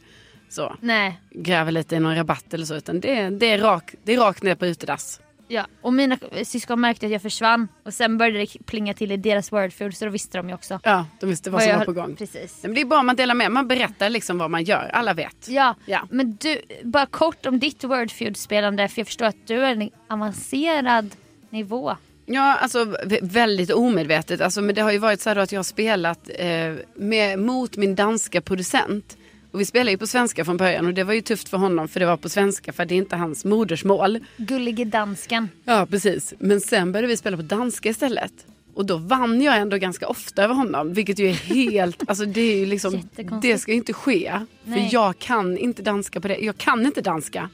så. 0.48 0.76
Nej. 0.80 1.20
Gräva 1.30 1.70
lite 1.70 1.96
i 1.96 2.00
någon 2.00 2.16
rabatt 2.16 2.54
eller 2.54 2.66
så. 2.66 2.74
Utan 2.74 3.00
det, 3.00 3.30
det, 3.30 3.46
är, 3.46 3.58
rak, 3.58 3.94
det 4.04 4.14
är 4.14 4.20
rakt 4.20 4.42
ner 4.42 4.54
på 4.54 4.66
utedass. 4.66 5.20
Ja. 5.48 5.66
Och 5.80 5.92
mina 5.92 6.18
syskon 6.44 6.80
märkte 6.80 7.06
att 7.06 7.12
jag 7.12 7.22
försvann. 7.22 7.68
Och 7.84 7.94
sen 7.94 8.18
började 8.18 8.38
det 8.38 8.66
plinga 8.66 8.94
till 8.94 9.12
i 9.12 9.16
deras 9.16 9.52
wordfood 9.52 9.96
så 9.96 10.04
då 10.04 10.10
visste 10.10 10.38
de 10.38 10.48
ju 10.48 10.54
också. 10.54 10.80
Ja, 10.82 11.06
de 11.20 11.26
visste 11.26 11.50
vad 11.50 11.62
som 11.62 11.70
jag 11.70 11.78
var 11.78 11.84
på 11.84 11.92
gång. 11.92 12.16
Precis. 12.16 12.58
Nej, 12.62 12.62
men 12.62 12.74
det 12.74 12.80
är 12.80 12.84
bara 12.84 13.02
man 13.02 13.16
delar 13.16 13.34
med, 13.34 13.52
man 13.52 13.68
berättar 13.68 14.10
liksom 14.10 14.38
vad 14.38 14.50
man 14.50 14.64
gör. 14.64 14.90
Alla 14.92 15.14
vet. 15.14 15.48
Ja. 15.48 15.74
Ja. 15.86 16.06
men 16.10 16.36
du, 16.36 16.62
bara 16.82 17.06
kort 17.06 17.46
om 17.46 17.58
ditt 17.58 17.84
wordfeud-spelande 17.84 18.88
för 18.88 19.00
jag 19.00 19.06
förstår 19.06 19.26
att 19.26 19.46
du 19.46 19.64
är 19.64 19.72
en 19.72 19.90
avancerad 20.08 21.14
nivå. 21.50 21.96
Ja, 22.30 22.54
alltså 22.56 22.84
vä- 22.84 23.18
väldigt 23.22 23.70
omedvetet. 23.70 24.40
Alltså, 24.40 24.62
men 24.62 24.74
det 24.74 24.80
har 24.82 24.92
ju 24.92 24.98
varit 24.98 25.20
så 25.20 25.28
här 25.30 25.36
att 25.36 25.52
jag 25.52 25.58
har 25.58 25.64
spelat 25.64 26.30
eh, 26.38 26.48
med, 26.94 27.38
mot 27.38 27.76
min 27.76 27.94
danska 27.94 28.40
producent. 28.40 29.16
Och 29.50 29.60
vi 29.60 29.64
spelar 29.64 29.90
ju 29.92 29.98
på 29.98 30.06
svenska 30.06 30.44
från 30.44 30.56
början 30.56 30.86
och 30.86 30.94
det 30.94 31.04
var 31.04 31.14
ju 31.14 31.20
tufft 31.20 31.48
för 31.48 31.56
honom 31.56 31.88
för 31.88 32.00
det 32.00 32.06
var 32.06 32.16
på 32.16 32.28
svenska 32.28 32.72
för 32.72 32.84
det 32.84 32.94
är 32.94 32.96
inte 32.96 33.16
hans 33.16 33.44
modersmål. 33.44 34.18
Gullige 34.36 34.84
dansken. 34.84 35.48
Ja, 35.64 35.86
precis. 35.90 36.34
Men 36.38 36.60
sen 36.60 36.92
började 36.92 37.08
vi 37.08 37.16
spela 37.16 37.36
på 37.36 37.42
danska 37.42 37.88
istället. 37.88 38.32
Och 38.74 38.86
då 38.86 38.96
vann 38.96 39.42
jag 39.42 39.56
ändå 39.58 39.76
ganska 39.76 40.08
ofta 40.08 40.42
över 40.44 40.54
honom. 40.54 40.92
Vilket 40.94 41.18
ju 41.18 41.28
är 41.28 41.32
helt, 41.32 42.02
alltså 42.08 42.24
det 42.24 42.40
är 42.40 42.56
ju 42.56 42.66
liksom, 42.66 43.08
det 43.42 43.58
ska 43.58 43.70
ju 43.72 43.76
inte 43.78 43.92
ske. 43.92 44.40
Nej. 44.64 44.78
För 44.88 44.94
jag 44.94 45.18
kan 45.18 45.58
inte 45.58 45.82
danska 45.82 46.20
på 46.20 46.28
det. 46.28 46.36
Jag 46.38 46.56
kan 46.58 46.86
inte 46.86 47.00
danska. 47.00 47.50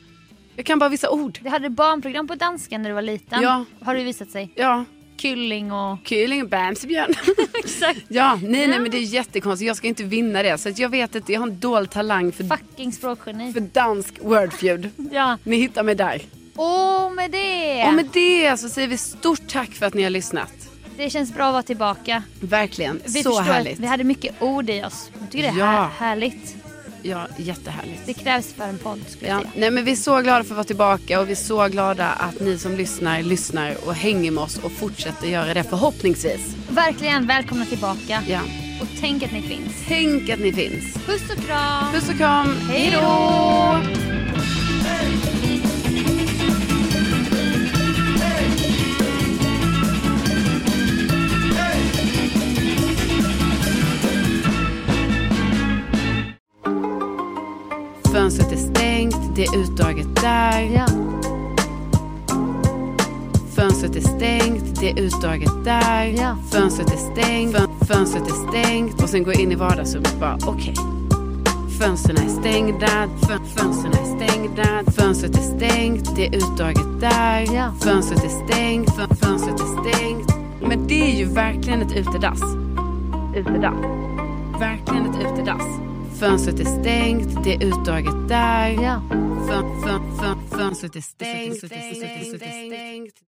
Jag 0.57 0.67
kan 0.67 0.79
bara 0.79 0.89
vissa 0.89 1.11
ord. 1.11 1.39
Du 1.43 1.49
hade 1.49 1.71
barnprogram 1.71 2.29
på 2.29 2.35
danska 2.35 2.79
när 2.79 2.89
du 2.91 2.95
var 2.95 3.03
liten. 3.03 3.43
Ja. 3.43 3.65
Har 3.81 3.95
det 3.95 4.05
visat 4.05 4.31
sig. 4.31 4.51
Ja, 4.55 4.85
Kylling 5.17 5.73
och... 5.73 5.99
kylling 6.05 6.43
och 6.43 6.49
bamsebjörn. 6.49 7.15
Exakt. 7.65 7.99
Ja, 8.09 8.39
nej, 8.43 8.61
Ja. 8.63 8.67
nej 8.69 8.79
men 8.81 8.91
det 8.91 8.97
är 8.97 9.01
jättekonstigt. 9.03 9.67
Jag 9.67 9.77
ska 9.77 9.87
inte 9.89 10.03
vinna 10.05 10.43
det. 10.43 10.59
Så 10.59 10.69
att 10.69 10.79
jag 10.79 10.89
vet 10.89 11.17
att 11.17 11.29
jag 11.29 11.41
har 11.41 11.47
en 11.47 11.61
dold 11.61 11.91
talang 11.91 12.33
för, 12.33 12.45
Fucking 12.45 12.93
språkgeni. 12.93 13.53
för 13.53 13.61
dansk 13.61 14.15
wordfeud. 14.23 14.91
Ja. 15.13 15.39
Ni 15.45 15.57
hittar 15.57 15.83
mig 15.83 15.95
där. 15.95 16.23
Och 16.55 17.13
med 17.13 17.31
det. 17.31 17.85
Och 17.87 17.95
med 17.95 18.09
det 18.13 18.57
så 18.61 18.69
säger 18.69 18.89
vi 18.89 18.97
stort 18.99 19.49
tack 19.49 19.71
för 19.71 19.87
att 19.87 19.95
ni 19.95 20.03
har 20.03 20.11
lyssnat. 20.11 20.53
Det 20.97 21.11
känns 21.11 21.35
bra 21.35 21.47
att 21.47 21.53
vara 21.53 21.63
tillbaka. 21.63 22.23
Verkligen. 22.41 23.01
Vi 23.05 23.23
så 23.23 23.41
härligt. 23.41 23.79
vi 23.79 23.87
hade 23.87 24.05
mycket 24.05 24.43
ord 24.43 24.71
i 24.71 24.85
oss. 24.85 25.11
Jag 25.21 25.31
tycker 25.31 25.43
det 25.53 25.55
är 25.55 25.59
Ja. 25.59 25.67
här- 25.67 25.89
härligt. 25.89 26.57
Ja, 27.07 27.27
jättehärligt. 27.37 28.03
Det 28.07 28.15
krävs 28.15 28.53
för 28.53 28.65
en 28.65 28.79
podd 28.79 29.01
skulle 29.09 29.29
jag 29.31 29.37
Ja, 29.37 29.41
säga. 29.41 29.53
nej, 29.57 29.71
men 29.71 29.85
vi 29.85 29.93
är 29.93 29.97
så 29.97 30.21
glada 30.21 30.45
för 30.45 30.51
att 30.51 30.57
vara 30.57 30.65
tillbaka 30.65 31.21
och 31.21 31.29
vi 31.29 31.33
är 31.33 31.37
så 31.37 31.69
glada 31.69 32.07
att 32.09 32.41
ni 32.41 32.59
som 32.59 32.77
lyssnar, 32.77 33.23
lyssnar 33.23 33.75
och 33.87 33.95
hänger 33.95 34.31
med 34.31 34.45
oss 34.45 34.59
och 34.59 34.73
fortsätter 34.73 35.27
göra 35.29 35.55
det 35.55 35.65
förhoppningsvis. 35.65 36.57
Verkligen 36.69 37.27
välkomna 37.27 37.65
tillbaka. 37.67 38.23
Ja. 38.29 38.41
Och 38.81 38.89
tänk 39.01 39.23
att 39.23 39.33
ni 39.33 39.43
finns. 39.43 39.73
Tänk 39.89 40.31
att 40.31 40.39
ni 40.41 40.53
finns. 40.53 40.95
Puss 41.07 41.23
och 41.39 41.45
kram. 41.47 41.93
Puss 41.93 42.09
och 42.09 42.17
kram. 42.17 42.57
Hej 42.71 42.91
då. 42.93 44.14
Det 59.35 59.45
är 59.45 59.57
utdraget 59.57 60.07
där. 60.17 60.61
Ja. 60.61 60.87
Fönstret 63.55 63.97
är 63.97 64.01
stängt, 64.01 64.81
det 64.81 64.91
är 64.91 64.99
utdraget 65.01 65.65
där. 65.65 66.05
Ja. 66.05 66.37
Fönstret 66.51 66.93
är 66.93 66.97
stängt, 66.97 67.57
fön- 67.57 67.87
fönstret 67.87 68.23
är 68.29 68.49
stängt. 68.51 69.03
Och 69.03 69.09
sen 69.09 69.25
går 69.25 69.33
jag 69.35 69.43
in 69.43 69.53
i 69.53 69.55
vardagsrummet 69.55 70.21
bara, 70.21 70.39
okej. 70.47 70.75
Fönstren 71.79 72.17
är 72.17 72.29
stängda, 72.41 72.87
fön- 73.21 73.45
fönstren 73.57 73.93
är 73.93 74.27
stängda. 74.27 74.93
Fönstret 74.97 75.37
är 75.39 75.43
stängt, 75.57 76.17
det 76.17 76.27
är 76.27 76.37
utdraget 76.37 77.01
där. 77.01 77.55
Ja. 77.55 77.73
Fönstret 77.81 78.25
är 78.25 78.29
stängt, 78.53 78.91
fön- 78.91 79.17
fönstret 79.17 79.61
är 79.61 79.91
stängt. 79.93 80.35
Men 80.69 80.87
det 80.87 81.03
är 81.13 81.19
ju 81.19 81.25
verkligen 81.25 81.83
ett 81.83 81.93
utedass. 81.97 82.41
Utedass. 83.35 83.75
Verkligen 84.61 85.07
ett 85.11 85.33
utedass. 85.33 85.63
Fönstret 86.21 86.61
är 86.61 86.81
stängt, 86.81 87.45
det 87.45 87.55
är 87.55 87.65
utdraget 87.65 88.29
där. 88.29 88.69
Ja. 88.71 89.03
Fön, 89.49 89.83
fön, 89.83 90.17
fön, 90.19 90.49
fönstret 90.51 90.97
är 90.97 91.01
stängt. 91.01 91.57
stängt, 91.57 91.97
stängt, 91.97 92.37
stängt. 92.37 93.25